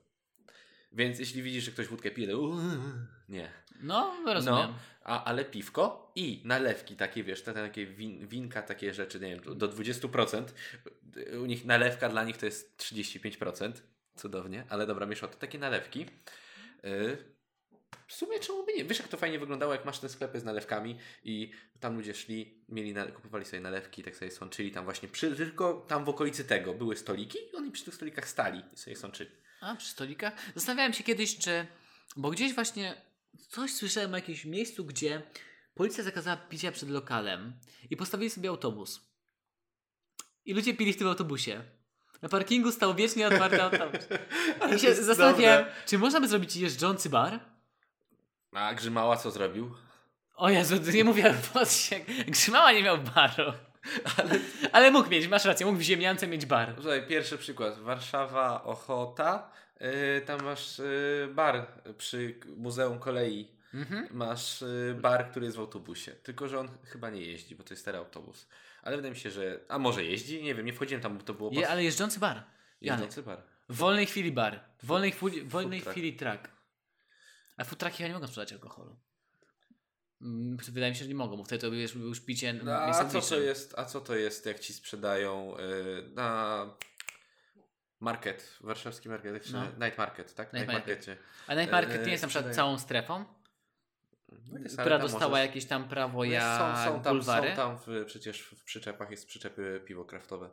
[0.91, 2.59] Więc jeśli widzisz, że ktoś wódkę pije, to "Uuu",
[3.29, 3.51] nie.
[3.81, 4.69] No, rozumiem.
[4.71, 9.29] No, a, ale piwko i nalewki takie, wiesz, te, takie win, winka, takie rzeczy, nie
[9.29, 10.43] wiem, do 20%.
[11.41, 13.71] U nich nalewka dla nich to jest 35%.
[14.15, 16.05] Cudownie, ale dobra, mieszał to takie nalewki.
[16.85, 17.36] Y,
[18.07, 18.85] w sumie czemu by nie?
[18.85, 22.65] Wiesz jak to fajnie wyglądało, jak masz te sklepy z nalewkami i tam ludzie szli,
[22.69, 26.09] mieli na, kupowali sobie nalewki i tak sobie sączyli tam właśnie, przy, tylko tam w
[26.09, 29.29] okolicy tego były stoliki i oni przy tych stolikach stali i sobie sączyli.
[29.61, 30.33] A, przy stolikach?
[30.55, 31.67] Zastanawiałem się kiedyś, czy...
[32.15, 33.01] Bo gdzieś właśnie
[33.49, 35.21] coś słyszałem o jakimś miejscu, gdzie
[35.73, 37.53] policja zakazała picia przed lokalem
[37.89, 39.01] i postawili sobie autobus.
[40.45, 41.63] I ludzie pili w tym autobusie.
[42.21, 44.07] Na parkingu stał wiecznie otwarty autobus.
[44.75, 47.56] I się zastanawiałem, czy można by zrobić jeżdżący bar?
[48.57, 49.75] A Grzymała co zrobił?
[50.35, 51.99] O Jezu, nie mówię o się.
[52.27, 53.53] Grzymała nie miał baru.
[54.17, 54.39] Ale,
[54.71, 56.73] ale mógł mieć, masz rację, mógł w ziemiance mieć bar.
[56.75, 57.79] Słuchaj, pierwszy przykład.
[57.79, 59.51] Warszawa, Ochota.
[59.79, 63.47] Yy, tam masz yy, bar przy Muzeum Kolei.
[63.73, 64.07] Mhm.
[64.11, 66.11] Masz yy, bar, który jest w autobusie.
[66.11, 68.47] Tylko, że on chyba nie jeździ, bo to jest stary autobus.
[68.83, 69.59] Ale wydaje mi się, że...
[69.69, 70.43] A może jeździ?
[70.43, 71.51] Nie wiem, nie wchodziłem tam, bo to było...
[71.53, 72.43] Je, ale jeżdżący bar.
[72.81, 73.05] Janek.
[73.05, 73.41] Jeżdżący bar.
[73.69, 74.59] W wolnej chwili bar.
[74.83, 75.91] W wolnej, chwili, wolnej truck.
[75.91, 76.56] chwili track.
[77.57, 78.97] A food trucki nie mogą sprzedać alkoholu.
[80.21, 83.05] Mm, Wydaje mi się, że nie mogą, bo wtedy to już, już picie No, a
[83.05, 86.65] co to jest, a co to jest, jak ci sprzedają yy, na
[87.99, 89.63] market, warszawski market, No.
[89.85, 90.53] night market, tak?
[90.53, 90.87] Night market.
[90.87, 91.17] markecie.
[91.47, 93.25] A night market Eee, nie jest na przykład całą strefą,
[94.29, 97.49] No jest, ale która dostała możesz- jakieś tam prawo są, są tam, bulwary.
[97.49, 100.49] są tam w, przecież w przyczepach jest przyczepy piwo kraftowe.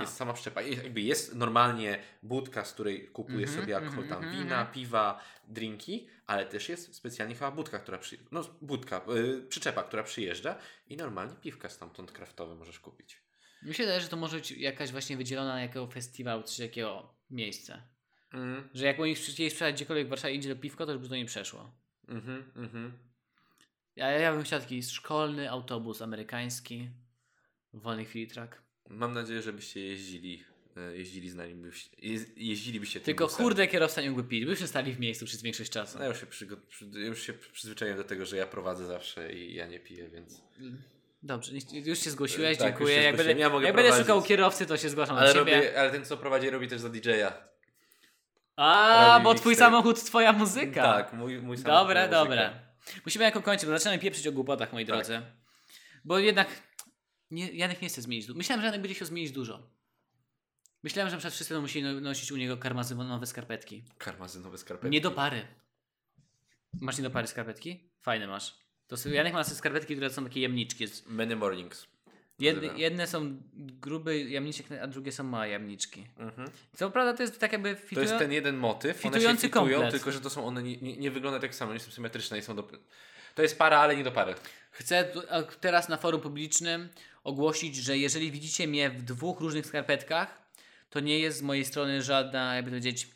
[0.00, 0.62] Jest sama przyczepa.
[0.62, 5.20] Jakby jest normalnie budka, z której kupujesz Mhm, sobie alkohol, mhm, tam mhm, wina, piwa,
[5.48, 8.18] drinki, ale też jest specjalnie chyba budka, która przy...
[8.30, 10.56] no budka, yy, przyczepa, która przyjeżdża
[10.88, 13.22] i normalnie piwka stamtąd kraftowe możesz kupić.
[13.62, 17.14] Mi się wydaje, że to może być jakaś właśnie wydzielona na jakiego festiwal, czy jakiego
[17.30, 17.82] miejsca.
[18.32, 18.68] Mm.
[18.74, 21.16] Że jak oni chcieli sprzedać gdziekolwiek w Warszawie idzie do piwko, to już by to
[21.16, 21.72] nie przeszło.
[22.08, 22.98] Mhm, mhm.
[23.96, 26.90] Ja, ja bym chciał taki szkolny autobus amerykański
[27.72, 28.62] w wolnej chwili track.
[28.92, 30.44] Mam nadzieję, żebyście jeździli,
[30.76, 34.92] e, jeździli z nami, byście, jeź- jeździlibyście Tylko kurde kierowca nie mógłby pić, by stali
[34.92, 35.98] w miejscu przez większość czasu.
[35.98, 39.32] No ja już się, przygo- przy, już się przyzwyczaiłem do tego, że ja prowadzę zawsze
[39.32, 40.42] i ja nie piję, więc...
[41.22, 41.52] Dobrze,
[41.84, 42.94] już się zgłosiłeś, Tak, dziękuję.
[42.94, 43.32] się Jak będę.
[43.32, 45.54] Ja jak będę szukał kierowcy, to się zgłaszam Ale, do ciebie.
[45.56, 47.32] robię, ale ten, co prowadzi, robi też za DJ-a.
[48.56, 50.82] A, robi bo twój samochód, twoja muzyka.
[50.82, 52.54] Tak, mój, mój samochód Dobra, dobra.
[53.04, 54.94] Musimy jako kończyć, bo zaczynamy pieprzyć o głupotach, moi Tak.
[54.96, 55.22] drodzy.
[56.04, 56.48] Bo jednak
[57.32, 58.26] nie, Janek nie chce zmienić.
[58.26, 59.62] du- Myślałem, że Janek będzie chciał zmienić dużo.
[60.82, 63.84] Myślałem, że na przykład wszyscy musieli no- nosić u niego karmazynowe skarpetki.
[63.98, 64.90] Karmazynowe skarpetki.
[64.90, 65.46] Nie do pary.
[66.80, 67.90] Masz nie do pary skarpetki?
[68.00, 68.54] Fajne masz.
[68.86, 70.84] To są, Janek ma skarpetki, które są takie jamniczki.
[70.84, 71.86] Jest- Many mornings.
[72.76, 76.06] Jedne, są gruby jamniczek, a drugie są małe jamniczki.
[76.18, 76.50] Mhm.
[76.76, 78.00] Co prawda to jest tak jakby To fitują...
[78.06, 78.96] jest ten jeden motyw.
[78.96, 79.90] One się fitujący fitują, komplet.
[79.90, 82.42] tylko że to są one nie, nie, nie wyglądają tak samo, nie są symetryczne i
[82.42, 82.68] są do...
[83.34, 84.34] To jest para, ale nie do pary.
[84.70, 85.12] Chcę
[85.60, 86.88] teraz na forum publicznym
[87.24, 90.42] ogłosić, że jeżeli widzicie mnie w dwóch różnych skarpetkach,
[90.90, 93.08] to nie jest z mojej strony żadna, jakby to powiedzieć,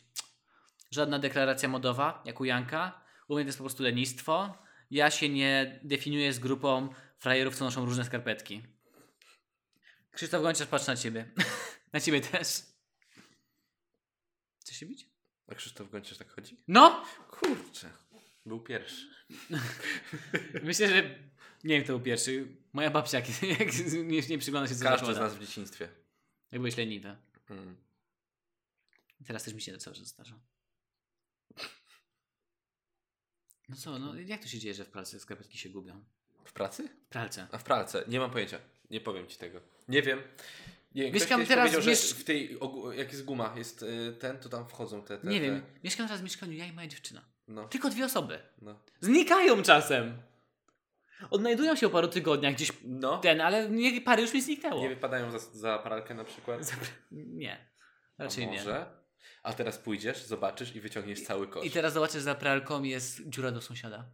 [0.91, 3.01] żadna deklaracja modowa, jak u Janka.
[3.27, 4.57] U mnie to jest po prostu lenistwo.
[4.91, 8.63] Ja się nie definiuję z grupą frajerów, co noszą różne skarpetki.
[10.11, 11.31] Krzysztof Gonciarz, patrz na ciebie.
[11.93, 12.47] na ciebie też.
[14.59, 15.09] Chcesz się bić?
[15.47, 16.57] A Krzysztof Gonciarz tak chodzi?
[16.67, 17.05] No!
[17.29, 17.89] Kurczę.
[18.45, 19.07] Był pierwszy.
[20.63, 21.19] Myślę, że
[21.63, 22.47] nie wiem kto był pierwszy.
[22.73, 25.21] Moja babcia, jak, jak nie, nie przygląda się co Każdy z zakłada.
[25.21, 25.89] nas w dzieciństwie.
[26.51, 27.15] Jak byłeś leniwy.
[27.49, 27.75] Mm.
[29.27, 30.39] Teraz też mi się cały czas zdarza.
[33.69, 36.03] No co, no jak to się dzieje, że w pracy skarpetki się gubią?
[36.45, 36.89] W pracy?
[37.05, 37.47] W pralce.
[37.51, 38.03] A w pralce?
[38.07, 38.59] Nie mam pojęcia.
[38.89, 39.61] Nie powiem ci tego.
[39.87, 40.21] Nie wiem.
[40.95, 41.11] Nie.
[41.11, 42.57] Mieszkam Ktoś teraz powiedział, miesz- że w tej,
[42.95, 46.07] jak jest guma, jest y, ten, to tam wchodzą te, te Nie te, wiem, mieszkam
[46.07, 47.21] teraz w mieszkaniu ja i moja dziewczyna.
[47.47, 48.39] No, Tylko dwie osoby.
[48.61, 48.79] no.
[49.01, 50.21] Znikają czasem.
[51.31, 53.17] Odnajdują się po paru tygodniach gdzieś No.
[53.17, 54.81] ten, ale nie, pary już mi zniknęło.
[54.81, 56.71] Nie wypadają za, za pralkę na przykład?
[57.11, 57.67] Nie.
[58.17, 58.57] A Raczej nie.
[58.57, 58.85] może?
[59.43, 61.65] A teraz pójdziesz, zobaczysz i wyciągniesz cały kosz.
[61.65, 64.05] I teraz zobaczysz, za pralką jest dziura do sąsiada.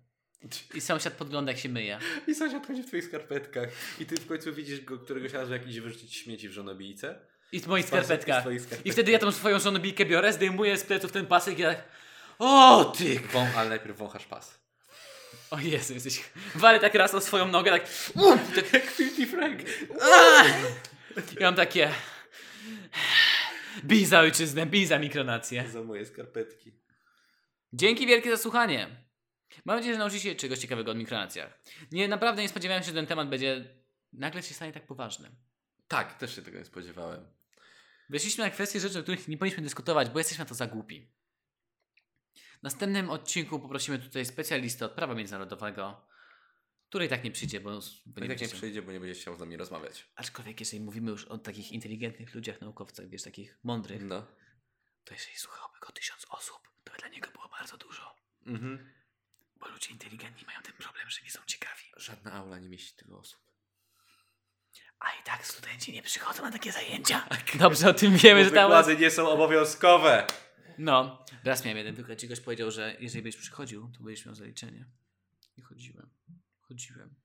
[0.73, 1.99] I sąsiad podgląda, jak się myje.
[2.27, 3.69] I sąsiad chodzi w twoich skarpetkach.
[3.99, 7.19] I ty w końcu widzisz go któregoś razu, jak idzie wyrzucić śmieci w żonobijce.
[7.51, 8.41] I w moich skarpetkach.
[8.41, 8.85] skarpetkach.
[8.85, 11.83] I wtedy ja tą swoją żonobijkę biorę, zdejmuję z pleców ten pasek i ja tak...
[12.39, 13.19] O ty!
[13.33, 14.62] Wą, ale najpierw wąchasz pas.
[15.53, 16.23] O Jezu, jesteś...
[16.55, 17.83] Walę tak raz o swoją nogę, tak...
[18.15, 19.61] Uff, tak Jak Filthy Frank.
[21.39, 21.91] I mam takie...
[23.83, 25.69] Bij za ojczyznę, bij za mikronację.
[25.69, 26.71] Za moje skarpetki.
[27.73, 28.87] Dzięki wielkie za słuchanie.
[29.65, 31.59] Mam nadzieję, że nauczycie się czegoś ciekawego o mikronacjach.
[31.91, 33.65] Nie, naprawdę nie spodziewałem się, że ten temat będzie...
[34.13, 35.31] Nagle się stanie tak poważny.
[35.87, 37.25] Tak, też się tego nie spodziewałem.
[38.09, 41.11] Weszliśmy na kwestie rzeczy, o których nie powinniśmy dyskutować, bo jesteśmy na to za głupi.
[42.63, 46.07] W następnym odcinku poprosimy tutaj specjalistę od prawa międzynarodowego,
[46.89, 49.39] który i tak nie przyjdzie, bo, nie tak nie przyjdzie, bo nie będzie chciał z
[49.39, 50.05] nami rozmawiać.
[50.15, 54.27] Aczkolwiek jeżeli mówimy już o takich inteligentnych ludziach, naukowcach, wiesz, takich mądrych, No.
[55.03, 58.15] to jeżeli słuchałoby go tysiąc osób, to by dla niego było bardzo dużo.
[58.45, 58.93] Mhm.
[59.59, 61.83] Bo ludzie inteligentni mają ten problem, że nie są ciekawi.
[61.97, 63.39] Żadna aula nie mieści tylu osób.
[64.99, 67.27] A i tak studenci nie przychodzą na takie zajęcia.
[67.55, 68.69] Dobrze o tym wiemy, że tam...
[68.69, 70.27] Wykłady nie są obowiązkowe.
[70.77, 74.85] No, raz miałem jeden wykład, gość powiedział, że jeżeli byś przychodził, to będziesz miał zaliczenie.
[75.57, 76.09] I chodziłem.
[76.61, 77.15] Chodziłem.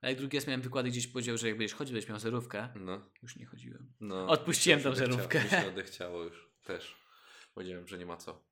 [0.00, 2.68] A jak drugi raz miałem wykłady, gdzieś powiedział, że jak będziesz chodził, będziesz miał zerówkę.
[2.74, 3.92] No, Już nie chodziłem.
[4.00, 4.26] no.
[4.28, 5.44] Odpuściłem tą odechciało- żarówkę.
[5.44, 6.96] Mi się odechciało już też.
[7.54, 8.44] Powiedziałem, że nie ma co.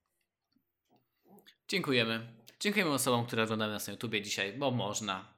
[1.68, 2.34] Dziękujemy.
[2.60, 5.34] Dziękujemy osobom, które oglądały nas na YouTubie dzisiaj, bo można.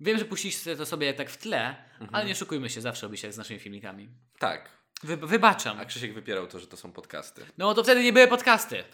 [0.00, 2.14] Wiem, że puściliście to sobie tak w tle, Mhm.
[2.14, 4.08] ale nie szukujmy się, zawsze robi się jak z naszymi filmikami.
[4.38, 4.70] Tak.
[5.02, 5.80] Wy, wybaczam.
[5.80, 7.46] A Krzysiek wypierał to, że to są podcasty.
[7.58, 8.84] No to wtedy nie były podcasty.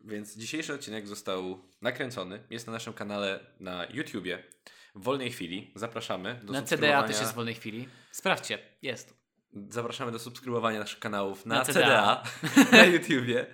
[0.00, 2.42] Więc dzisiejszy odcinek został nakręcony.
[2.50, 4.42] Jest na naszym kanale na YouTubie.
[4.94, 5.72] W wolnej chwili.
[5.74, 7.88] Zapraszamy do Na CDA też jest w wolnej chwili.
[8.10, 9.14] Sprawdźcie, jest.
[9.68, 12.72] Zapraszamy do subskrybowania naszych kanałów na, Na CDA, CDA.
[12.78, 13.46] na YouTubie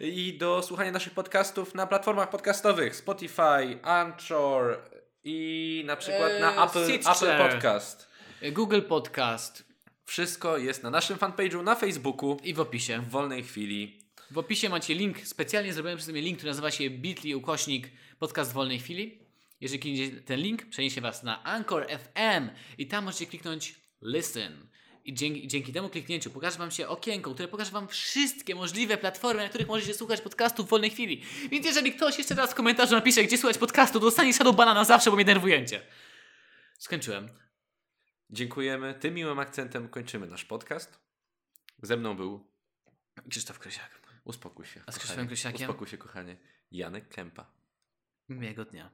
[0.00, 4.82] i do słuchania naszych podcastów na platformach podcastowych Spotify, Anchor
[5.24, 7.30] i na przykład na Eee, Apple, Stitcher.
[7.30, 8.08] Apple Podcast.
[8.52, 9.65] Google Podcast
[10.06, 13.02] Wszystko jest na naszym fanpage'u na Facebooku i w opisie.
[13.02, 14.00] w wolnej chwili.
[14.30, 18.50] W opisie macie link, specjalnie zrobiony przeze mnie link, który nazywa się bit.ly ukośnik podcast
[18.50, 19.18] w wolnej chwili.
[19.60, 24.66] Jeżeli klikniecie ten link, przeniesie was na Anchor FM i tam możecie kliknąć listen.
[25.04, 29.42] I dzięki, dzięki temu kliknięciu pokaże wam się okienko, które pokaże wam wszystkie możliwe platformy,
[29.42, 31.22] na których możecie słuchać podcastu w wolnej chwili.
[31.50, 34.74] Więc jeżeli ktoś jeszcze raz w komentarzu napisze, gdzie słuchać podcastu, to dostanie shadow bana
[34.74, 35.82] na zawsze, bo mnie denerwujecie.
[36.78, 37.45] Skończyłem.
[38.30, 38.94] Dziękujemy.
[38.94, 40.98] Tym miłym akcentem kończymy nasz podcast.
[41.82, 42.46] Ze mną był.
[43.30, 44.00] Krzysztof Krysiak.
[44.24, 44.80] Uspokój się.
[44.86, 44.98] A z.
[44.98, 45.60] Krzysztofem Krysiakiem?
[45.60, 46.36] Uspokój się, kochanie.
[46.70, 47.50] Janek Kępa.
[48.28, 48.90] Miłego dnia.